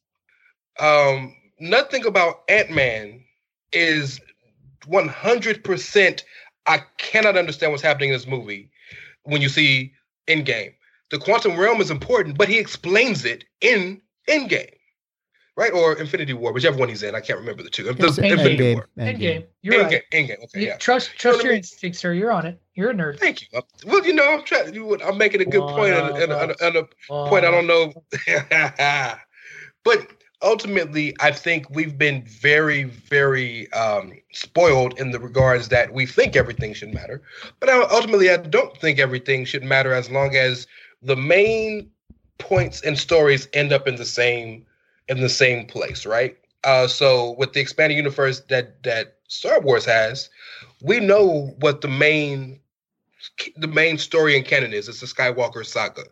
[0.80, 3.22] Um, nothing about Ant Man
[3.74, 4.22] is
[4.88, 6.24] 100%.
[6.68, 8.72] I cannot understand what's happening in this movie
[9.24, 9.92] when you see
[10.30, 10.74] Endgame.
[11.10, 14.78] The quantum realm is important, but he explains it in Endgame
[15.56, 15.72] right?
[15.73, 17.15] Or Infinity War, whichever one he's in.
[17.15, 17.90] I can't remember the two.
[17.90, 18.73] It's Infinity Endgame.
[18.76, 18.90] War.
[18.98, 19.45] Endgame.
[19.61, 19.84] You're Endgame.
[19.84, 20.03] right.
[20.11, 20.44] Endgame.
[20.45, 20.65] Okay.
[20.65, 20.78] Yeah.
[20.78, 22.14] Trust trust you know your instincts, sir.
[22.14, 22.61] You're on it.
[22.76, 23.19] You're a nerd.
[23.19, 23.48] Thank you.
[23.86, 24.76] Well, you know, I'm trying.
[25.02, 27.45] I'm making a good point and, and, and, and a point.
[27.45, 27.94] I don't know,
[29.84, 30.07] but
[30.41, 36.36] ultimately, I think we've been very, very um, spoiled in the regards that we think
[36.36, 37.22] everything should matter.
[37.60, 40.68] But ultimately, I don't think everything should matter as long as
[41.02, 41.90] the main
[42.38, 44.65] points and stories end up in the same
[45.12, 46.38] in the same place, right?
[46.64, 50.30] Uh, so with the expanded universe that that Star Wars has,
[50.82, 52.60] we know what the main
[53.58, 54.88] the main story in canon is.
[54.88, 56.04] It's the Skywalker saga,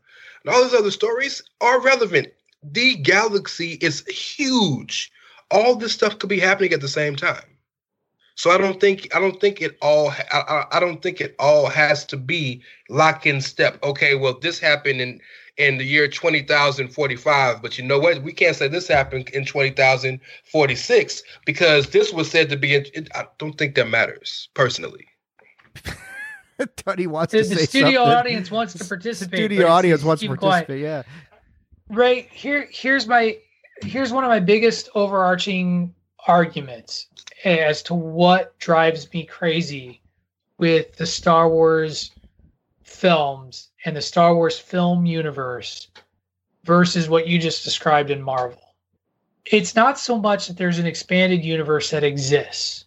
[0.43, 2.27] and all those other stories are relevant.
[2.61, 5.11] The galaxy is huge.
[5.49, 7.57] All this stuff could be happening at the same time.
[8.35, 11.67] So I don't think I don't think it all I, I don't think it all
[11.67, 13.81] has to be lock in step.
[13.83, 15.21] Okay, well this happened in
[15.59, 17.61] in the year 20,045.
[17.61, 18.23] But you know what?
[18.23, 22.75] We can't say this happened in 20,046 because this was said to be.
[22.75, 25.05] In, it, I don't think that matters personally.
[26.77, 28.17] Tony wants the, to the say studio something.
[28.17, 29.37] audience wants to participate.
[29.37, 30.65] Studio audience wants to participate.
[30.65, 30.81] Quiet.
[30.81, 31.03] Yeah.
[31.89, 32.67] Right here.
[32.71, 33.37] Here's my.
[33.81, 35.93] Here's one of my biggest overarching
[36.27, 37.07] arguments
[37.45, 40.01] as to what drives me crazy
[40.57, 42.11] with the Star Wars
[42.83, 45.89] films and the Star Wars film universe
[46.63, 48.61] versus what you just described in Marvel.
[49.45, 52.85] It's not so much that there's an expanded universe that exists.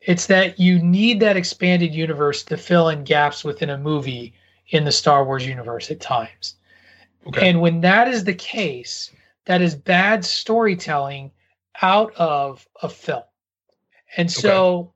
[0.00, 4.32] It's that you need that expanded universe to fill in gaps within a movie
[4.68, 6.54] in the Star Wars universe at times.
[7.26, 7.48] Okay.
[7.48, 9.10] And when that is the case,
[9.46, 11.30] that is bad storytelling
[11.82, 13.22] out of a film.
[14.16, 14.94] And so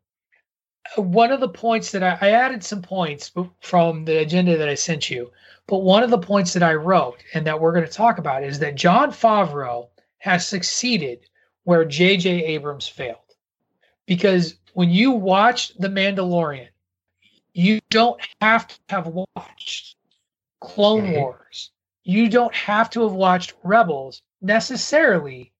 [0.96, 4.74] one of the points that I, I, added some points from the agenda that I
[4.74, 5.30] sent you,
[5.66, 8.44] but one of the points that I wrote and that we're going to talk about
[8.44, 9.88] is that Jon Favreau
[10.18, 11.20] has succeeded
[11.64, 12.44] where J.J.
[12.44, 13.18] Abrams failed.
[14.06, 16.68] Because when you watch The Mandalorian,
[17.54, 19.96] you don't have to have watched
[20.60, 21.14] Clone mm-hmm.
[21.14, 21.70] Wars.
[22.04, 25.52] You don't have to have watched Rebels necessarily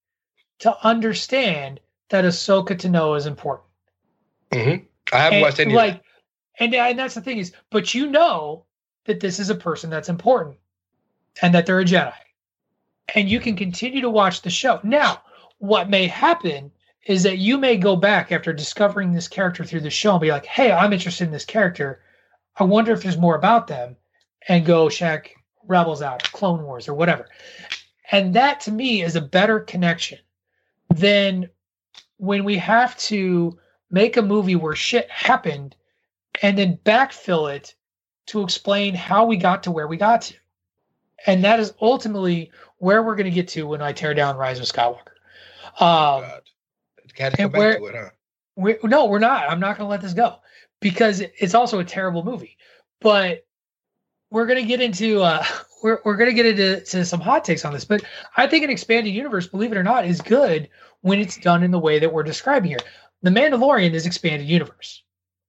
[0.61, 3.69] to understand that Ahsoka Tano is important.
[4.51, 4.85] Mm-hmm.
[5.13, 5.75] I haven't and, watched any.
[5.75, 6.03] Like,
[6.59, 8.65] and and that's the thing is, but you know
[9.05, 10.57] that this is a person that's important,
[11.41, 12.13] and that they're a Jedi,
[13.15, 14.81] and you can continue to watch the show.
[14.83, 15.23] Now,
[15.59, 16.71] what may happen
[17.07, 20.31] is that you may go back after discovering this character through the show and be
[20.31, 22.01] like, "Hey, I'm interested in this character.
[22.57, 23.97] I wonder if there's more about them,"
[24.49, 25.35] and go check
[25.67, 27.29] Rebels out, Clone Wars, or whatever.
[28.11, 30.19] And that to me is a better connection
[30.95, 31.49] than
[32.19, 33.59] when we have to
[33.93, 35.77] make a movie where shit happened
[36.43, 37.75] and then backfill it
[38.27, 40.35] to explain how we got to where we got to.
[41.27, 44.59] And that is ultimately where we're going to get to when I tear down Rise
[44.59, 45.13] of Skywalker.
[45.81, 46.25] Um,
[47.17, 48.11] Got to come back to it, huh?
[48.57, 49.49] we no, we're not.
[49.49, 50.37] I'm not going to let this go
[50.81, 52.57] because it's also a terrible movie.
[53.01, 53.47] But
[54.31, 55.45] we're going to get into uh,
[55.83, 57.85] we're we're going to get into some hot takes on this.
[57.85, 58.03] But
[58.37, 60.69] I think an expanded universe, believe it or not, is good
[61.03, 62.79] when it's done in the way that we're describing here.
[63.23, 65.03] The Mandalorian is expanded universe,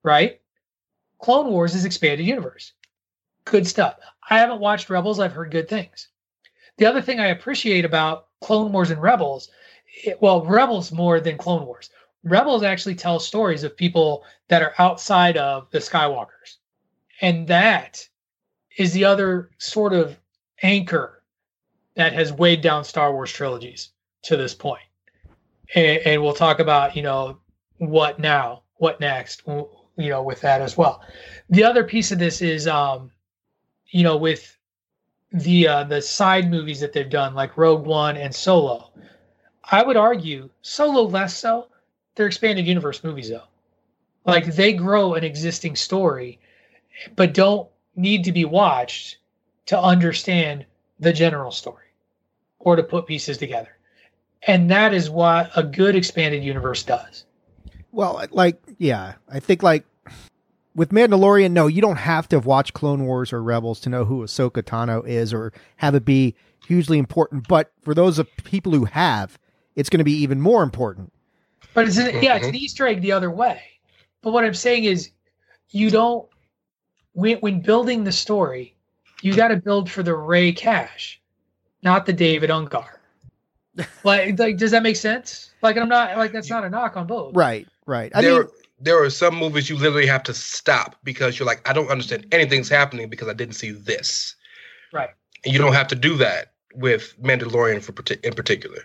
[0.03, 0.39] right?
[1.19, 2.73] Clone Wars is expanded universe.
[3.45, 3.97] Good stuff.
[4.29, 5.19] I haven't watched Rebels.
[5.19, 6.09] I've heard good things.
[6.77, 9.49] The other thing I appreciate about Clone Wars and Rebels,
[10.03, 11.89] it, well, Rebels more than Clone Wars.
[12.23, 16.57] Rebels actually tell stories of people that are outside of the Skywalkers.
[17.21, 18.07] And that
[18.77, 20.17] is the other sort of
[20.61, 21.23] anchor
[21.95, 23.89] that has weighed down Star Wars trilogies
[24.23, 24.81] to this point.
[25.75, 27.39] And, and we'll talk about, you know,
[27.89, 31.01] what now, what next, you know, with that as well.
[31.49, 33.11] The other piece of this is, um,
[33.87, 34.57] you know, with
[35.31, 38.91] the uh, the side movies that they've done, like Rogue One and Solo.
[39.71, 41.67] I would argue Solo less so.
[42.15, 43.47] They're expanded universe movies though.
[44.25, 46.39] Like they grow an existing story,
[47.15, 49.17] but don't need to be watched
[49.65, 50.65] to understand
[50.99, 51.87] the general story
[52.59, 53.77] or to put pieces together.
[54.45, 57.25] And that is what a good expanded universe does.
[57.93, 59.85] Well, like, yeah, I think like
[60.75, 64.03] with Mandalorian, no, you don't have to have watched Clone Wars or Rebels to know
[64.03, 66.35] who Ahsoka Tano is or have it be
[66.67, 67.47] hugely important.
[67.47, 69.37] But for those of people who have,
[69.75, 71.13] it's going to be even more important.
[71.73, 72.63] But it's an, yeah, it's an mm-hmm.
[72.63, 73.61] Easter egg the other way.
[74.21, 75.11] But what I'm saying is,
[75.69, 76.27] you don't
[77.13, 78.75] when when building the story,
[79.21, 81.21] you got to build for the Ray Cash,
[81.81, 82.99] not the David Ungar.
[84.03, 85.51] like, like, does that make sense?
[85.61, 87.35] Like, I'm not like that's not a knock on both.
[87.35, 88.11] Right, right.
[88.15, 88.49] I there, mean,
[88.79, 92.25] there are some movies you literally have to stop because you're like, I don't understand
[92.31, 94.35] anything's happening because I didn't see this.
[94.91, 95.09] Right.
[95.43, 97.93] And you don't have to do that with Mandalorian for
[98.23, 98.79] in particular.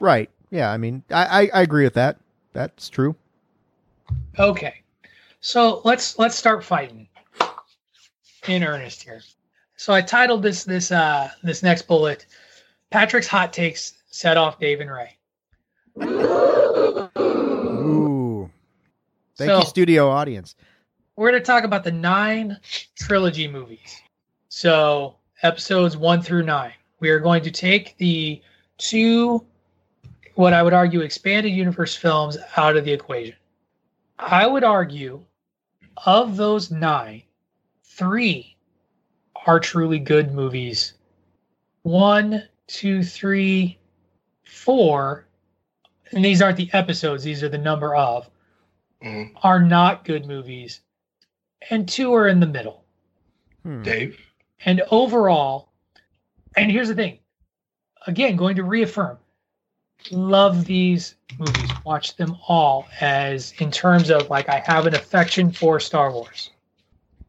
[0.00, 0.30] Right.
[0.50, 0.70] Yeah.
[0.70, 2.18] I mean, I, I, I agree with that.
[2.52, 3.14] That's true.
[4.38, 4.82] Okay.
[5.40, 7.08] So let's let's start fighting
[8.46, 9.22] in earnest here.
[9.76, 12.26] So I titled this this uh this next bullet
[12.90, 15.16] Patrick's hot takes set off Dave and Ray.
[19.38, 20.56] Thank so, you, studio audience.
[21.14, 22.58] We're going to talk about the nine
[22.96, 24.02] trilogy movies.
[24.48, 26.72] So, episodes one through nine.
[26.98, 28.42] We are going to take the
[28.78, 29.46] two,
[30.34, 33.36] what I would argue, expanded universe films out of the equation.
[34.18, 35.22] I would argue
[36.04, 37.22] of those nine,
[37.84, 38.56] three
[39.46, 40.94] are truly good movies.
[41.82, 43.78] One, two, three,
[44.44, 45.26] four,
[46.10, 48.28] and these aren't the episodes, these are the number of,
[49.02, 49.36] mm-hmm.
[49.42, 50.80] are not good movies.
[51.70, 52.84] And two are in the middle.
[53.62, 53.82] Hmm.
[53.82, 54.18] Dave?
[54.64, 55.70] And overall,
[56.56, 57.18] and here's the thing
[58.06, 59.18] again, going to reaffirm
[60.10, 65.52] love these movies, watch them all as in terms of like I have an affection
[65.52, 66.50] for Star Wars.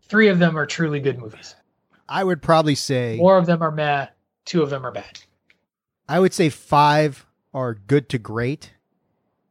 [0.08, 1.56] Three of them are truly good movies.
[2.08, 4.08] I would probably say four of them are meh,
[4.46, 5.20] two of them are bad.
[6.08, 8.74] I would say five are good to great,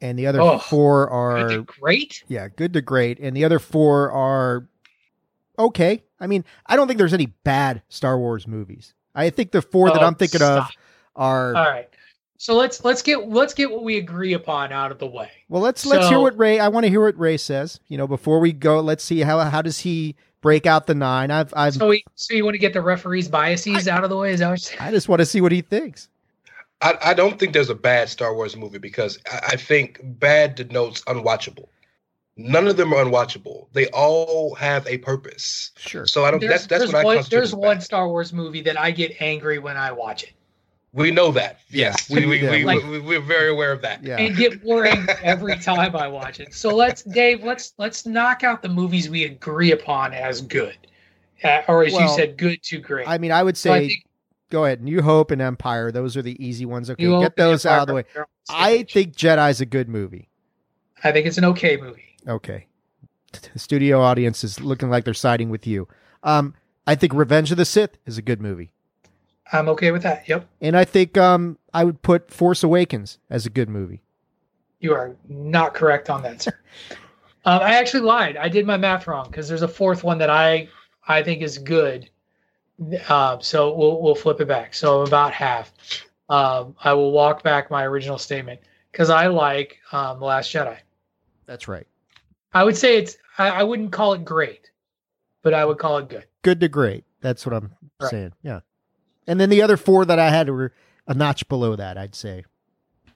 [0.01, 2.25] and the other oh, four are great.
[2.29, 4.67] Yeah, good to great, and the other four are
[5.59, 6.03] okay.
[6.21, 8.95] I mean, I don't think there's any bad Star Wars movies.
[9.15, 10.69] I think the four oh, that I'm thinking stop.
[10.69, 10.77] of
[11.17, 11.89] are all right.
[12.37, 15.31] So let's let's get let's get what we agree upon out of the way.
[15.49, 16.61] Well, let's so, let's hear what Ray.
[16.61, 17.81] I want to hear what Ray says.
[17.89, 21.31] You know, before we go, let's see how how does he break out the nine.
[21.31, 24.11] I've I've so we, so you want to get the referees' biases I, out of
[24.11, 24.33] the way?
[24.33, 26.09] Is that what I just want to see what he thinks.
[26.81, 30.55] I, I don't think there's a bad Star Wars movie because I, I think bad
[30.55, 31.69] denotes unwatchable.
[32.37, 33.67] None of them are unwatchable.
[33.73, 35.73] They all have a purpose.
[35.77, 36.07] Sure.
[36.07, 36.39] So I don't.
[36.39, 37.23] There's, that's that's what one, I.
[37.23, 40.33] There's one Star Wars movie that I get angry when I watch it.
[40.95, 41.61] We know that.
[41.69, 44.03] Yes, we, we, we, like, we, we're very aware of that.
[44.03, 44.17] Yeah.
[44.17, 46.55] And get more angry every time I watch it.
[46.55, 50.79] So let's, Dave, let's let's knock out the movies we agree upon as good,
[51.45, 53.07] uh, or as well, you said, good to great.
[53.07, 54.05] I mean, I would say, so I think,
[54.51, 54.83] go ahead.
[54.83, 56.91] New Hope and Empire; those are the easy ones.
[56.91, 58.05] Okay, New get those out of the way.
[58.51, 60.29] I think Jedi's a good movie.
[61.05, 62.17] I think it's an okay movie.
[62.27, 62.67] Okay,
[63.53, 65.89] the studio audience is looking like they're siding with you.
[66.23, 66.55] Um,
[66.87, 68.71] I think Revenge of the Sith is a good movie.
[69.53, 70.29] I'm okay with that.
[70.29, 70.47] Yep.
[70.61, 74.03] And I think um, I would put Force Awakens as a good movie.
[74.81, 76.59] You are not correct on that, sir.
[77.45, 78.37] um, I actually lied.
[78.37, 80.69] I did my math wrong because there's a fourth one that I
[81.07, 82.09] I think is good.
[83.09, 84.75] Uh, so we'll we'll flip it back.
[84.75, 85.73] So I'm about half.
[86.29, 88.61] Um, I will walk back my original statement
[88.93, 90.77] because I like um, the Last Jedi.
[91.47, 91.87] That's right.
[92.53, 93.17] I would say it's.
[93.39, 94.71] I, I, wouldn't call it great,
[95.43, 96.25] but I would call it good.
[96.43, 97.05] Good to great.
[97.21, 98.11] That's what I'm right.
[98.11, 98.33] saying.
[98.43, 98.61] Yeah.
[99.27, 100.73] And then the other four that I had were
[101.07, 102.45] a notch below that, I'd say.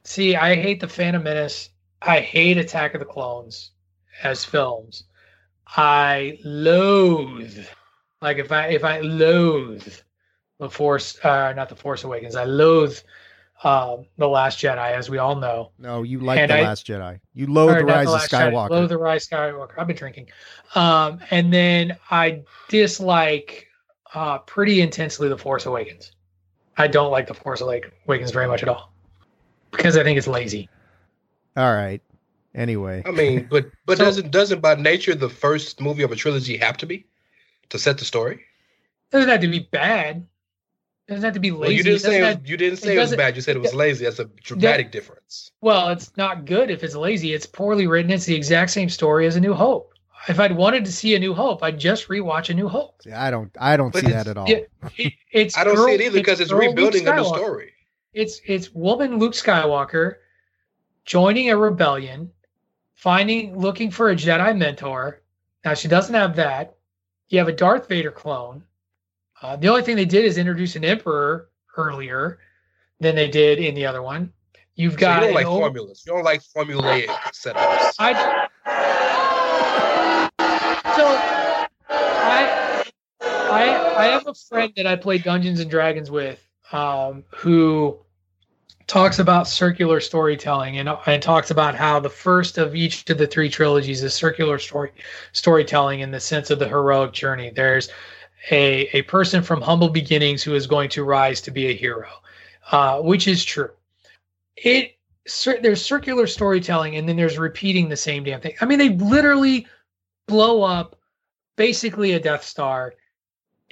[0.04, 1.70] See, I hate the Phantom Menace.
[2.00, 3.70] I hate Attack of the Clones
[4.22, 5.04] as films.
[5.66, 7.66] I loathe,
[8.22, 9.86] like if I if I loathe
[10.62, 12.36] the Force, uh, not the Force Awakens.
[12.36, 12.96] I loathe
[13.64, 15.72] um, the Last Jedi, as we all know.
[15.76, 17.20] No, you like and the I, Last Jedi.
[17.34, 18.68] You loathe the Rise the of Skywalker.
[18.68, 19.72] Jedi, loathe the Rise Skywalker.
[19.76, 20.28] I've been drinking,
[20.76, 23.66] um, and then I dislike
[24.14, 26.12] uh, pretty intensely The Force Awakens.
[26.76, 28.92] I don't like The Force Awakens very much at all
[29.72, 30.68] because I think it's lazy.
[31.56, 32.00] All right.
[32.54, 36.16] Anyway, I mean, but but so, doesn't doesn't by nature the first movie of a
[36.16, 37.06] trilogy have to be
[37.72, 38.36] to set the story?
[38.36, 40.26] It doesn't have to be bad.
[41.08, 41.60] It doesn't have to be lazy.
[41.60, 43.36] Well, you didn't say it was, you didn't say it, it was bad.
[43.36, 44.04] You said it was lazy.
[44.04, 45.50] That's a dramatic that, difference.
[45.60, 47.34] Well, it's not good if it's lazy.
[47.34, 48.10] It's poorly written.
[48.10, 49.92] It's the exact same story as A New Hope
[50.28, 53.00] if I'd wanted to see a New Hope, I'd just rewatch a New Hope.
[53.04, 53.50] Yeah, I don't.
[53.58, 54.50] I don't but see that at all.
[54.50, 57.24] It, it, it's I don't girl, see it either because it's, it's rebuilding a new
[57.24, 57.72] story.
[58.12, 60.16] It's it's woman Luke Skywalker
[61.04, 62.30] joining a rebellion,
[62.94, 65.22] finding looking for a Jedi mentor.
[65.64, 66.76] Now she doesn't have that.
[67.32, 68.62] You have a Darth Vader clone.
[69.40, 71.48] Uh, the only thing they did is introduce an Emperor
[71.78, 72.38] earlier
[73.00, 74.30] than they did in the other one.
[74.74, 76.02] You've got so you don't like old, formulas.
[76.06, 77.94] You don't like formulaic setups.
[77.98, 78.48] I
[80.94, 81.06] so
[81.88, 82.84] I
[83.22, 87.98] I I have a friend that I play Dungeons and Dragons with um, who
[88.92, 93.26] talks about circular storytelling and, and talks about how the first of each of the
[93.26, 94.92] three trilogies is circular story
[95.32, 97.48] storytelling in the sense of the heroic journey.
[97.48, 97.88] There's
[98.50, 102.06] a a person from humble beginnings who is going to rise to be a hero,
[102.70, 103.70] uh, which is true.
[104.56, 104.98] It
[105.62, 108.56] there's circular storytelling, and then there's repeating the same damn thing.
[108.60, 109.66] I mean, they literally
[110.26, 110.98] blow up
[111.56, 112.92] basically a Death Star,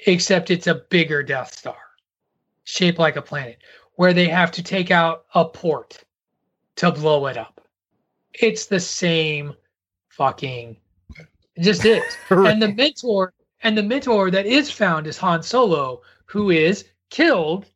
[0.07, 1.77] except it's a bigger Death Star
[2.65, 3.59] shaped like a planet,
[4.01, 6.03] where they have to take out a port
[6.75, 7.61] to blow it up.
[8.33, 9.53] It's the same
[10.09, 10.79] fucking
[11.61, 12.03] just is.
[12.31, 12.51] right.
[12.51, 17.67] And the mentor and the mentor that is found is Han Solo, who is killed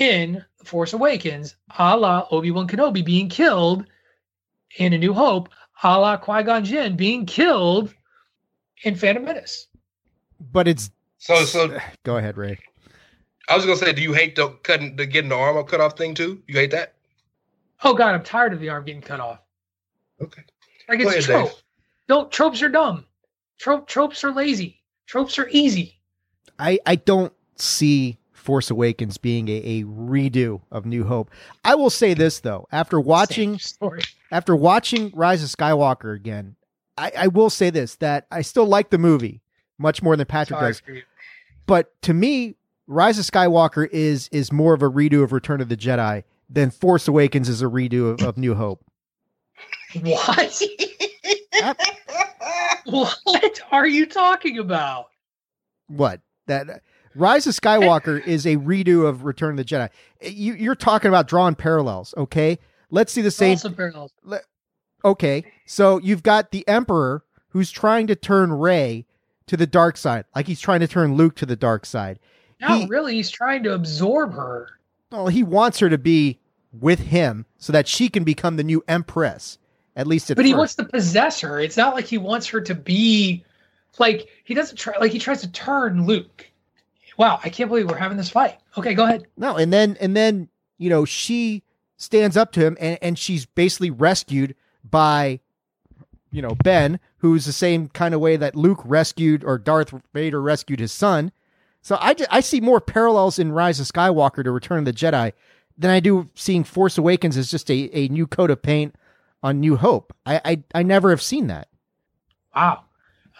[0.00, 3.84] in The Force Awakens, a la Obi-Wan Kenobi being killed
[4.78, 5.50] in A New Hope,
[5.82, 7.92] a la Qui-Gon Jinn being killed
[8.84, 9.66] in Phantom Menace.
[10.52, 12.58] But it's so so go ahead, Ray.
[13.48, 15.96] I was gonna say, do you hate the cutting the getting the arm cut off
[15.96, 16.42] thing too?
[16.46, 16.94] You hate that?
[17.82, 19.40] Oh god, I'm tired of the arm getting cut off.
[20.20, 20.42] Okay.
[20.88, 21.48] Like it's ahead, trope.
[21.50, 21.62] Dave.
[22.08, 23.06] Don't tropes are dumb.
[23.58, 24.80] Trope tropes are lazy.
[25.06, 25.98] Tropes are easy.
[26.58, 31.30] I I don't see Force Awakens being a, a redo of New Hope.
[31.64, 33.58] I will say this though, after watching
[34.30, 36.56] after watching Rise of Skywalker again,
[36.96, 39.42] I, I will say this that I still like the movie
[39.78, 40.82] much more than Patrick Sorry does.
[41.66, 45.68] But to me, Rise of Skywalker is is more of a redo of Return of
[45.68, 48.84] the Jedi than Force Awakens is a redo of, of New Hope.
[50.02, 50.62] What?
[52.84, 55.06] what are you talking about?
[55.88, 56.82] What that
[57.14, 59.88] Rise of Skywalker is a redo of Return of the Jedi.
[60.20, 62.58] You, you're talking about drawing parallels, okay?
[62.90, 64.12] Let's see the same parallels.
[65.04, 69.06] Okay, so you've got the Emperor who's trying to turn Rey
[69.46, 72.18] to the dark side, like he's trying to turn Luke to the dark side.
[72.68, 74.68] No, he, really, he's trying to absorb her.
[75.10, 76.38] Well, he wants her to be
[76.72, 79.58] with him so that she can become the new Empress.
[79.96, 80.48] At least, at but first.
[80.48, 81.60] he wants to possess her.
[81.60, 83.44] It's not like he wants her to be
[83.98, 84.94] like he doesn't try.
[84.98, 86.50] Like he tries to turn Luke.
[87.16, 88.58] Wow, I can't believe we're having this fight.
[88.76, 89.24] Okay, go ahead.
[89.36, 91.62] No, and then and then you know she
[91.96, 95.38] stands up to him and and she's basically rescued by
[96.32, 100.42] you know Ben, who's the same kind of way that Luke rescued or Darth Vader
[100.42, 101.30] rescued his son.
[101.84, 105.34] So I, I see more parallels in Rise of Skywalker to Return of the Jedi
[105.76, 108.96] than I do seeing Force Awakens as just a, a new coat of paint
[109.42, 110.14] on New Hope.
[110.24, 111.68] I, I I never have seen that.
[112.56, 112.84] Wow.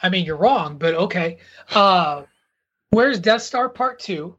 [0.03, 1.39] I mean, you're wrong, but okay.
[1.75, 2.25] Uh,
[2.91, 4.37] where's Death Star Part Two?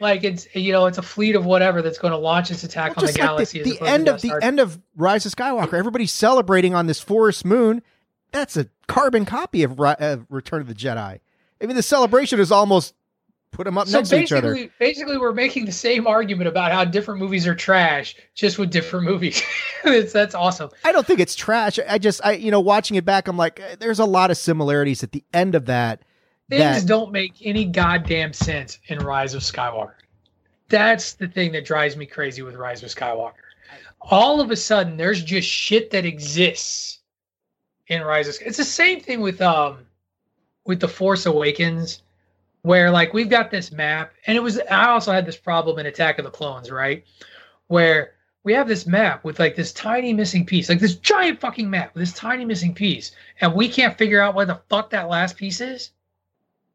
[0.00, 2.94] Like it's you know it's a fleet of whatever that's going to launch its attack
[2.94, 3.62] well, on the like galaxy.
[3.62, 4.40] The, the end of the Star.
[4.42, 5.72] end of Rise of Skywalker.
[5.72, 7.80] Everybody's celebrating on this forest moon.
[8.32, 11.20] That's a carbon copy of, of Return of the Jedi.
[11.62, 12.92] I mean, the celebration is almost
[13.54, 14.68] put them up so next to each other.
[14.78, 19.06] Basically, we're making the same argument about how different movies are trash, just with different
[19.06, 19.42] movies.
[19.84, 20.70] that's awesome.
[20.84, 21.78] I don't think it's trash.
[21.88, 24.36] I just, I you know, watching it back, I'm like, eh, there's a lot of
[24.36, 26.02] similarities at the end of that.
[26.50, 26.86] Things that...
[26.86, 29.94] don't make any goddamn sense in Rise of Skywalker.
[30.68, 33.32] That's the thing that drives me crazy with Rise of Skywalker.
[34.00, 36.98] All of a sudden, there's just shit that exists
[37.86, 38.36] in Rise of.
[38.44, 39.86] It's the same thing with um
[40.66, 42.02] with the Force Awakens
[42.64, 45.84] where like we've got this map and it was i also had this problem in
[45.84, 47.04] attack of the clones right?
[47.66, 48.12] Where
[48.42, 51.94] we have this map with like this tiny missing piece like this giant fucking map
[51.94, 53.12] with this tiny missing piece
[53.42, 55.90] and we can't figure out where the fuck that last piece is.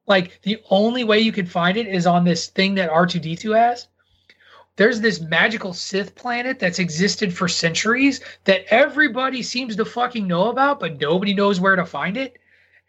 [0.05, 3.87] Like the only way you can find it is on this thing that r2d2 has.
[4.75, 10.49] There's this magical sith planet that's existed for centuries that everybody seems to fucking know
[10.49, 12.37] about but nobody knows where to find it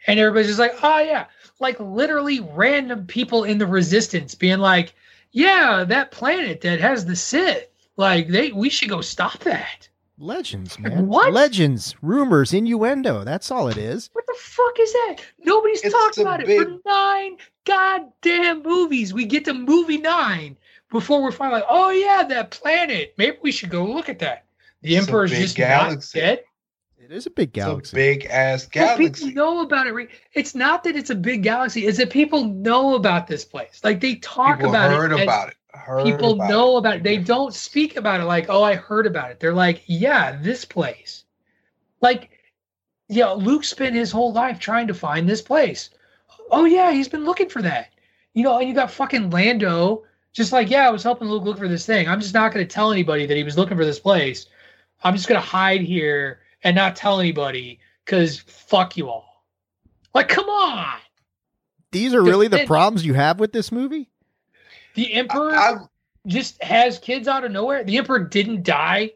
[0.07, 1.27] and everybody's just like oh yeah
[1.61, 4.95] like literally random people in the resistance being like,
[5.31, 9.89] yeah, that planet that has the Sith, like they we should go stop that.
[10.19, 11.07] Legends, man.
[11.07, 11.33] What?
[11.33, 13.25] Legends, rumors, innuendo.
[13.25, 14.11] That's all it is.
[14.13, 15.17] What the fuck is that?
[15.39, 16.51] Nobody's it's talked about big...
[16.51, 19.15] it for nine goddamn movies.
[19.15, 20.59] We get to movie nine
[20.91, 23.15] before we're finally like, oh yeah, that planet.
[23.17, 24.45] Maybe we should go look at that.
[24.83, 26.19] The it's Emperor's just galaxy.
[26.19, 26.45] not dead.
[27.11, 27.81] It is a big galaxy.
[27.81, 29.09] It's a big ass galaxy.
[29.09, 30.11] But people know about it.
[30.33, 31.85] It's not that it's a big galaxy.
[31.89, 33.81] It's that people know about this place.
[33.83, 35.25] Like they talk people about heard it.
[35.25, 35.57] about it.
[35.73, 36.79] Heard people about know it.
[36.79, 37.03] about it.
[37.03, 39.41] They don't speak about it like, oh, I heard about it.
[39.41, 41.25] They're like, yeah, this place.
[42.01, 42.31] Like,
[43.09, 45.91] yeah, Luke spent his whole life trying to find this place.
[46.53, 47.89] Oh yeah, he's been looking for that.
[48.35, 51.59] You know, and you got fucking Lando, just like, yeah, I was helping Luke look
[51.59, 52.07] for this thing.
[52.07, 54.47] I'm just not going to tell anybody that he was looking for this place.
[55.03, 59.45] I'm just going to hide here and not tell anybody because fuck you all.
[60.15, 60.99] Like, come on.
[61.93, 64.11] These are really the problems you have with this movie?
[64.95, 65.77] The Emperor I, I,
[66.27, 67.85] just has kids out of nowhere.
[67.85, 69.13] The Emperor didn't die.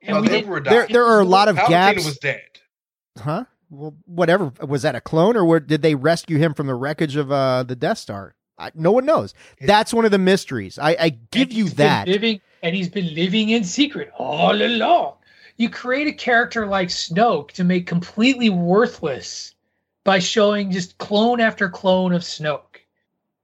[0.00, 0.72] And well, the Emperor died.
[0.72, 2.04] There, there are a lot of Palpatine gaps.
[2.04, 2.42] was dead.
[3.18, 3.44] Huh?
[3.72, 7.16] well, whatever was that a clone or where, did they rescue him from the wreckage
[7.16, 8.34] of uh, the Death Star?
[8.58, 9.34] I, no one knows.
[9.60, 10.78] That's one of the mysteries.
[10.78, 12.06] I, I give you that.
[12.06, 15.14] Living, and he's been living in secret all along.
[15.56, 19.54] You create a character like Snoke to make completely worthless
[20.04, 22.80] by showing just clone after clone of Snoke.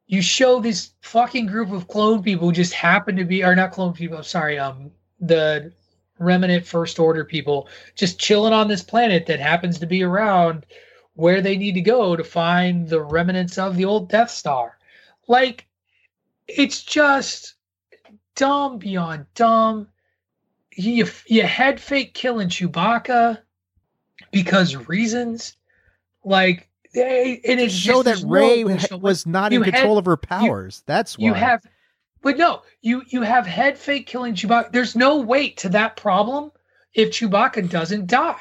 [0.06, 3.72] You show this fucking group of clone people who just happen to be, or not
[3.72, 4.16] clone people.
[4.16, 4.90] I'm sorry, um,
[5.20, 5.72] the
[6.18, 10.66] remnant first order people just chilling on this planet that happens to be around
[11.14, 14.78] where they need to go to find the remnants of the old Death Star.
[15.26, 15.66] Like,
[16.46, 17.54] it's just
[18.34, 19.88] dumb beyond dumb.
[20.78, 23.38] You you head fake killing Chewbacca
[24.30, 25.56] because reasons.
[26.24, 30.78] Like, they, and it's show that Rey was not in control had, of her powers.
[30.78, 31.66] You, That's why you have
[32.22, 34.72] but no, you you have head fake killing Chewbacca.
[34.72, 36.50] There's no weight to that problem
[36.94, 38.36] if Chewbacca doesn't die.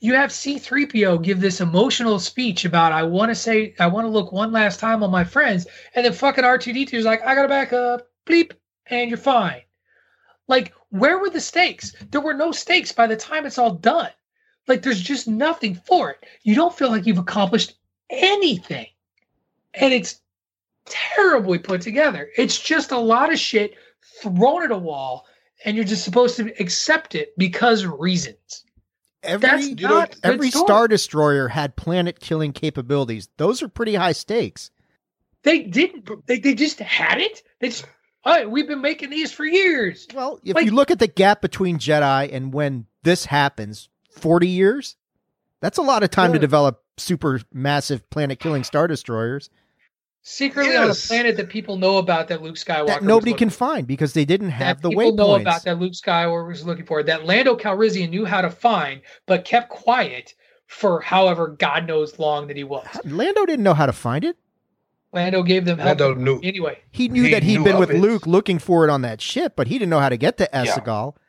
[0.00, 4.10] You have C3PO give this emotional speech about I want to say I want to
[4.10, 7.48] look one last time on my friends, and then fucking R2D2 is like, I gotta
[7.48, 8.52] back up, bleep,
[8.86, 9.62] and you're fine.
[10.46, 11.94] Like, where were the stakes?
[12.10, 14.10] There were no stakes by the time it's all done.
[14.66, 16.24] Like, there's just nothing for it.
[16.42, 17.74] You don't feel like you've accomplished
[18.10, 18.86] anything.
[19.74, 20.20] And it's
[20.86, 22.30] terribly put together.
[22.36, 23.74] It's just a lot of shit
[24.22, 25.26] thrown at a wall,
[25.64, 28.64] and you're just supposed to accept it because reasons.
[29.22, 33.28] Every not every star destroyer had planet killing capabilities.
[33.36, 34.70] Those are pretty high stakes.
[35.42, 36.08] They didn't.
[36.26, 37.42] They, they just had it.
[37.60, 37.84] They just.
[38.48, 40.06] We've been making these for years.
[40.14, 44.48] Well, if like, you look at the gap between Jedi and when this happens, forty
[44.48, 44.96] years.
[45.60, 46.34] That's a lot of time yeah.
[46.34, 49.50] to develop super massive planet killing star destroyers
[50.28, 50.84] secretly yes.
[50.84, 54.12] on a planet that people know about that Luke Skywalker that nobody can find because
[54.12, 55.06] they didn't have the way.
[55.06, 58.50] people know about that Luke Skywalker was looking for that Lando Calrissian knew how to
[58.50, 60.34] find but kept quiet
[60.66, 62.86] for however God knows long that he was.
[63.04, 64.36] Lando didn't know how to find it.
[65.12, 66.78] Lando gave them help Lando knew, anyway.
[66.90, 68.00] He knew he that he'd been with it.
[68.00, 70.48] Luke looking for it on that ship, but he didn't know how to get to
[70.52, 71.14] Exegol.
[71.14, 71.22] Yeah.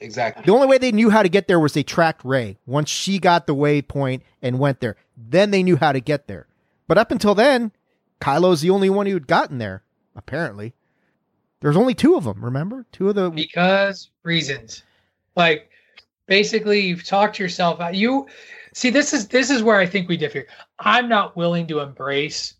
[0.00, 0.42] Exactly.
[0.44, 2.58] The only way they knew how to get there was they tracked Rey.
[2.66, 6.46] Once she got the waypoint and went there, then they knew how to get there.
[6.88, 7.72] But up until then,
[8.20, 9.82] Kylo's the only one who'd gotten there,
[10.16, 10.74] apparently.
[11.60, 12.84] There's only two of them, remember?
[12.92, 14.82] Two of the because reasons.
[15.36, 15.70] Like
[16.26, 17.94] basically you've talked yourself out.
[17.94, 18.26] You
[18.74, 20.46] see this is this is where I think we differ.
[20.78, 22.54] I'm not willing to embrace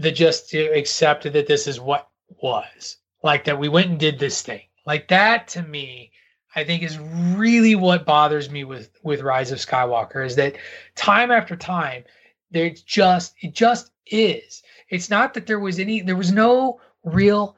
[0.00, 2.08] the just to accept that this is what
[2.42, 2.96] was.
[3.22, 4.62] Like that we went and did this thing.
[4.86, 6.12] Like that to me
[6.56, 10.56] I think is really what bothers me with with Rise of Skywalker is that
[10.96, 12.04] time after time
[12.50, 14.62] there just it just is.
[14.88, 17.56] It's not that there was any, there was no real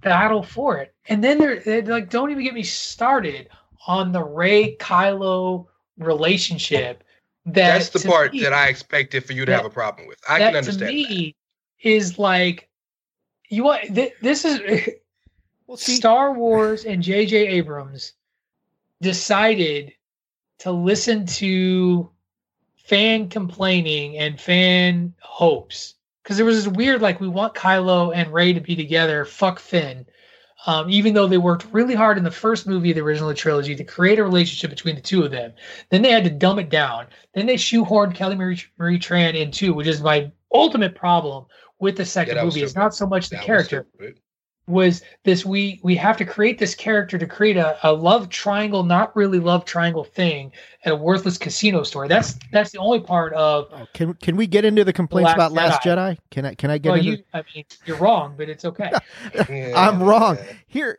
[0.00, 0.94] battle for it.
[1.08, 3.48] And then they're, like, don't even get me started
[3.86, 5.66] on the Rey Kylo
[5.98, 7.04] relationship.
[7.46, 10.06] That That's the part me, that I expected for you to that, have a problem
[10.06, 10.18] with.
[10.28, 10.80] I can understand.
[10.80, 11.37] To me, that.
[11.80, 12.68] Is like
[13.48, 14.60] you want th- this is
[15.66, 17.36] well, see, Star Wars and J.J.
[17.48, 18.14] Abrams
[19.00, 19.92] decided
[20.58, 22.10] to listen to
[22.76, 28.32] fan complaining and fan hopes because there was this weird like we want Kylo and
[28.32, 29.24] Rey to be together.
[29.24, 30.04] Fuck Finn.
[30.66, 33.76] Um, even though they worked really hard in the first movie of the original trilogy
[33.76, 35.52] to create a relationship between the two of them,
[35.90, 37.06] then they had to dumb it down.
[37.32, 41.46] Then they shoehorned Kelly Marie, Marie Tran in too, which is my ultimate problem
[41.80, 42.62] with the second yeah, movie.
[42.62, 43.86] It's not so much the that character
[44.68, 48.84] was this we we have to create this character to create a, a love triangle
[48.84, 50.52] not really love triangle thing
[50.84, 54.46] at a worthless casino store that's that's the only part of oh, can can we
[54.46, 56.12] get into the complaints last about last jedi.
[56.12, 56.18] jedi.
[56.30, 58.92] can i can i get well, into you, i mean you're wrong but it's okay
[59.74, 60.36] i'm wrong
[60.66, 60.98] here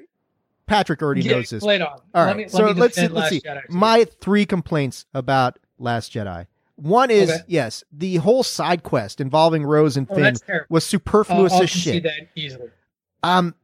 [0.65, 1.81] patrick already Get knows this on.
[1.81, 6.47] all right me, so let's see, let's see my three complaints about last jedi
[6.81, 7.41] one is okay.
[7.47, 10.35] yes, the whole side quest involving Rose and oh, Finn
[10.69, 12.03] was superfluous I'll, as shit.
[12.03, 12.69] that easily.
[13.23, 13.55] Um,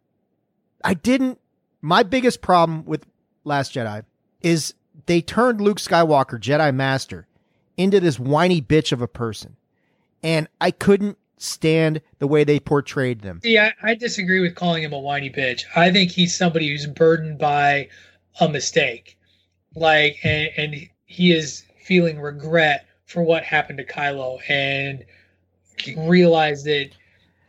[0.84, 1.40] I didn't.
[1.82, 3.06] My biggest problem with
[3.44, 4.04] Last Jedi
[4.42, 4.74] is
[5.06, 7.28] they turned Luke Skywalker, Jedi Master,
[7.78, 9.56] into this whiny bitch of a person,
[10.24, 13.40] and I couldn't stand the way they portrayed them.
[13.44, 15.64] See, I, I disagree with calling him a whiny bitch.
[15.76, 17.90] I think he's somebody who's burdened by
[18.40, 19.18] a mistake,
[19.76, 20.76] like, and, and
[21.06, 25.06] he is feeling regret for what happened to Kylo, and
[25.98, 26.90] realized that,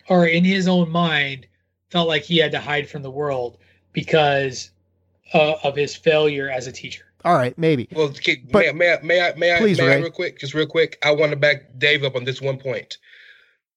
[0.09, 1.47] or in his own mind
[1.91, 3.59] felt like he had to hide from the world
[3.93, 4.71] because
[5.35, 7.05] uh, of his failure as a teacher.
[7.25, 7.89] All right, maybe.
[7.91, 8.13] Well,
[8.53, 10.99] but, may, I, may I, may I, please, may I, real quick, just real quick?
[11.03, 12.99] I want to back Dave up on this one point.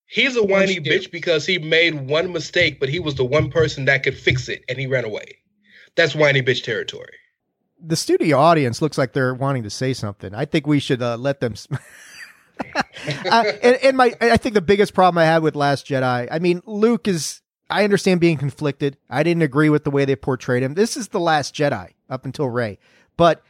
[0.05, 3.85] He's a whiny bitch because he made one mistake, but he was the one person
[3.85, 5.37] that could fix it, and he ran away.
[5.95, 7.13] That's whiny bitch territory.
[7.81, 10.33] The studio audience looks like they're wanting to say something.
[10.33, 11.53] I think we should uh, let them.
[12.75, 16.27] uh, and, and my, I think the biggest problem I had with Last Jedi.
[16.29, 17.41] I mean, Luke is.
[17.71, 18.97] I understand being conflicted.
[19.11, 20.73] I didn't agree with the way they portrayed him.
[20.73, 22.79] This is the Last Jedi up until Rey,
[23.15, 23.43] but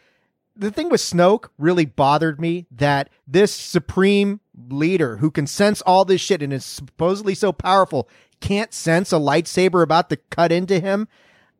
[0.59, 6.03] the thing with Snoke really bothered me that this supreme leader who can sense all
[6.03, 8.09] this shit and is supposedly so powerful
[8.41, 11.07] can't sense a lightsaber about to cut into him.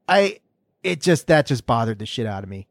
[0.08, 0.40] I
[0.84, 2.68] it just that just bothered the shit out of me.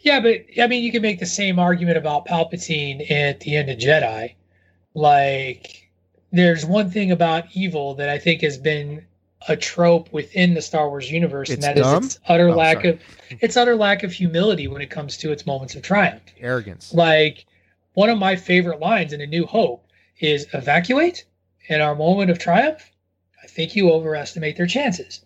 [0.00, 3.70] Yeah, but I mean, you can make the same argument about Palpatine at the end
[3.70, 4.34] of Jedi.
[4.94, 5.90] Like,
[6.32, 9.06] there's one thing about evil that I think has been
[9.48, 12.02] a trope within the Star Wars universe, it's and that dumb?
[12.04, 12.88] is its utter Oh, lack sorry.
[12.90, 13.00] of
[13.40, 16.22] its utter lack of humility when it comes to its moments of triumph.
[16.40, 16.92] Arrogance.
[16.94, 17.46] Like
[17.94, 19.84] one of my favorite lines in A New Hope
[20.20, 21.24] is evacuate
[21.68, 22.88] in our moment of triumph.
[23.42, 25.20] I think you overestimate their chances.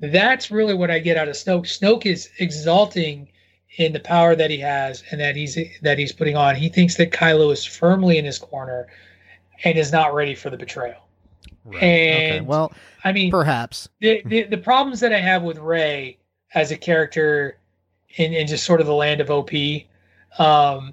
[0.00, 1.64] That's really what I get out of Snoke.
[1.64, 3.28] Snoke is exalting
[3.76, 6.56] in the power that he has and that he's that he's putting on.
[6.56, 8.88] He thinks that Kylo is firmly in his corner
[9.64, 11.00] and is not ready for the betrayal.
[11.64, 11.82] Right.
[11.82, 12.40] And okay.
[12.42, 12.72] Well,
[13.04, 13.88] I mean, perhaps.
[14.00, 16.18] the, the the problems that I have with Rey
[16.54, 17.58] as a character
[18.16, 19.50] in, in just sort of the land of OP,
[20.38, 20.92] um,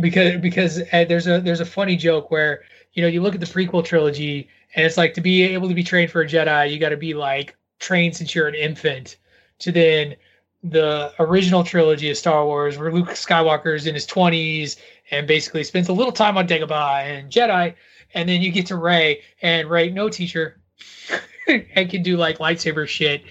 [0.00, 2.62] because because uh, there's a there's a funny joke where
[2.92, 5.74] you know you look at the prequel trilogy and it's like to be able to
[5.74, 9.16] be trained for a Jedi you got to be like trained since you're an infant
[9.58, 10.16] to then
[10.62, 14.76] the original trilogy of Star Wars where Luke Skywalker is in his 20s
[15.10, 17.74] and basically spends a little time on Dagobah and Jedi
[18.14, 20.60] and then you get to Rey and Rey no teacher
[21.46, 23.22] and can do like lightsaber shit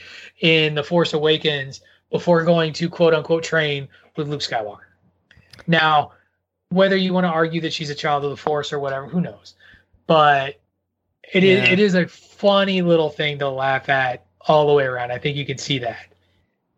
[0.41, 1.81] in The Force Awakens
[2.11, 4.79] before going to quote unquote train with Luke Skywalker.
[5.67, 6.11] Now,
[6.69, 9.21] whether you want to argue that she's a child of the Force or whatever, who
[9.21, 9.55] knows?
[10.07, 10.59] But
[11.33, 11.73] it is Yeah.
[11.73, 15.11] it is a funny little thing to laugh at all the way around.
[15.11, 15.97] I think you can see that.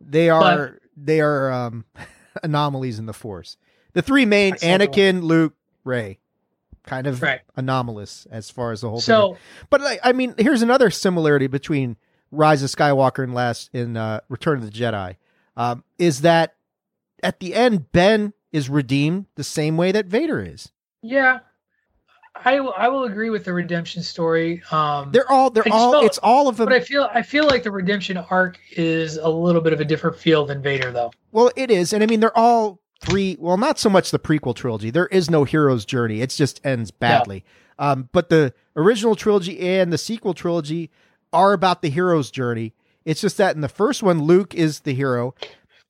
[0.00, 1.84] They are they are um,
[2.42, 3.56] anomalies in the Force.
[3.92, 5.54] The three main Anakin, Luke,
[5.84, 6.18] Rey,
[6.84, 7.40] kind of Right.
[7.56, 9.14] anomalous as far as the whole thing.
[9.14, 9.36] So
[9.70, 11.96] But like, I mean, here's another similarity between
[12.30, 15.16] Rise of Skywalker and last in uh, Return of the Jedi,
[15.56, 16.54] um, is that
[17.22, 20.70] at the end Ben is redeemed the same way that Vader is.
[21.02, 21.40] yeah,
[22.44, 24.62] I will- I will agree with the redemption story.
[24.70, 26.66] Um, They're all they're all felt- it's all of them.
[26.66, 29.84] but I feel I feel like the redemption arc is a little bit of a
[29.84, 31.10] different feel than Vader, though.
[31.32, 33.36] Well, it is, and I mean they're all three.
[33.38, 34.90] Well, not so much the prequel trilogy.
[34.90, 36.20] There is no hero's journey.
[36.20, 37.44] It just ends badly.
[37.78, 40.90] Um, but the original trilogy and the sequel trilogy
[41.32, 42.74] are about the hero's journey.
[43.04, 45.34] It's just that in the first one, Luke is the hero,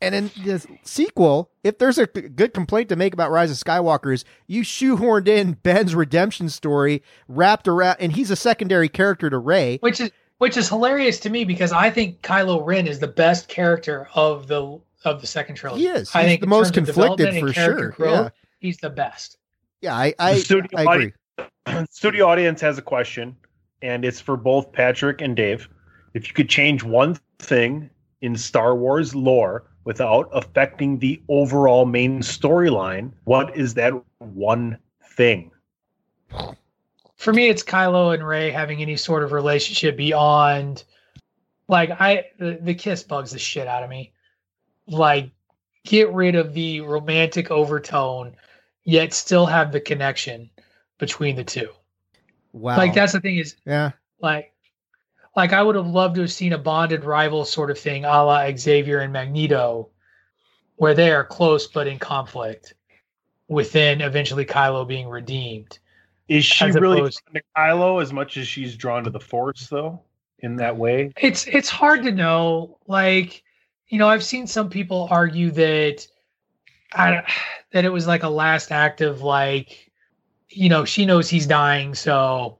[0.00, 4.12] and in the sequel, if there's a good complaint to make about Rise of Skywalker,
[4.14, 9.38] is you shoehorned in Ben's redemption story wrapped around, and he's a secondary character to
[9.38, 9.78] Rey.
[9.80, 13.48] which is which is hilarious to me because I think Kylo Ren is the best
[13.48, 15.82] character of the of the second trilogy.
[15.84, 16.14] He is.
[16.14, 17.88] I think the most conflicted for sure.
[17.90, 18.28] growth, Yeah.
[18.60, 19.36] he's the best.
[19.80, 21.12] Yeah, I I, The studio I agree.
[21.38, 23.36] audience- studio audience has a question,
[23.82, 25.68] and it's for both Patrick and Dave.
[26.14, 32.20] If you could change one thing in Star Wars lore without affecting the overall main
[32.20, 35.50] storyline, what is that one thing?
[37.16, 40.84] For me, it's Kylo and Rey having any sort of relationship beyond,
[41.68, 44.12] like I the, the kiss bugs the shit out of me.
[44.86, 45.30] Like,
[45.84, 48.36] get rid of the romantic overtone,
[48.84, 50.50] yet still have the connection
[50.98, 51.70] between the two.
[52.52, 52.76] Wow.
[52.76, 53.92] Like that's the thing is yeah.
[54.20, 54.52] like
[55.38, 58.08] like I would have loved to have seen a bonded rival sort of thing, a
[58.24, 59.88] la Xavier and Magneto,
[60.74, 62.74] where they are close but in conflict,
[63.46, 65.78] within eventually Kylo being redeemed.
[66.26, 69.68] Is she really opposed- drawn to Kylo as much as she's drawn to the Force,
[69.68, 70.02] though?
[70.40, 72.78] In that way, It's it's hard to know.
[72.88, 73.44] Like,
[73.86, 76.04] you know, I've seen some people argue that
[76.92, 77.22] I
[77.70, 79.88] that it was like a last act of like,
[80.48, 82.57] you know, she knows he's dying, so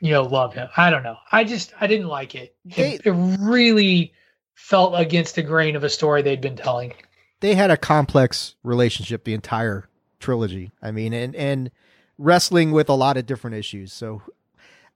[0.00, 0.68] you know, love him.
[0.76, 1.16] I don't know.
[1.32, 2.54] I just I didn't like it.
[2.64, 4.12] They- It, it really
[4.54, 6.92] felt against the grain of a story they'd been telling.
[7.40, 9.88] they had a complex relationship the entire
[10.20, 10.72] trilogy.
[10.82, 11.70] I mean, and and
[12.18, 13.92] wrestling with a lot of different issues.
[13.92, 14.22] So,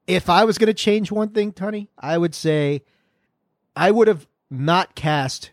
[0.06, 2.82] if I was going to change one thing, Tony, I would say
[3.76, 5.50] I would have not cast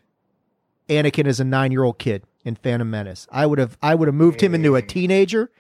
[0.87, 3.27] Anakin as a nine year old kid in Phantom Menace.
[3.31, 5.51] I would have I would have moved him into a teenager,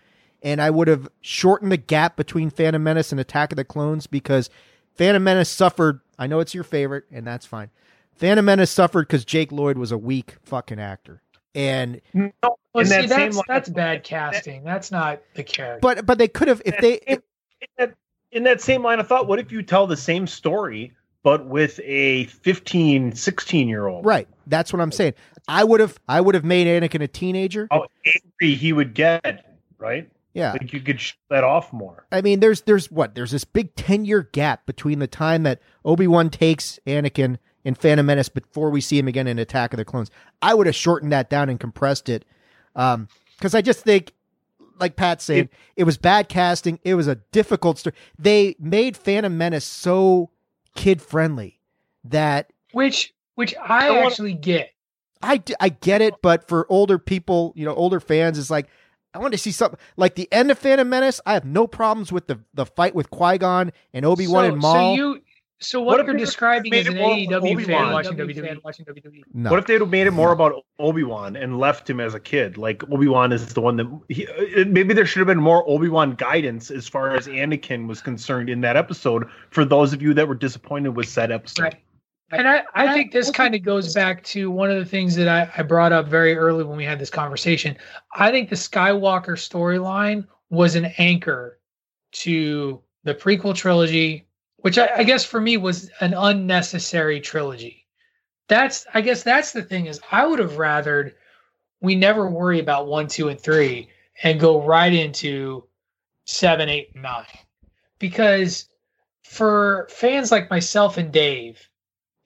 [0.43, 4.07] and I would have shortened the gap between Phantom Menace and Attack of the Clones
[4.07, 4.49] because
[4.95, 6.01] Phantom Menace suffered.
[6.17, 7.69] I know it's your favorite, and that's fine.
[8.15, 11.21] Phantom Menace suffered because Jake Lloyd was a weak fucking actor,
[11.53, 12.31] and no.
[12.73, 14.63] Well, see, that same that's line- that's bad casting.
[14.63, 15.79] That's not the character.
[15.81, 17.21] but but they could have if they in,
[17.61, 17.93] in that,
[18.31, 20.91] in that same line of thought, what if you tell the same story
[21.23, 24.05] but with a 15, 16 year old?
[24.05, 24.27] right.
[24.47, 25.13] That's what I'm saying.
[25.47, 27.67] I would have I would have made Anakin a teenager.
[27.71, 30.09] How angry he would get, right?
[30.35, 32.05] Yeah, like you could shut that off more.
[32.11, 35.61] I mean, there's there's what there's this big ten year gap between the time that
[35.85, 39.77] Obi Wan takes Anakin in Phantom Menace before we see him again in Attack of
[39.77, 40.11] the Clones.
[40.41, 42.25] I would have shortened that down and compressed it,
[42.73, 43.07] because um,
[43.53, 44.11] I just think,
[44.77, 46.79] like Pat said, it, it was bad casting.
[46.83, 47.95] It was a difficult story.
[48.19, 50.31] They made Phantom Menace so
[50.75, 51.61] kid friendly
[52.03, 54.71] that which which I, I actually wanna, get.
[55.23, 58.67] I I get it, but for older people, you know, older fans, it's like
[59.15, 61.21] I want to see something like the end of Phantom Menace.
[61.25, 64.51] I have no problems with the the fight with Qui Gon and Obi Wan so,
[64.51, 64.73] and Maul.
[64.73, 65.21] So you,
[65.59, 68.61] so what, what you're describing is an AEW fan watching WWE.
[68.63, 69.23] Watching WWE.
[69.33, 69.49] No.
[69.49, 72.19] What if they'd have made it more about Obi Wan and left him as a
[72.19, 72.57] kid?
[72.57, 75.67] Like Obi Wan is the one that he, uh, maybe there should have been more
[75.69, 79.29] Obi Wan guidance as far as Anakin was concerned in that episode.
[79.49, 81.63] For those of you that were disappointed with said episode.
[81.63, 81.75] Right.
[82.31, 85.27] And I, I think this kind of goes back to one of the things that
[85.27, 87.77] I, I brought up very early when we had this conversation.
[88.13, 91.59] I think the Skywalker storyline was an anchor
[92.13, 94.27] to the prequel trilogy,
[94.57, 97.85] which I, I, guess for me was an unnecessary trilogy.
[98.47, 101.13] That's I guess that's the thing is I would have rathered
[101.81, 103.89] we never worry about one, two, and three
[104.23, 105.65] and go right into
[106.25, 107.25] seven, eight, and nine.
[107.99, 108.67] Because
[109.23, 111.69] for fans like myself and Dave,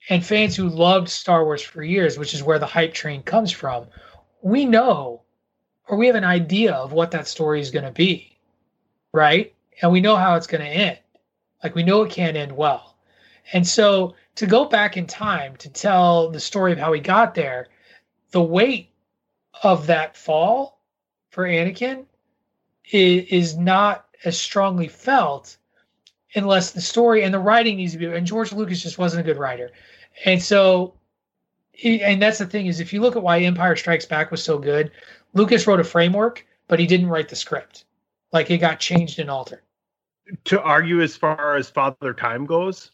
[0.08, 3.52] and fans who loved Star Wars for years, which is where the hype train comes
[3.52, 3.86] from,
[4.42, 5.22] we know
[5.90, 8.38] or we have an idea of what that story is going to be,
[9.12, 9.52] right?
[9.82, 10.98] And we know how it's going to end.
[11.64, 12.96] Like we know it can't end well.
[13.52, 17.34] And so to go back in time to tell the story of how he got
[17.34, 17.68] there,
[18.30, 18.90] the weight
[19.64, 20.80] of that fall
[21.30, 22.04] for Anakin
[22.92, 25.56] is, is not as strongly felt
[26.34, 29.24] unless the story and the writing needs to be and George Lucas just wasn't a
[29.24, 29.70] good writer.
[30.24, 30.94] And so,
[31.84, 34.58] and that's the thing is, if you look at why Empire Strikes Back was so
[34.58, 34.90] good,
[35.34, 37.84] Lucas wrote a framework, but he didn't write the script.
[38.32, 39.62] Like it got changed and altered.
[40.44, 42.92] To argue as far as Father Time goes,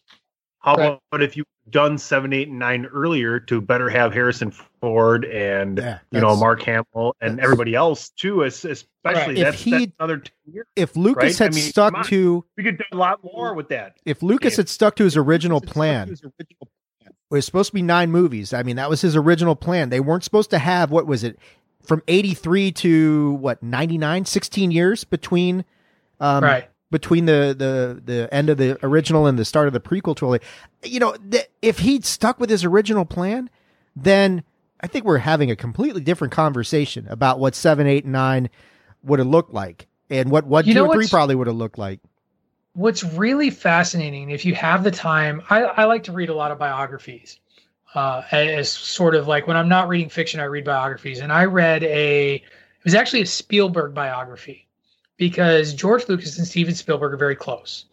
[0.59, 0.99] how right.
[1.11, 5.77] about if you done seven, eight, and nine earlier to better have Harrison Ford and
[5.77, 9.35] yeah, you know Mark Hamill and everybody else too, especially right.
[9.35, 10.67] that's, if that's another years.
[10.75, 11.37] If Lucas right?
[11.37, 13.97] had I mean, stuck to, we could do a lot more with that.
[14.05, 16.69] If Lucas had stuck to his original plan, his original
[17.29, 18.53] it was supposed to be nine movies.
[18.53, 19.89] I mean, that was his original plan.
[19.89, 21.37] They weren't supposed to have, what was it,
[21.83, 25.65] from 83 to what, 99, 16 years between,
[26.21, 26.69] um, right.
[26.89, 30.45] Between the, the, the end of the original and the start of the prequel trilogy.
[30.83, 33.49] You know, th- if he'd stuck with his original plan,
[33.95, 34.43] then
[34.79, 38.49] I think we're having a completely different conversation about what seven, eight, and nine
[39.03, 41.77] would have looked like and what one, you two, or three probably would have looked
[41.77, 41.99] like
[42.77, 46.51] what's really fascinating, if you have the time, I, I like to read a lot
[46.51, 47.39] of biographies.
[47.95, 51.19] Uh, as sort of like when I'm not reading fiction, I read biographies.
[51.19, 52.43] And I read a, it
[52.83, 54.66] was actually a Spielberg biography
[55.17, 57.85] because George Lucas and Steven Spielberg are very close,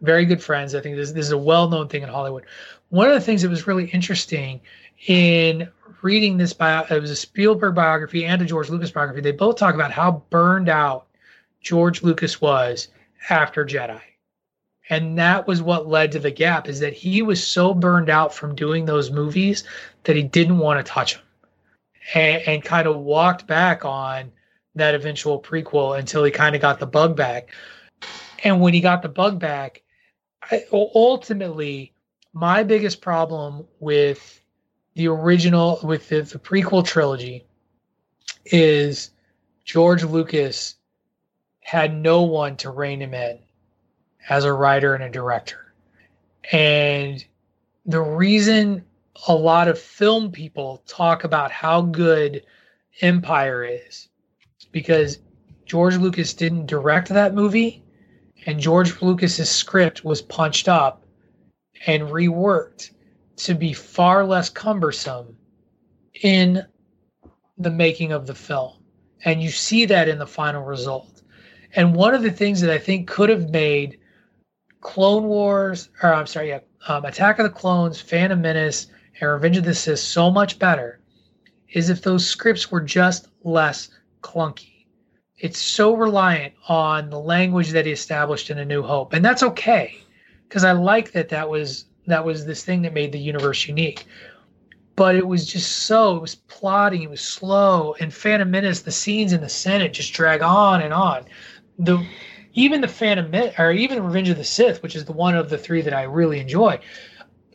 [0.00, 0.74] very good friends.
[0.74, 2.44] I think this, this is a well known thing in Hollywood.
[2.90, 4.60] One of the things that was really interesting
[5.06, 5.68] in
[6.02, 9.20] reading this bio, it was a Spielberg biography and a George Lucas biography.
[9.20, 11.06] They both talk about how burned out
[11.60, 12.88] George Lucas was
[13.30, 14.00] after Jedi
[14.92, 18.34] and that was what led to the gap is that he was so burned out
[18.34, 19.64] from doing those movies
[20.04, 21.22] that he didn't want to touch them
[22.14, 24.30] and, and kind of walked back on
[24.74, 27.50] that eventual prequel until he kind of got the bug back
[28.44, 29.82] and when he got the bug back
[30.50, 31.92] I, ultimately
[32.32, 34.40] my biggest problem with
[34.94, 37.44] the original with the, the prequel trilogy
[38.44, 39.10] is
[39.64, 40.76] george lucas
[41.62, 43.38] had no one to rein him in
[44.28, 45.72] as a writer and a director.
[46.52, 47.24] And
[47.86, 48.84] the reason
[49.28, 52.44] a lot of film people talk about how good
[53.00, 54.08] Empire is, is
[54.72, 55.18] because
[55.66, 57.82] George Lucas didn't direct that movie
[58.46, 61.04] and George Lucas's script was punched up
[61.86, 62.90] and reworked
[63.36, 65.36] to be far less cumbersome
[66.22, 66.64] in
[67.58, 68.72] the making of the film.
[69.24, 71.22] And you see that in the final result.
[71.74, 73.98] And one of the things that I think could have made
[74.80, 78.88] Clone Wars, or I'm sorry, yeah, um, Attack of the Clones, Phantom Menace,
[79.20, 81.00] and Revenge of the Sith so much better
[81.70, 83.88] is if those scripts were just less
[84.22, 84.86] clunky.
[85.38, 89.42] It's so reliant on the language that he established in A New Hope, and that's
[89.42, 89.98] okay
[90.48, 94.06] because I like that that was that was this thing that made the universe unique.
[94.94, 98.92] But it was just so it was plotting, it was slow, and Phantom Menace, the
[98.92, 101.24] scenes in the Senate just drag on and on.
[101.78, 102.06] The
[102.54, 105.58] even the Phantom or even Revenge of the Sith, which is the one of the
[105.58, 106.78] three that I really enjoy,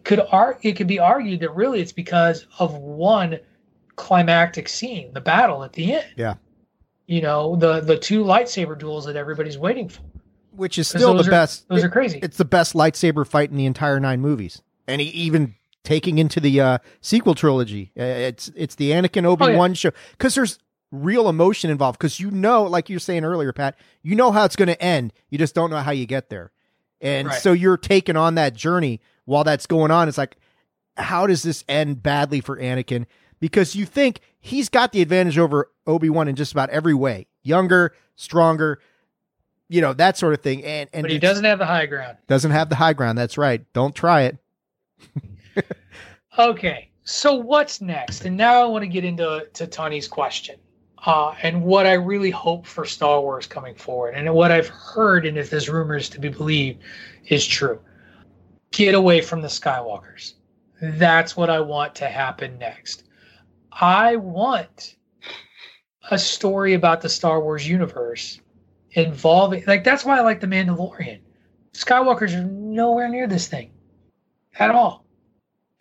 [0.03, 3.39] could ar- it could be argued that really it's because of one
[3.95, 6.07] climactic scene, the battle at the end.
[6.15, 6.35] Yeah.
[7.07, 10.01] You know, the the two lightsaber duels that everybody's waiting for.
[10.51, 11.67] Which is still the are, best.
[11.69, 12.19] Those it, are crazy.
[12.21, 14.61] It's the best lightsaber fight in the entire nine movies.
[14.87, 19.55] And he, even taking into the uh, sequel trilogy, uh, it's it's the Anakin Obi
[19.55, 19.73] Wan oh, yeah.
[19.73, 20.59] show because there's
[20.91, 24.55] real emotion involved because you know, like you're saying earlier, Pat, you know how it's
[24.55, 25.13] going to end.
[25.29, 26.51] You just don't know how you get there.
[27.01, 27.41] And right.
[27.41, 30.07] so you're taking on that journey while that's going on.
[30.07, 30.37] It's like,
[30.95, 33.05] how does this end badly for Anakin?
[33.39, 37.27] Because you think he's got the advantage over Obi Wan in just about every way
[37.43, 38.79] younger, stronger,
[39.69, 40.63] you know, that sort of thing.
[40.63, 42.17] And, and but he doesn't have the high ground.
[42.27, 43.17] Doesn't have the high ground.
[43.17, 43.61] That's right.
[43.73, 44.37] Don't try it.
[46.39, 46.89] okay.
[47.03, 48.25] So what's next?
[48.25, 50.57] And now I want to get into to Tony's question
[51.05, 55.25] uh, and what I really hope for Star Wars coming forward, and what I've heard,
[55.25, 56.83] and if this rumor is to be believed,
[57.27, 57.79] is true.
[58.71, 60.33] Get away from the Skywalkers.
[60.81, 63.03] That's what I want to happen next.
[63.79, 64.95] I want
[66.09, 68.39] a story about the Star Wars universe
[68.91, 71.19] involving, like, that's why I like The Mandalorian.
[71.73, 73.71] Skywalkers are nowhere near this thing
[74.57, 75.05] at all.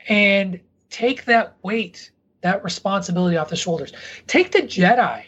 [0.09, 0.61] And
[0.91, 2.11] take that weight
[2.43, 3.93] that responsibility off the shoulders.
[4.27, 5.25] Take the Jedi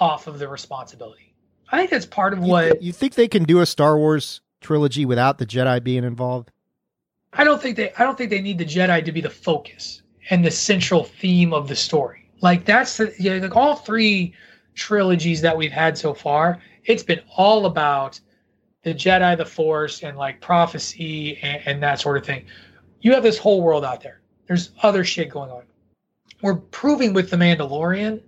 [0.00, 1.34] off of the responsibility.
[1.70, 4.40] I think that's part of you what you think they can do a Star Wars
[4.60, 6.50] trilogy without the Jedi being involved.
[7.32, 10.02] I don't think they I don't think they need the Jedi to be the focus
[10.30, 12.28] and the central theme of the story.
[12.40, 14.34] Like that's the you know, like all three
[14.74, 18.20] trilogies that we've had so far, it's been all about
[18.82, 22.44] the Jedi, the Force, and like prophecy and, and that sort of thing.
[23.00, 24.20] You have this whole world out there.
[24.46, 25.62] There's other shit going on
[26.42, 28.22] we're proving with the Mandalorian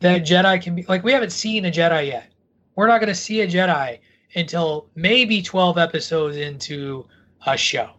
[0.00, 2.30] that Jedi can be like we haven't seen a Jedi yet.
[2.76, 3.98] We're not going to see a Jedi
[4.34, 7.06] until maybe 12 episodes into
[7.46, 7.90] a show.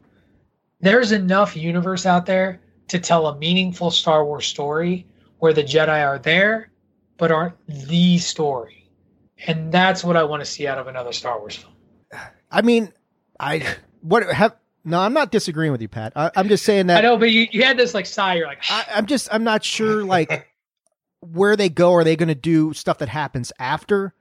[0.80, 5.06] There's enough universe out there to tell a meaningful Star Wars story
[5.40, 6.70] where the Jedi are there
[7.20, 8.88] but aren't the story.
[9.46, 11.74] And that's what I want to see out of another Star Wars film.
[12.52, 12.92] I mean,
[13.40, 13.64] I
[14.02, 16.14] what have no, I'm not disagreeing with you, Pat.
[16.16, 17.00] I, am just saying that.
[17.00, 18.36] I know, but you, you had this like sigh.
[18.36, 20.50] You're like, I, I'm just, I'm not sure like
[21.20, 21.94] where they go.
[21.94, 24.14] Are they going to do stuff that happens after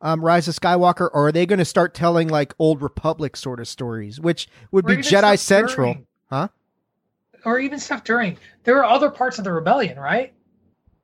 [0.00, 3.60] um, Rise of Skywalker, or are they going to start telling like old Republic sort
[3.60, 6.06] of stories, which would or be Jedi Central, during.
[6.30, 6.48] huh?
[7.44, 8.38] Or even stuff during.
[8.64, 10.32] There are other parts of the rebellion, right?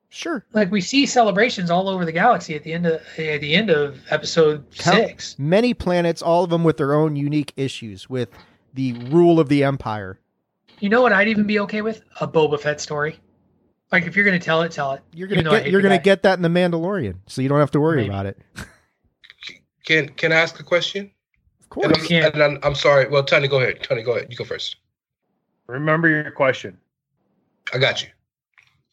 [0.09, 0.45] Sure.
[0.51, 3.69] Like we see celebrations all over the galaxy at the end of at the end
[3.69, 5.39] of episode Count six.
[5.39, 8.29] Many planets, all of them with their own unique issues with
[8.73, 10.19] the rule of the empire.
[10.79, 12.01] You know what I'd even be okay with?
[12.19, 13.19] A Boba Fett story.
[13.91, 15.01] Like if you're going to tell it, tell it.
[15.13, 17.59] You're going to get you're going to get that in the Mandalorian, so you don't
[17.59, 18.09] have to worry Maybe.
[18.09, 18.37] about it.
[19.85, 21.09] Can Can I ask a question?
[21.61, 21.85] Of course.
[21.85, 23.07] And I'm, and I'm, I'm sorry.
[23.07, 23.81] Well, Tony, go ahead.
[23.81, 24.27] Tony, go ahead.
[24.29, 24.75] You go first.
[25.67, 26.77] Remember your question.
[27.73, 28.09] I got you.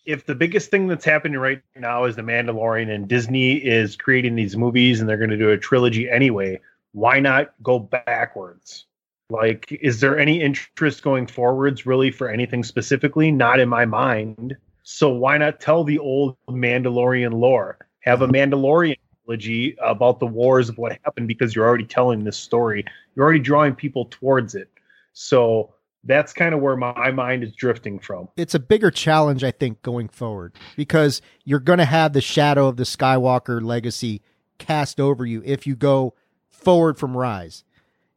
[0.05, 4.37] If the biggest thing that's happening right now is the Mandalorian and Disney is creating
[4.37, 6.61] these movies and they're going to do a trilogy anyway,
[6.93, 8.87] why not go backwards?
[9.31, 13.31] Like, is there any interest going forwards really for anything specifically?
[13.31, 14.57] Not in my mind.
[14.83, 17.77] So why not tell the old Mandalorian lore?
[18.01, 18.97] Have a Mandalorian
[19.27, 22.87] trilogy about the wars of what happened because you're already telling this story.
[23.15, 24.71] You're already drawing people towards it.
[25.13, 25.75] So
[26.09, 28.29] that's kind of where my mind is drifting from.
[28.37, 32.67] It's a bigger challenge, I think, going forward because you're going to have the shadow
[32.67, 34.23] of the Skywalker legacy
[34.59, 36.15] cast over you if you go
[36.49, 37.63] forward from Rise.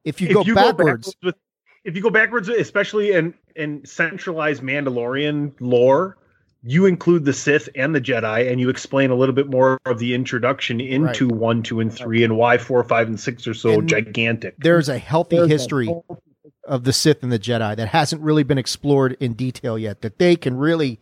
[0.03, 1.35] If you, if go, you backwards, go backwards with,
[1.83, 6.17] if you go backwards, especially in in centralized Mandalorian lore,
[6.63, 9.99] you include the Sith and the Jedi, and you explain a little bit more of
[9.99, 11.35] the introduction into right.
[11.35, 14.55] one, two, and three, and why four, five, and six are so and gigantic.
[14.57, 16.15] There's a healthy there's history a
[16.63, 20.01] of the Sith and the Jedi that hasn't really been explored in detail yet.
[20.01, 20.99] That they can really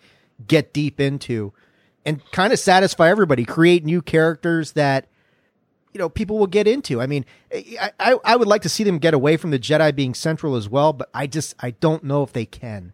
[0.48, 1.54] get deep into
[2.06, 3.46] and kind of satisfy everybody.
[3.46, 5.08] Create new characters that
[5.94, 7.02] you know people will get into.
[7.02, 9.94] I mean, I, I, I would like to see them get away from the Jedi
[9.96, 12.94] being central as well, but I just I don't know if they can,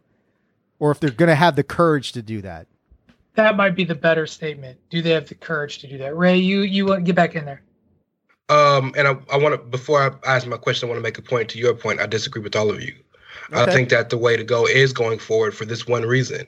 [0.80, 2.68] or if they're going to have the courage to do that.
[3.36, 4.80] That might be the better statement.
[4.90, 6.16] Do they have the courage to do that?
[6.16, 7.62] Ray, you you uh, get back in there.
[8.50, 11.18] Um, and I, I want to before I ask my question, I want to make
[11.18, 12.00] a point to your point.
[12.00, 12.94] I disagree with all of you.
[13.52, 13.62] Okay.
[13.62, 16.48] I think that the way to go is going forward for this one reason.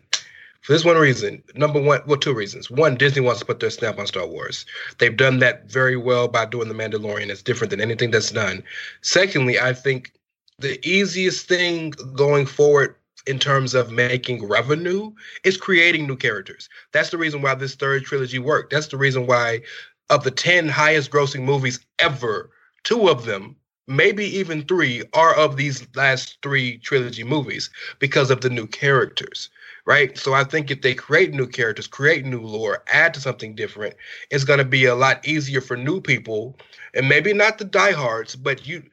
[0.61, 2.69] For this one reason, number one, well, two reasons.
[2.69, 4.65] One, Disney wants to put their stamp on Star Wars.
[4.98, 7.30] They've done that very well by doing The Mandalorian.
[7.30, 8.64] It's different than anything that's done.
[9.02, 10.11] Secondly, I think
[10.60, 12.95] the easiest thing going forward
[13.28, 15.11] in terms of making revenue
[15.44, 16.69] is creating new characters.
[16.91, 18.72] That's the reason why this third trilogy worked.
[18.72, 19.61] That's the reason why,
[20.10, 22.52] of the 10 highest grossing movies ever,
[22.84, 23.56] two of them
[23.88, 27.70] maybe even three, are of these last three trilogy movies
[28.00, 29.50] because of the new characters,
[29.86, 30.18] right?
[30.18, 33.96] So I think if they create new characters, create new lore, add to something different,
[34.30, 36.58] it's going to be a lot easier for new people,
[36.94, 38.84] and maybe not the diehards, but you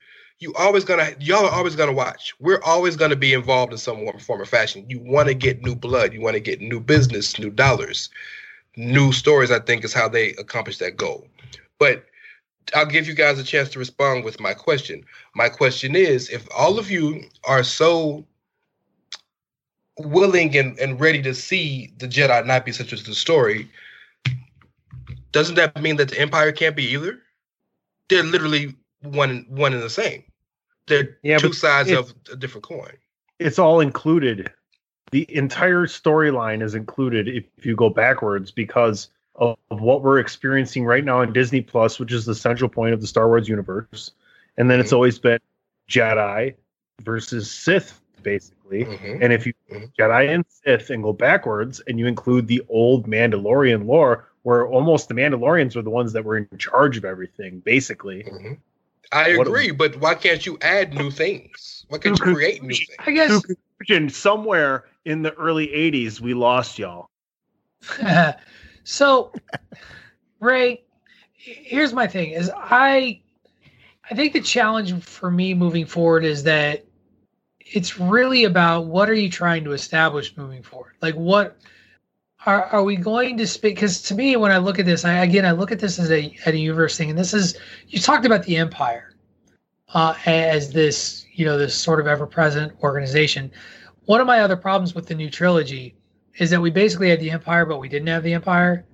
[0.40, 2.34] you always gonna y'all are always gonna watch.
[2.40, 4.84] We're always gonna be involved in some form or fashion.
[4.88, 6.12] You want to get new blood.
[6.12, 8.10] You want to get new business, new dollars,
[8.76, 9.50] new stories.
[9.50, 11.26] I think is how they accomplish that goal.
[11.78, 12.04] But
[12.74, 15.04] I'll give you guys a chance to respond with my question.
[15.34, 18.24] My question is if all of you are so
[19.98, 23.68] willing and, and ready to see the Jedi not be such as the story,
[25.32, 27.18] doesn't that mean that the Empire can't be either?
[28.08, 30.24] They're literally one one and the same.
[30.86, 32.92] They're yeah, two sides of a different coin.
[33.38, 34.50] It's all included.
[35.14, 40.84] The entire storyline is included if you go backwards because of, of what we're experiencing
[40.84, 44.10] right now in Disney Plus, which is the central point of the Star Wars universe.
[44.56, 44.82] And then mm-hmm.
[44.86, 45.38] it's always been
[45.88, 46.56] Jedi
[47.02, 48.86] versus Sith, basically.
[48.86, 49.22] Mm-hmm.
[49.22, 49.84] And if you mm-hmm.
[49.96, 55.06] Jedi and Sith and go backwards and you include the old Mandalorian lore, where almost
[55.06, 58.24] the Mandalorians were the ones that were in charge of everything, basically.
[58.24, 58.54] Mm-hmm.
[59.12, 61.86] I agree, what, but why can't you add new things?
[61.88, 62.88] Why can't you create new things?
[62.98, 63.44] I guess
[64.12, 67.08] somewhere in the early 80s, we lost y'all.
[68.84, 69.32] So,
[70.40, 70.84] Ray,
[71.32, 73.20] here's my thing: is I,
[74.10, 76.84] I think the challenge for me moving forward is that
[77.60, 80.92] it's really about what are you trying to establish moving forward?
[81.00, 81.56] Like, what
[82.44, 83.76] are are we going to speak?
[83.76, 86.10] Because to me, when I look at this, I again I look at this as
[86.10, 87.58] a at a universe thing, and this is
[87.88, 89.14] you talked about the Empire
[89.94, 93.50] uh, as this you know this sort of ever present organization.
[94.06, 95.94] One of my other problems with the new trilogy
[96.38, 98.84] is that we basically had the Empire, but we didn't have the Empire.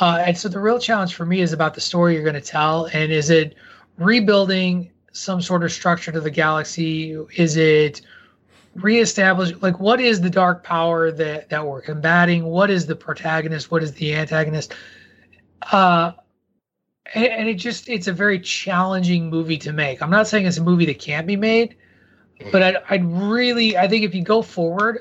[0.00, 2.40] Uh, and so the real challenge for me is about the story you're going to
[2.40, 3.54] tell, and is it
[3.98, 7.16] rebuilding some sort of structure to the galaxy?
[7.36, 8.02] Is it
[8.74, 12.44] reestablish like what is the dark power that that we're combating?
[12.44, 13.70] What is the protagonist?
[13.70, 14.74] What is the antagonist?
[15.70, 16.12] Uh,
[17.14, 20.02] and it just it's a very challenging movie to make.
[20.02, 21.76] I'm not saying it's a movie that can't be made,
[22.52, 25.00] but I'd, I'd really I think if you go forward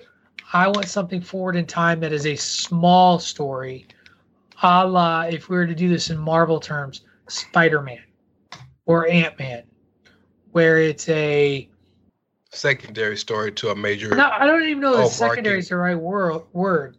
[0.54, 3.88] I want something forward in time that is a small story,
[4.62, 8.04] a la if we were to do this in Marvel terms, Spider Man
[8.86, 9.64] or Ant Man,
[10.52, 11.68] where it's a
[12.52, 14.16] secondary story to a major.
[14.16, 16.98] No, I don't even know that secondary is the right word, word,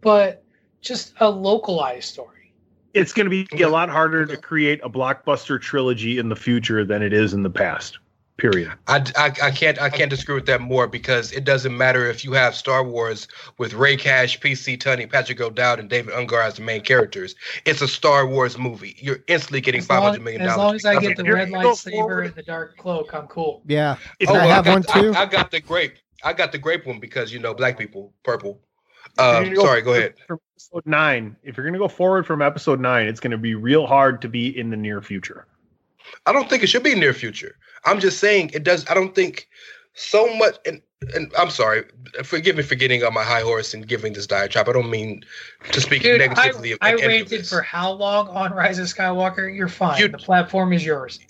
[0.00, 0.42] but
[0.80, 2.52] just a localized story.
[2.92, 6.84] It's going to be a lot harder to create a blockbuster trilogy in the future
[6.84, 7.98] than it is in the past.
[8.36, 8.72] Period.
[8.88, 12.24] I, I, I, can't I can't disagree with that more because it doesn't matter if
[12.24, 13.28] you have Star Wars
[13.58, 17.36] with Ray Cash, PC Tunney, Patrick O'Dowd, and David Ungar as the main characters.
[17.64, 18.96] It's a Star Wars movie.
[18.98, 20.52] You're instantly getting five hundred million dollars.
[20.52, 23.62] As long as I get the red lightsaber and the dark cloak, I'm cool.
[23.66, 23.96] Yeah.
[24.26, 25.14] Oh, I have I got, one too.
[25.14, 25.94] I, I, got the grape.
[26.24, 28.58] I got the grape one because you know black people purple.
[29.16, 30.14] Um, sorry, go ahead.
[30.26, 33.38] From episode nine, if you're going to go forward from episode nine, it's going to
[33.38, 35.46] be real hard to be in the near future.
[36.26, 37.56] I don't think it should be near future.
[37.84, 38.88] I'm just saying it does.
[38.88, 39.48] I don't think
[39.94, 40.56] so much.
[40.66, 40.82] And,
[41.14, 41.84] and I'm sorry,
[42.22, 44.68] forgive me for getting on my high horse and giving this diatribe.
[44.68, 45.24] I don't mean
[45.72, 46.74] to speak Dude, negatively.
[46.80, 49.54] I, I ranted for how long on Rise of Skywalker?
[49.54, 50.00] You're fine.
[50.00, 51.20] You, the platform is yours.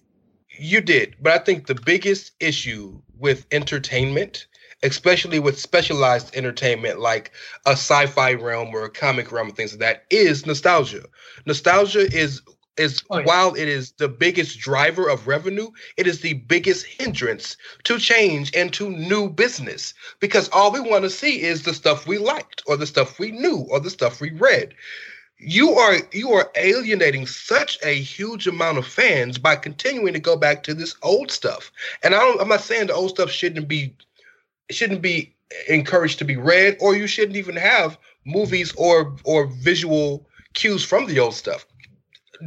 [0.56, 4.46] You did, but I think the biggest issue with entertainment
[4.82, 7.32] especially with specialized entertainment like
[7.66, 11.02] a sci-fi realm or a comic realm and things like that is nostalgia
[11.46, 12.42] nostalgia is
[12.76, 13.24] is oh, yeah.
[13.24, 18.54] while it is the biggest driver of revenue, it is the biggest hindrance to change
[18.54, 22.62] and to new business because all we want to see is the stuff we liked
[22.66, 24.74] or the stuff we knew or the stuff we read.
[25.38, 30.36] You are you are alienating such a huge amount of fans by continuing to go
[30.36, 31.70] back to this old stuff.
[32.02, 33.94] And I don't, I'm not saying the old stuff shouldn't be
[34.70, 35.34] shouldn't be
[35.68, 41.06] encouraged to be read or you shouldn't even have movies or or visual cues from
[41.06, 41.66] the old stuff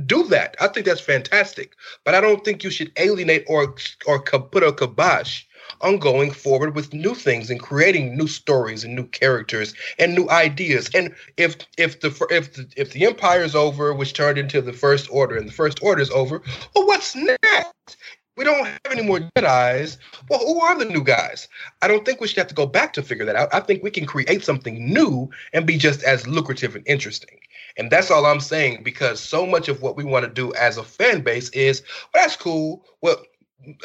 [0.06, 0.56] do that.
[0.61, 1.76] I think that's fantastic.
[2.03, 3.76] But I don't think you should alienate or
[4.06, 5.44] or put a kibosh
[5.82, 10.30] on going forward with new things and creating new stories and new characters and new
[10.30, 10.90] ideas.
[10.94, 14.74] And if if the if the, if the empire is over, which turned into the
[14.74, 16.41] first order, and the first order is over,
[16.76, 17.98] well, what's next?
[18.38, 19.98] We don't have any more Jedi's.
[20.30, 21.48] Well, who are the new guys?
[21.82, 23.49] I don't think we should have to go back to figure that out.
[23.52, 27.40] I think we can create something new and be just as lucrative and interesting.
[27.78, 30.78] And that's all I'm saying because so much of what we want to do as
[30.78, 31.84] a fan base is,
[32.14, 32.84] well, that's cool.
[33.02, 33.18] Well,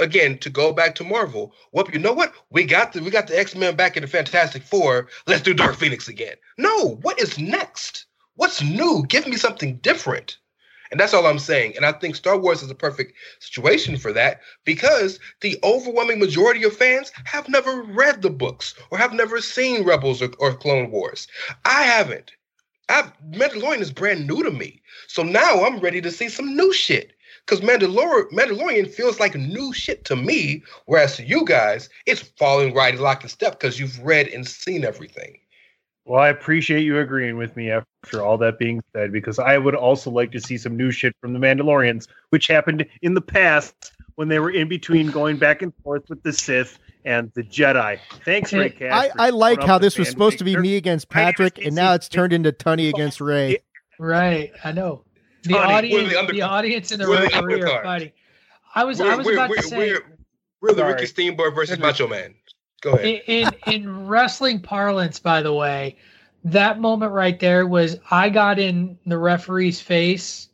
[0.00, 2.32] again, to go back to Marvel, well, you know what?
[2.50, 5.08] We got the we got the X-Men back in the Fantastic Four.
[5.26, 6.36] Let's do Dark Phoenix again.
[6.58, 8.06] No, what is next?
[8.36, 9.04] What's new?
[9.08, 10.38] Give me something different.
[10.90, 11.74] And that's all I'm saying.
[11.76, 16.64] And I think Star Wars is a perfect situation for that because the overwhelming majority
[16.64, 20.90] of fans have never read the books or have never seen Rebels or, or Clone
[20.90, 21.28] Wars.
[21.64, 22.32] I haven't.
[22.92, 24.82] I've, Mandalorian is brand new to me.
[25.08, 27.12] So now I'm ready to see some new shit.
[27.44, 32.72] Because Mandalor- Mandalorian feels like new shit to me, whereas to you guys, it's falling
[32.72, 35.38] right lock and step because you've read and seen everything.
[36.04, 39.74] Well, I appreciate you agreeing with me after all that being said, because I would
[39.74, 43.92] also like to see some new shit from the Mandalorians, which happened in the past
[44.16, 47.98] when they were in between going back and forth with the Sith and the Jedi.
[48.24, 51.74] Thanks, Ray I, I like how this was supposed to be me against Patrick, and
[51.74, 53.58] now it's turned into Tunney against Ray.
[53.98, 55.04] Right, I know.
[55.44, 58.12] The audience, the, the, audience, and the referee are fighting.
[58.74, 60.18] I was, I was about to say, we're,
[60.60, 62.34] we're the Ricky Steamboat versus Macho Man.
[62.80, 63.22] Go ahead.
[63.26, 65.96] In, in, in wrestling parlance, by the way,
[66.44, 70.48] that moment right there was I got in the referee's face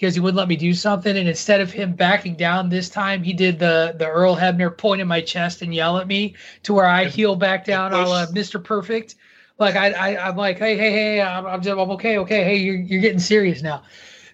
[0.00, 3.22] because he wouldn't let me do something, and instead of him backing down this time,
[3.22, 6.72] he did the the Earl Hebner point in my chest and yell at me to
[6.72, 8.62] where I heel back down, all uh, Mr.
[8.62, 9.16] Perfect.
[9.58, 12.44] Like I, I am like, hey, hey, hey, I'm, I'm, just, I'm okay, okay.
[12.44, 13.82] Hey, you're you're getting serious now.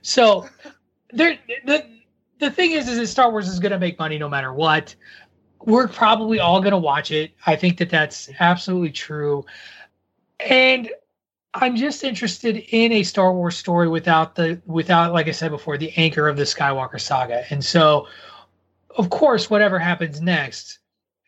[0.02, 0.48] So
[1.10, 1.84] there, the
[2.38, 4.94] the thing is, is that Star Wars is going to make money no matter what
[5.64, 7.32] we're probably all going to watch it.
[7.44, 9.44] I think that that's absolutely true.
[10.38, 10.90] And
[11.58, 15.78] I'm just interested in a Star Wars story without the without like I said before
[15.78, 17.44] the anchor of the Skywalker saga.
[17.50, 18.08] And so
[18.96, 20.78] of course whatever happens next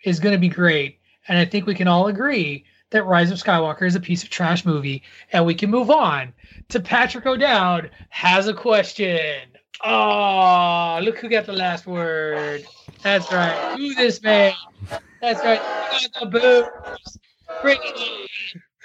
[0.05, 0.99] is going to be great.
[1.29, 4.29] And I think we can all agree that Rise of Skywalker is a piece of
[4.29, 5.03] trash movie
[5.33, 6.35] and we can move on
[6.69, 9.41] to Patrick O'Dowd has a question.
[9.83, 12.67] Oh, look who got the last word.
[13.03, 13.77] That's right.
[13.77, 14.53] Do this, man.
[15.23, 15.61] That's right.
[16.21, 17.19] the boots.
[17.63, 18.31] Bring it.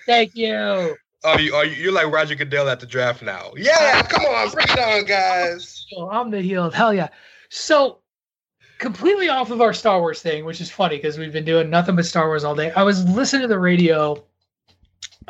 [0.05, 0.95] Thank you.
[1.25, 3.51] Oh, you, are you, like Roger Goodell at the draft now.
[3.55, 5.85] Yeah, come on, bring it on, guys.
[5.95, 6.69] Oh, I'm the heel.
[6.69, 7.09] Hell yeah.
[7.49, 7.99] So,
[8.79, 11.95] completely off of our Star Wars thing, which is funny because we've been doing nothing
[11.95, 12.71] but Star Wars all day.
[12.71, 14.21] I was listening to the radio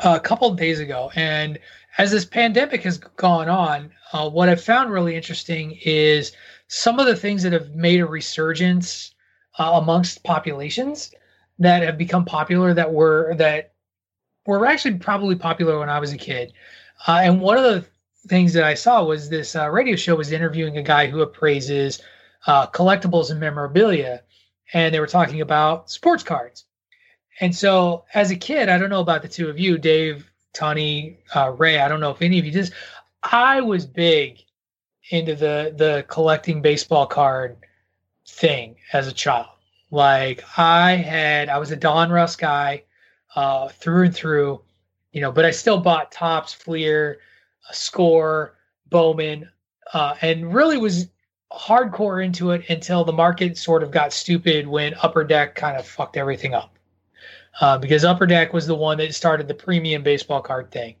[0.00, 1.58] uh, a couple of days ago, and
[1.96, 6.32] as this pandemic has gone on, uh, what I've found really interesting is
[6.66, 9.14] some of the things that have made a resurgence
[9.58, 11.12] uh, amongst populations
[11.60, 13.73] that have become popular that were that
[14.46, 16.52] were actually probably popular when I was a kid.
[17.06, 17.84] Uh, and one of the
[18.28, 22.00] things that I saw was this uh, radio show was interviewing a guy who appraises
[22.46, 24.22] uh, collectibles and memorabilia,
[24.72, 26.64] and they were talking about sports cards.
[27.40, 31.18] And so, as a kid, I don't know about the two of you, Dave, Tony,
[31.34, 31.80] uh, Rey.
[31.80, 32.72] I don't know if any of you did.
[33.22, 34.40] I was big
[35.10, 37.56] into the the collecting baseball card
[38.26, 39.48] thing as a child.
[39.90, 42.84] Like I had, I was a Donruss guy
[43.34, 44.60] uh, through and through,
[45.12, 45.32] you know.
[45.32, 47.18] But I still bought Topps, Fleer,
[47.72, 48.56] Score,
[48.90, 49.48] Bowman,
[49.92, 51.08] uh, and really was
[51.52, 55.86] hardcore into it until the market sort of got stupid when Upper Deck kind of
[55.86, 56.78] fucked everything up.
[57.60, 60.96] Uh, because Upper Deck was the one that started the premium baseball card thing,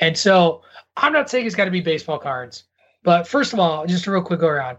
[0.00, 0.62] and so
[0.96, 2.64] I'm not saying it's got to be baseball cards.
[3.04, 4.78] But first of all, just a real quick go around.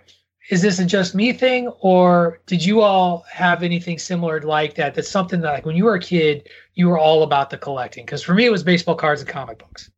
[0.50, 4.94] Is this a just me thing, or did you all have anything similar like that?
[4.94, 8.06] That's something that, like, when you were a kid, you were all about the collecting.
[8.06, 9.90] Because for me, it was baseball cards and comic books.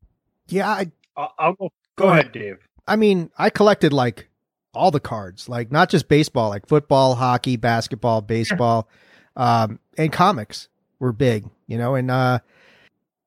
[0.48, 1.72] Yeah, I, I'll, I'll go.
[1.98, 2.60] Go, go ahead, Dave.
[2.88, 4.30] I mean, I collected like
[4.74, 8.88] all the cards, like not just baseball, like football, hockey, basketball, baseball,
[9.36, 10.70] um, and comics
[11.00, 12.40] were big, you know, and uh,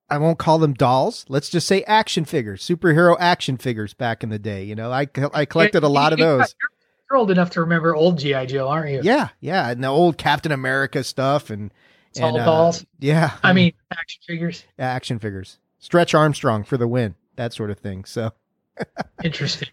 [0.09, 1.27] I won't call them dolls.
[1.29, 4.65] Let's just say action figures, superhero action figures back in the day.
[4.65, 6.55] You know, I, I collected a lot of those.
[7.11, 9.01] You're old enough to remember old GI Joe, aren't you?
[9.03, 11.73] Yeah, yeah, and the old Captain America stuff and
[12.17, 12.73] and uh.
[13.01, 14.65] Yeah, I mean action figures.
[14.79, 15.59] Action figures.
[15.81, 17.17] Stretch Armstrong for the win.
[17.35, 18.05] That sort of thing.
[18.05, 18.33] So
[19.25, 19.71] interesting.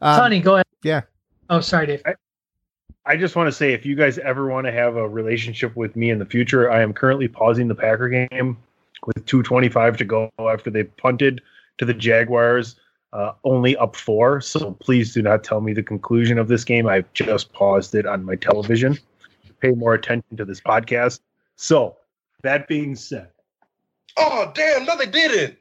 [0.00, 0.66] Um, Sonny, go ahead.
[0.82, 1.02] Yeah.
[1.50, 2.02] Oh, sorry, Dave.
[2.06, 2.14] I,
[3.04, 5.96] I just want to say, if you guys ever want to have a relationship with
[5.96, 8.56] me in the future, I am currently pausing the Packer game
[9.06, 11.40] with 225 to go after they punted
[11.78, 12.76] to the Jaguars,
[13.12, 14.40] uh, only up four.
[14.40, 16.86] So please do not tell me the conclusion of this game.
[16.86, 21.20] I've just paused it on my television to pay more attention to this podcast.
[21.56, 21.96] So
[22.42, 23.28] that being said,
[24.16, 25.58] oh damn, no, they didn't.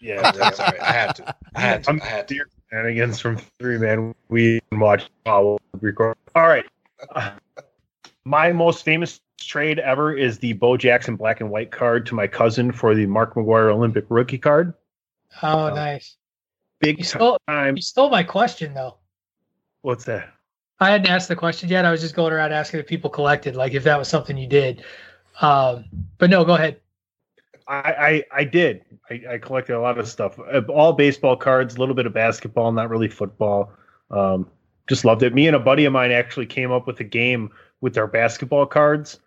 [0.00, 0.80] Yeah, that's all right.
[0.80, 1.34] I had to.
[1.54, 1.90] I had to.
[1.90, 2.44] I'm I had to.
[2.70, 4.14] Shenanigans from three man.
[4.28, 5.08] We watch.
[5.26, 6.16] I'll record.
[6.34, 6.64] All right.
[7.14, 7.32] Uh,
[8.24, 12.26] my most famous trade ever is the Bo Jackson black and white card to my
[12.26, 14.74] cousin for the Mark McGwire Olympic rookie card.
[15.42, 16.16] Oh, uh, nice.
[16.80, 17.76] Big you stole, time.
[17.76, 18.96] You stole my question though.
[19.82, 20.32] What's that?
[20.80, 21.84] I hadn't asked the question yet.
[21.84, 24.46] I was just going around asking if people collected, like if that was something you
[24.46, 24.84] did.
[25.40, 25.84] Um,
[26.18, 26.80] but no, go ahead.
[27.66, 28.84] I, I, I did.
[29.10, 30.38] I, I, collected a lot of stuff.
[30.38, 33.72] Uh, all baseball cards, a little bit of basketball, not really football.
[34.10, 34.48] Um,
[34.88, 35.34] just loved it.
[35.34, 37.50] Me and a buddy of mine actually came up with a game
[37.80, 39.20] with our basketball cards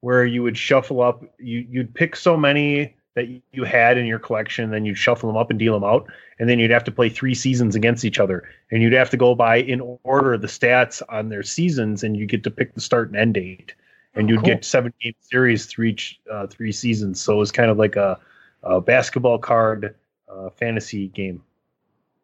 [0.00, 1.22] where you would shuffle up.
[1.38, 5.36] You you'd pick so many that you had in your collection, then you'd shuffle them
[5.36, 6.06] up and deal them out,
[6.38, 9.16] and then you'd have to play three seasons against each other, and you'd have to
[9.16, 12.80] go by in order the stats on their seasons, and you get to pick the
[12.80, 13.74] start and end date
[14.16, 14.46] and you'd cool.
[14.46, 17.20] get seven game series through each uh, three seasons.
[17.20, 18.18] So it was kind of like a,
[18.62, 19.94] a basketball card
[20.28, 21.42] uh, fantasy game.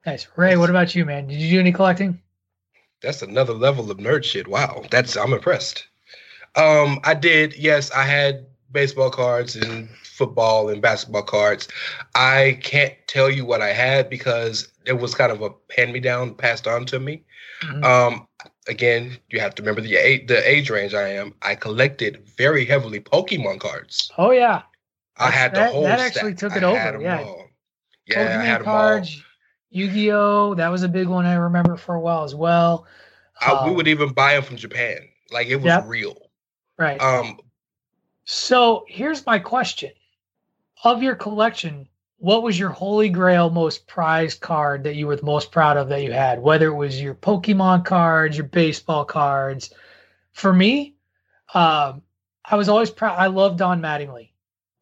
[0.05, 0.57] Nice, Rey.
[0.57, 1.29] What about you, man?
[1.29, 2.21] Did you do any collecting?
[3.03, 4.49] That's another level of nerd shit.
[4.49, 5.87] Wow, that's I'm impressed.
[6.57, 7.57] Um, I did.
[7.57, 11.69] Yes, I had baseball cards and football and basketball cards.
[12.15, 16.01] I can't tell you what I had because it was kind of a hand me
[16.01, 17.23] down passed on to me.
[17.63, 17.85] Mm-hmm.
[17.85, 18.27] Um,
[18.69, 21.35] again, you have to remember the age, the age range I am.
[21.43, 24.11] I collected very heavily Pokemon cards.
[24.19, 24.63] Oh yeah,
[25.19, 25.83] I had that, the whole.
[25.83, 27.01] That actually took it over.
[27.01, 27.49] Yeah, all.
[28.07, 29.23] yeah, Pokemon I had cards.
[29.71, 30.55] Yu-Gi-Oh!
[30.55, 32.87] That was a big one I remember for a while as well.
[33.45, 34.99] Um, we would even buy them from Japan.
[35.31, 35.85] Like it was yep.
[35.87, 36.17] real.
[36.79, 37.01] Right.
[37.01, 37.39] Um.
[38.25, 39.91] So here's my question:
[40.85, 41.89] Of your collection,
[42.23, 45.89] what was your holy grail most prized card that you were the most proud of
[45.89, 46.41] that you had?
[46.41, 49.73] Whether it was your pokemon cards your baseball cards.
[50.33, 50.95] For me
[51.53, 52.03] um,
[52.45, 54.31] i was always proud i love don mattingly.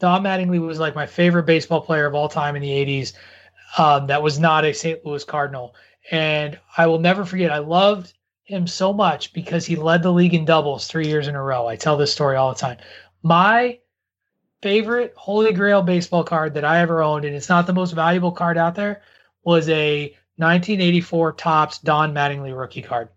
[0.00, 3.14] Don mattingly was like my favorite baseball player of all time in the 80s
[3.78, 5.74] um, that was not a st louis cardinal.
[6.10, 8.12] And i will never forget i loved
[8.44, 11.68] him so much because he led the league in doubles three years in a row.
[11.68, 12.78] I tell this story all the time
[13.22, 13.78] my
[14.62, 18.32] favorite Holy Grail baseball card that I ever owned, and it's not the most valuable
[18.32, 19.02] card out there,
[19.44, 23.08] was a 1984 Topps Don Mattingly rookie card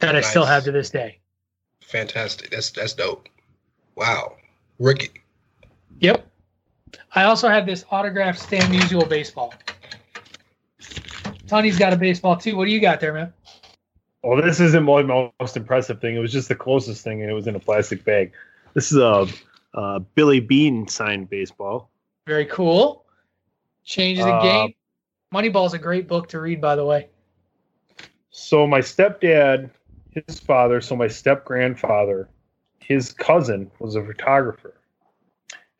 [0.00, 0.26] that nice.
[0.26, 1.18] I still have to this day.
[1.82, 2.50] Fantastic.
[2.50, 3.28] That's that's dope.
[3.96, 4.36] Wow.
[4.78, 5.22] Rookie.
[6.00, 6.26] Yep.
[7.14, 9.52] I also have this autographed Stan Musial baseball.
[11.46, 12.56] Tony's got a baseball too.
[12.56, 13.32] What do you got there, man?
[14.22, 16.14] Well, this isn't my most impressive thing.
[16.14, 18.32] It was just the closest thing, and it was in a plastic bag.
[18.74, 19.26] This is a
[19.74, 21.90] uh, Billy Beane signed baseball.
[22.26, 23.04] Very cool.
[23.84, 24.74] Changes the uh, game.
[25.34, 27.08] Moneyball's a great book to read, by the way.
[28.30, 29.70] So my stepdad,
[30.10, 32.28] his father, so my step grandfather,
[32.80, 34.74] his cousin was a photographer,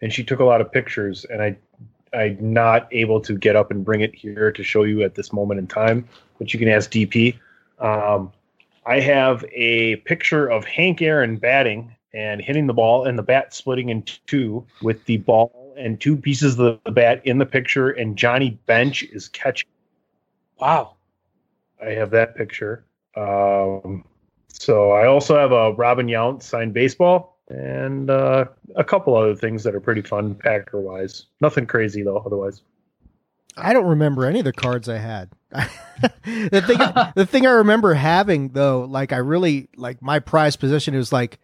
[0.00, 1.24] and she took a lot of pictures.
[1.24, 1.56] And I,
[2.16, 5.32] I'm not able to get up and bring it here to show you at this
[5.32, 6.08] moment in time,
[6.38, 7.38] but you can ask DP.
[7.78, 8.32] Um,
[8.86, 13.54] I have a picture of Hank Aaron batting and hitting the ball and the bat
[13.54, 17.90] splitting in two with the ball and two pieces of the bat in the picture
[17.90, 19.68] and Johnny Bench is catching.
[20.58, 20.96] Wow.
[21.82, 22.84] I have that picture.
[23.16, 24.04] Um,
[24.48, 28.44] so I also have a Robin Yount signed baseball and uh,
[28.76, 31.26] a couple other things that are pretty fun Packer wise.
[31.40, 32.62] Nothing crazy though, otherwise.
[33.56, 35.30] I don't remember any of the cards I had.
[35.50, 36.78] the thing,
[37.16, 41.40] the thing I remember having though, like I really like my prize position is like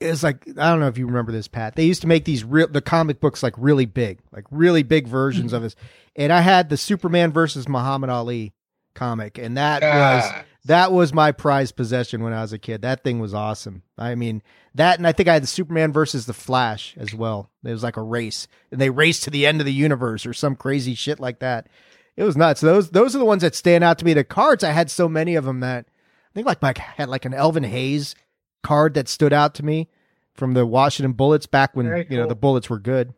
[0.00, 1.76] is like I don't know if you remember this, Pat.
[1.76, 5.06] They used to make these real the comic books like really big, like really big
[5.06, 5.66] versions of mm-hmm.
[5.66, 5.76] this.
[6.16, 8.52] And I had the Superman versus Muhammad Ali
[8.94, 12.82] comic, and that was that was my prized possession when I was a kid.
[12.82, 13.82] That thing was awesome.
[13.98, 14.42] I mean
[14.74, 17.50] that, and I think I had the Superman versus the Flash as well.
[17.64, 20.32] It was like a race, and they raced to the end of the universe or
[20.32, 21.68] some crazy shit like that.
[22.16, 22.60] It was nuts.
[22.60, 24.14] Those those are the ones that stand out to me.
[24.14, 27.24] The cards I had so many of them that I think like my had like
[27.24, 28.14] an Elvin Hayes
[28.62, 29.88] card that stood out to me
[30.34, 32.04] from the Washington Bullets back when cool.
[32.08, 33.14] you know the Bullets were good.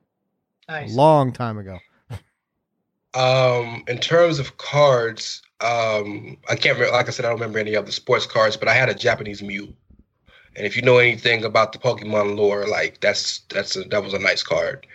[0.68, 0.92] Nice.
[0.92, 1.78] A long time ago.
[3.14, 6.96] Um, in terms of cards, um, I can't remember.
[6.96, 8.94] Like I said, I don't remember any of the sports cards, but I had a
[8.94, 9.74] Japanese Mew.
[10.56, 14.14] And if you know anything about the Pokemon lore, like that's that's a, that was
[14.14, 14.86] a nice card.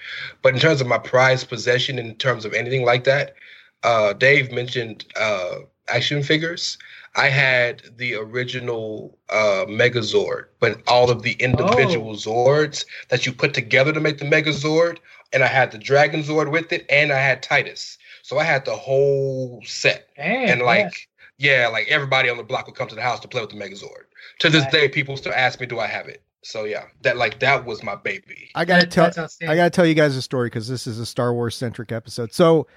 [0.42, 3.36] But in terms of my prized possession, in terms of anything like that,
[3.84, 6.78] uh, Dave mentioned uh, action figures.
[7.16, 12.16] I had the original uh, Megazord, but all of the individual oh.
[12.16, 15.00] Zords that you put together to make the Megazord,
[15.34, 17.98] and I had the Dragon Zord with it, and I had Titus.
[18.22, 21.08] So I had the whole set, Damn, and like,
[21.38, 21.62] yeah.
[21.62, 23.56] yeah, like everybody on the block would come to the house to play with the
[23.56, 24.04] Megazord.
[24.40, 27.40] To this day, people still ask me, "Do I have it?" So yeah, that like
[27.40, 28.52] that was my baby.
[28.54, 29.12] I gotta tell,
[29.48, 32.34] I gotta tell you guys a story because this is a Star Wars centric episode.
[32.34, 32.68] So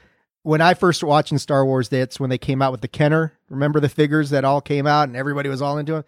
[0.43, 3.35] when I first watching Star Wars, that's when they came out with the Kenner.
[3.49, 6.05] Remember the figures that all came out and everybody was all into them.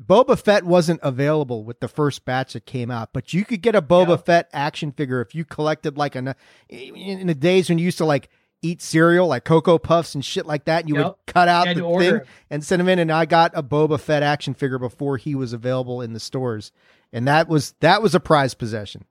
[0.00, 3.76] Boba Fett wasn't available with the first batch that came out, but you could get
[3.76, 4.16] a Boba yeah.
[4.16, 6.34] Fett action figure if you collected like an
[6.68, 8.28] in the days when you used to like
[8.60, 10.80] eat cereal like Cocoa Puffs and shit like that.
[10.80, 11.04] And you yep.
[11.04, 12.20] would cut out the thing
[12.50, 12.98] and send them in.
[12.98, 16.72] And I got a Boba Fett action figure before he was available in the stores,
[17.12, 19.04] and that was that was a prized possession.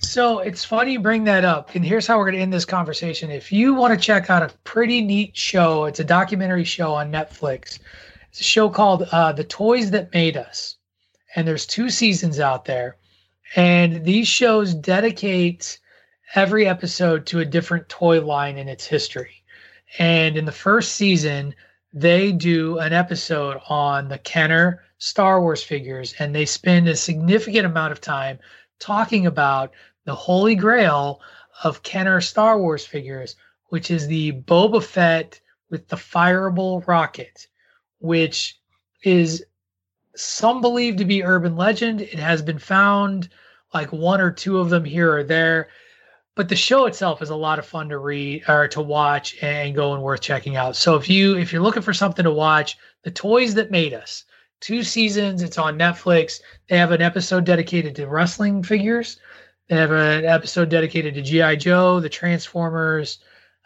[0.00, 1.74] So it's funny you bring that up.
[1.74, 3.30] And here's how we're going to end this conversation.
[3.30, 7.10] If you want to check out a pretty neat show, it's a documentary show on
[7.10, 7.78] Netflix.
[8.30, 10.76] It's a show called uh, The Toys That Made Us.
[11.34, 12.96] And there's two seasons out there.
[13.56, 15.78] And these shows dedicate
[16.34, 19.42] every episode to a different toy line in its history.
[19.98, 21.54] And in the first season,
[21.92, 27.64] they do an episode on the Kenner Star Wars figures, and they spend a significant
[27.64, 28.38] amount of time
[28.78, 29.72] talking about
[30.08, 31.20] the holy grail
[31.64, 33.36] of Kenner Star Wars figures,
[33.66, 37.46] which is the Boba Fett with the fireable rocket,
[37.98, 38.58] which
[39.02, 39.44] is
[40.16, 42.00] some believe to be urban legend.
[42.00, 43.28] It has been found
[43.74, 45.68] like one or two of them here or there.
[46.34, 49.74] But the show itself is a lot of fun to read or to watch and
[49.74, 50.74] go and worth checking out.
[50.74, 54.24] So if you if you're looking for something to watch, The Toys That Made Us,
[54.60, 55.42] two seasons.
[55.42, 56.40] It's on Netflix.
[56.70, 59.18] They have an episode dedicated to wrestling figures.
[59.68, 63.18] They have an episode dedicated to GI Joe, the Transformers.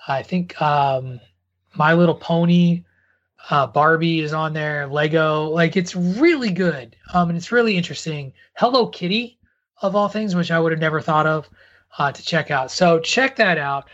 [0.08, 1.20] I think um,
[1.74, 2.82] My Little Pony,
[3.48, 4.88] uh, Barbie is on there.
[4.88, 6.96] Lego, like it's really good.
[7.14, 8.32] Um, and it's really interesting.
[8.54, 9.38] Hello Kitty,
[9.80, 11.48] of all things, which I would have never thought of
[11.98, 12.72] uh, to check out.
[12.72, 13.88] So check that out.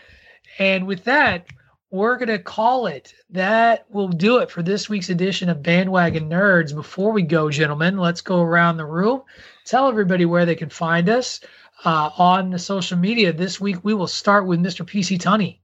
[0.58, 1.46] And with that,
[1.90, 3.12] we're going to call it.
[3.30, 6.74] That will do it for this week's edition of Bandwagon Nerds.
[6.74, 9.22] Before we go, gentlemen, let's go around the room.
[9.66, 11.40] Tell everybody where they can find us
[11.84, 13.32] uh, on the social media.
[13.32, 14.84] This week, we will start with Mr.
[14.84, 15.58] PC Tunney.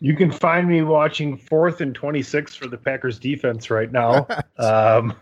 [0.00, 4.26] You can find me watching fourth and 26 for the Packers defense right now
[4.58, 5.14] um,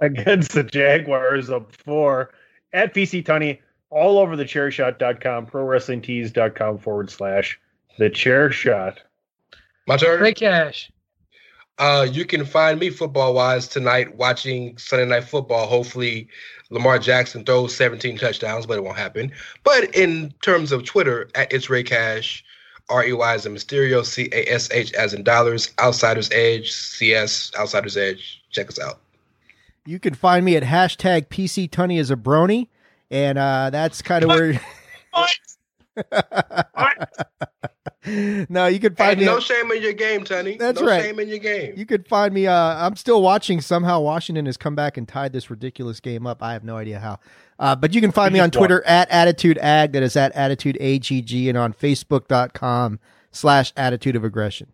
[0.00, 2.30] against the Jaguars up four
[2.72, 3.58] at PC Tunney,
[3.90, 7.60] all over the chairshot.com, pro wrestling tees.com forward slash
[7.98, 9.00] the chair shot.
[9.86, 10.18] My turn.
[10.18, 10.90] Great cash.
[11.78, 15.66] Uh, you can find me football wise tonight watching Sunday Night Football.
[15.66, 16.28] Hopefully,
[16.70, 19.32] Lamar Jackson throws 17 touchdowns, but it won't happen.
[19.64, 22.44] But in terms of Twitter, at it's Rey Cash,
[22.88, 26.70] R E Y as in Mysterio, C A S H as in dollars, Outsiders Edge,
[26.72, 28.42] C S Outsiders Edge.
[28.50, 29.00] Check us out.
[29.86, 32.68] You can find me at hashtag PC Tunney as a brony,
[33.10, 34.60] and uh, that's kind of where.
[35.12, 35.30] What?
[38.48, 39.26] no, you can find hey, me.
[39.26, 40.56] No shame in your game, Tony.
[40.56, 41.02] That's no right.
[41.02, 41.74] shame in your game.
[41.76, 42.46] You could find me.
[42.46, 43.60] Uh, I'm still watching.
[43.60, 46.42] Somehow Washington has come back and tied this ridiculous game up.
[46.42, 47.18] I have no idea how.
[47.58, 49.92] Uh, but you can find me on Twitter at Attitude Ag.
[49.92, 52.98] That is at Attitude AGG, and on Facebook.com
[53.30, 54.72] slash Attitude of Aggression.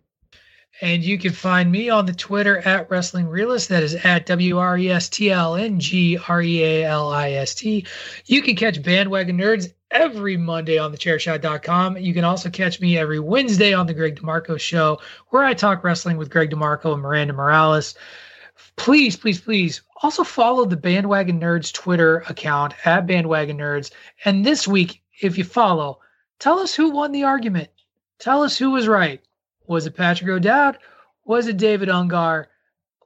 [0.81, 3.69] And you can find me on the Twitter at Wrestling Realist.
[3.69, 7.11] That is at W R E S T L N G R E A L
[7.11, 7.85] I S T.
[8.25, 11.97] You can catch Bandwagon Nerds every Monday on thechairshot.com.
[11.97, 15.83] You can also catch me every Wednesday on the Greg DeMarco Show, where I talk
[15.83, 17.95] wrestling with Greg DeMarco and Miranda Morales.
[18.75, 23.91] Please, please, please also follow the Bandwagon Nerds Twitter account at Bandwagon Nerds.
[24.23, 25.99] And this week, if you follow,
[26.39, 27.69] tell us who won the argument.
[28.19, 29.21] Tell us who was right.
[29.69, 30.79] Was it Patrick O'Dowd?
[31.25, 32.47] Was it David Ungar?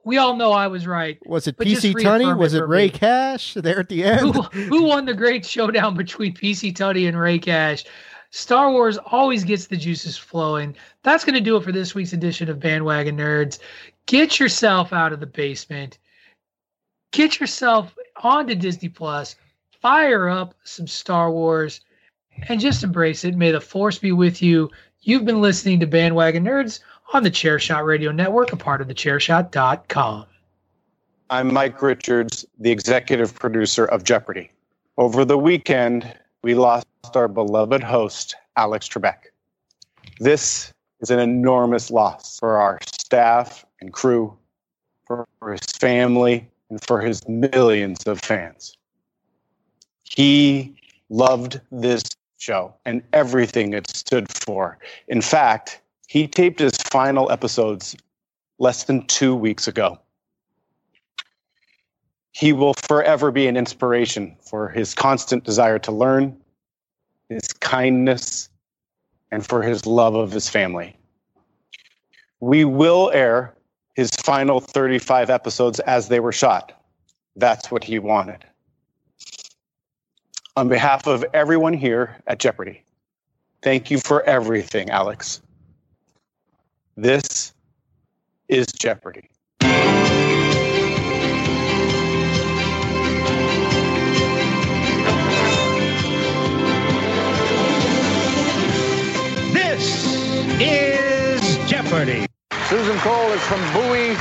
[0.02, 1.18] We all know I was right.
[1.26, 2.36] Was it PC Tunney?
[2.36, 2.90] Was it Rey me.
[2.90, 4.34] Cash there at the end?
[4.34, 7.84] Who, who, won the great showdown between PC Tunney and Rey Cash?
[8.30, 10.74] Star Wars always gets the juices flowing.
[11.02, 13.58] That's going to do it for this week's edition of Bandwagon Nerds.
[14.06, 15.98] Get yourself out of the basement.
[17.12, 19.36] Get yourself onto Disney Plus.
[19.82, 21.82] Fire up some Star Wars
[22.48, 23.36] and just embrace it.
[23.36, 24.70] May the Force be with you.
[25.06, 26.80] You've been listening to Bandwagon Nerds
[27.12, 30.24] on the Chairshot Radio Network, a part of the Chairshot.com.
[31.28, 34.50] I'm Mike Richards, the executive producer of Jeopardy.
[34.96, 36.10] Over the weekend,
[36.42, 39.26] we lost our beloved host, Alex Trebek.
[40.20, 44.34] This is an enormous loss for our staff and crew,
[45.06, 48.74] for his family, and for his millions of fans.
[50.04, 50.74] He
[51.10, 52.04] loved this
[52.44, 54.78] show and everything it stood for.
[55.08, 57.96] In fact, he taped his final episodes
[58.58, 59.98] less than two weeks ago.
[62.32, 66.36] He will forever be an inspiration for his constant desire to learn,
[67.28, 68.50] his kindness,
[69.30, 70.96] and for his love of his family.
[72.40, 73.54] We will air
[73.94, 76.72] his final 35 episodes as they were shot.
[77.36, 78.44] That's what he wanted.
[80.56, 82.84] On behalf of everyone here at Jeopardy,
[83.60, 85.42] thank you for everything, Alex.
[86.96, 87.52] This
[88.46, 89.28] is Jeopardy.
[99.52, 100.06] This
[100.60, 102.26] is Jeopardy.
[102.68, 104.14] Susan Cole is from Bowie,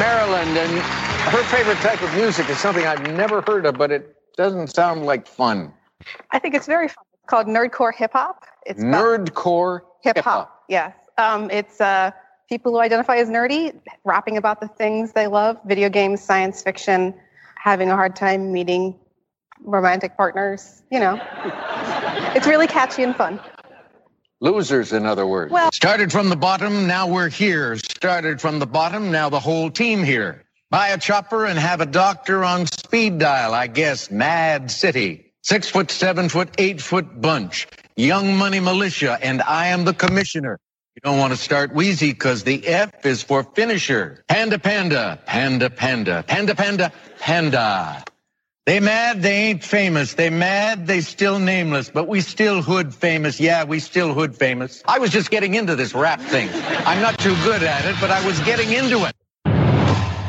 [0.00, 0.82] Maryland, and
[1.30, 5.04] her favorite type of music is something I've never heard of, but it doesn't sound
[5.04, 5.70] like fun.
[6.30, 7.04] I think it's very fun.
[7.12, 8.46] It's called Nerdcore Hip Hop.
[8.64, 10.64] It's Nerdcore Hip Hop.
[10.66, 10.94] Yes.
[11.18, 12.10] Um, it's uh,
[12.48, 17.12] people who identify as nerdy rapping about the things they love video games, science fiction,
[17.56, 18.98] having a hard time meeting
[19.60, 20.84] romantic partners.
[20.90, 21.20] You know,
[22.34, 23.38] it's really catchy and fun.
[24.40, 25.52] Losers, in other words.
[25.52, 27.76] Well, started from the bottom, now we're here.
[27.76, 30.46] Started from the bottom, now the whole team here.
[30.70, 34.08] Buy a chopper and have a doctor on speed dial, I guess.
[34.12, 35.32] Mad City.
[35.42, 37.66] Six foot, seven foot, eight foot bunch.
[37.96, 40.60] Young Money Militia, and I am the commissioner.
[40.94, 44.24] You don't want to start Weezy because the F is for finisher.
[44.28, 48.04] Panda, panda, panda, panda, panda, panda, panda.
[48.66, 50.14] They mad, they ain't famous.
[50.14, 53.40] They mad, they still nameless, but we still hood famous.
[53.40, 54.84] Yeah, we still hood famous.
[54.86, 56.48] I was just getting into this rap thing.
[56.86, 59.16] I'm not too good at it, but I was getting into it.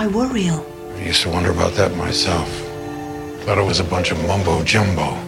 [0.00, 0.66] Jedi were real.
[0.96, 2.48] I used to wonder about that myself.
[3.44, 5.18] Thought it was a bunch of mumbo jumbo.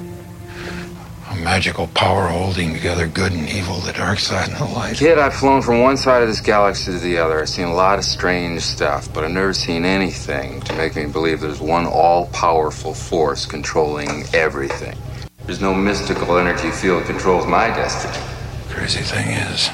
[1.31, 4.97] A magical power holding together good and evil, the dark side and the light.
[4.97, 7.41] Kid, I've flown from one side of this galaxy to the other.
[7.41, 11.07] I've seen a lot of strange stuff, but I've never seen anything to make me
[11.07, 14.97] believe there's one all powerful force controlling everything.
[15.45, 18.25] There's no mystical energy field that controls my destiny.
[18.71, 19.71] Crazy thing is,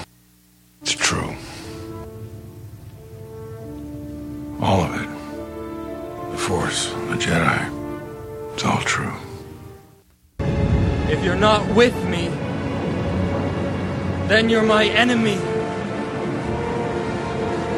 [14.38, 15.36] then you're my enemy.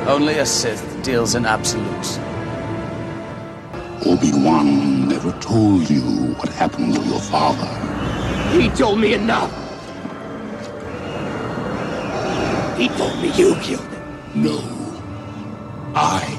[0.07, 2.19] Only a Sith deals in absolutes.
[4.05, 6.03] Obi-Wan never told you
[6.37, 7.71] what happened to your father.
[8.61, 9.51] He told me enough.
[12.77, 14.03] He told me you killed him.
[14.35, 14.59] No.
[15.95, 16.30] I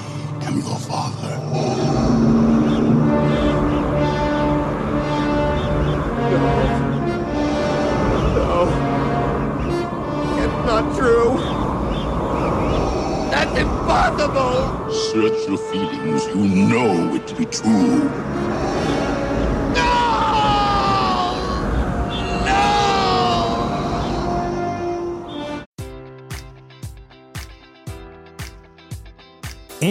[15.47, 16.27] your feelings.
[16.27, 18.20] You know it to be true.